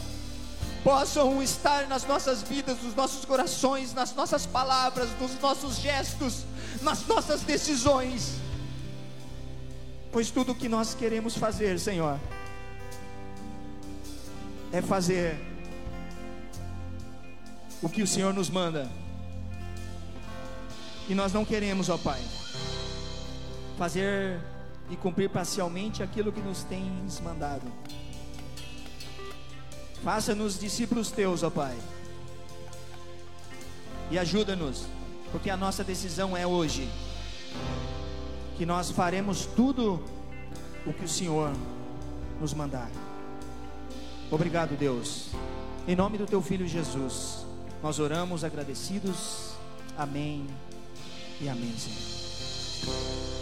possam 0.83 1.43
estar 1.43 1.87
nas 1.87 2.03
nossas 2.03 2.41
vidas, 2.41 2.81
nos 2.81 2.95
nossos 2.95 3.23
corações, 3.23 3.93
nas 3.93 4.15
nossas 4.15 4.47
palavras, 4.47 5.09
nos 5.21 5.39
nossos 5.39 5.75
gestos, 5.75 6.43
nas 6.81 7.05
nossas 7.05 7.41
decisões. 7.41 8.33
Pois 10.11 10.31
tudo 10.31 10.53
o 10.53 10.55
que 10.55 10.67
nós 10.67 10.95
queremos 10.95 11.37
fazer, 11.37 11.79
Senhor, 11.79 12.19
é 14.71 14.81
fazer 14.81 15.37
o 17.79 17.87
que 17.87 18.01
o 18.01 18.07
Senhor 18.07 18.33
nos 18.33 18.49
manda. 18.49 19.04
E 21.07 21.13
nós 21.13 21.31
não 21.31 21.45
queremos, 21.45 21.89
ó 21.89 21.97
Pai, 21.97 22.21
fazer 23.77 24.39
e 24.89 24.95
cumprir 24.95 25.29
parcialmente 25.29 26.01
aquilo 26.01 26.31
que 26.31 26.41
nos 26.41 26.63
tens 26.63 27.19
mandado. 27.19 27.65
Faça-nos 30.03 30.59
discípulos 30.59 31.11
teus, 31.11 31.43
ó 31.43 31.49
Pai. 31.49 31.75
E 34.09 34.17
ajuda-nos, 34.17 34.85
porque 35.31 35.49
a 35.49 35.57
nossa 35.57 35.83
decisão 35.83 36.35
é 36.35 36.45
hoje 36.45 36.89
que 38.57 38.65
nós 38.65 38.89
faremos 38.89 39.45
tudo 39.45 40.03
o 40.85 40.93
que 40.93 41.05
o 41.05 41.09
Senhor 41.09 41.51
nos 42.39 42.53
mandar. 42.53 42.89
Obrigado, 44.31 44.75
Deus. 44.77 45.29
Em 45.87 45.95
nome 45.95 46.17
do 46.17 46.25
teu 46.25 46.41
filho 46.41 46.67
Jesus, 46.67 47.45
nós 47.81 47.99
oramos 47.99 48.43
agradecidos. 48.43 49.53
Amém 49.97 50.47
e 51.41 51.49
amém, 51.49 51.73
Senhor. 51.77 53.25